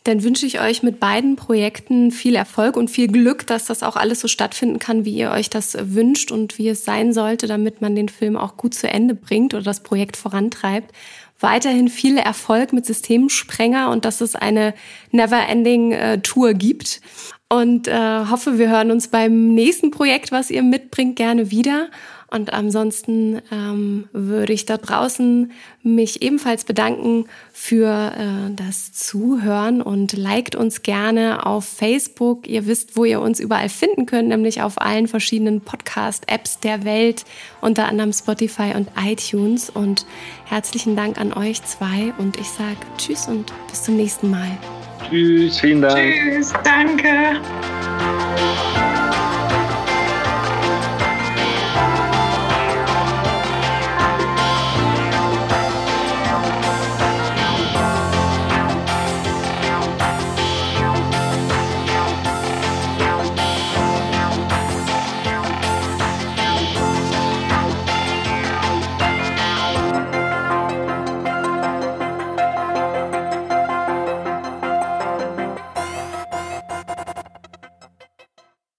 Dann 0.04 0.22
wünsche 0.22 0.44
ich 0.44 0.60
euch 0.60 0.82
mit 0.82 1.00
beiden 1.00 1.34
Projekten 1.34 2.10
viel 2.10 2.34
Erfolg 2.34 2.76
und 2.76 2.90
viel 2.90 3.08
Glück, 3.08 3.46
dass 3.46 3.64
das 3.64 3.82
auch 3.82 3.96
alles 3.96 4.20
so 4.20 4.28
stattfinden 4.28 4.78
kann, 4.78 5.06
wie 5.06 5.14
ihr 5.16 5.30
euch 5.30 5.48
das 5.48 5.76
wünscht 5.80 6.30
und 6.30 6.58
wie 6.58 6.68
es 6.68 6.84
sein 6.84 7.14
sollte, 7.14 7.46
damit 7.46 7.80
man 7.80 7.96
den 7.96 8.10
Film 8.10 8.36
auch 8.36 8.58
gut 8.58 8.74
zu 8.74 8.86
Ende 8.88 9.14
bringt 9.14 9.54
oder 9.54 9.62
das 9.62 9.82
Projekt 9.82 10.16
vorantreibt 10.16 10.92
weiterhin 11.40 11.88
viel 11.88 12.16
Erfolg 12.16 12.72
mit 12.72 12.86
Systemsprenger 12.86 13.90
und 13.90 14.04
dass 14.04 14.20
es 14.20 14.34
eine 14.34 14.74
Never-Ending 15.12 15.92
äh, 15.92 16.18
Tour 16.20 16.54
gibt. 16.54 17.00
Und 17.48 17.86
äh, 17.86 18.24
hoffe, 18.30 18.58
wir 18.58 18.70
hören 18.70 18.90
uns 18.90 19.08
beim 19.08 19.54
nächsten 19.54 19.90
Projekt, 19.90 20.32
was 20.32 20.50
ihr 20.50 20.62
mitbringt, 20.62 21.16
gerne 21.16 21.50
wieder. 21.50 21.88
Und 22.34 22.52
ansonsten 22.52 23.40
ähm, 23.52 24.08
würde 24.12 24.52
ich 24.52 24.66
da 24.66 24.76
draußen 24.76 25.52
mich 25.84 26.20
ebenfalls 26.20 26.64
bedanken 26.64 27.26
für 27.52 27.86
äh, 27.88 28.52
das 28.56 28.92
Zuhören 28.92 29.80
und 29.80 30.14
liked 30.14 30.56
uns 30.56 30.82
gerne 30.82 31.46
auf 31.46 31.64
Facebook. 31.64 32.48
Ihr 32.48 32.66
wisst, 32.66 32.96
wo 32.96 33.04
ihr 33.04 33.20
uns 33.20 33.38
überall 33.38 33.68
finden 33.68 34.06
könnt, 34.06 34.30
nämlich 34.30 34.62
auf 34.62 34.80
allen 34.80 35.06
verschiedenen 35.06 35.60
Podcast-Apps 35.60 36.58
der 36.58 36.84
Welt, 36.84 37.24
unter 37.60 37.86
anderem 37.86 38.12
Spotify 38.12 38.72
und 38.74 38.88
iTunes. 39.00 39.70
Und 39.70 40.04
herzlichen 40.46 40.96
Dank 40.96 41.20
an 41.20 41.32
euch 41.34 41.62
zwei 41.62 42.12
und 42.18 42.36
ich 42.40 42.48
sage 42.48 42.78
Tschüss 42.98 43.28
und 43.28 43.52
bis 43.70 43.84
zum 43.84 43.94
nächsten 43.94 44.28
Mal. 44.28 44.58
Tschüss, 45.08 45.60
vielen 45.60 45.82
Dank. 45.82 45.96
Tschüss, 45.96 46.52
danke. 46.64 47.40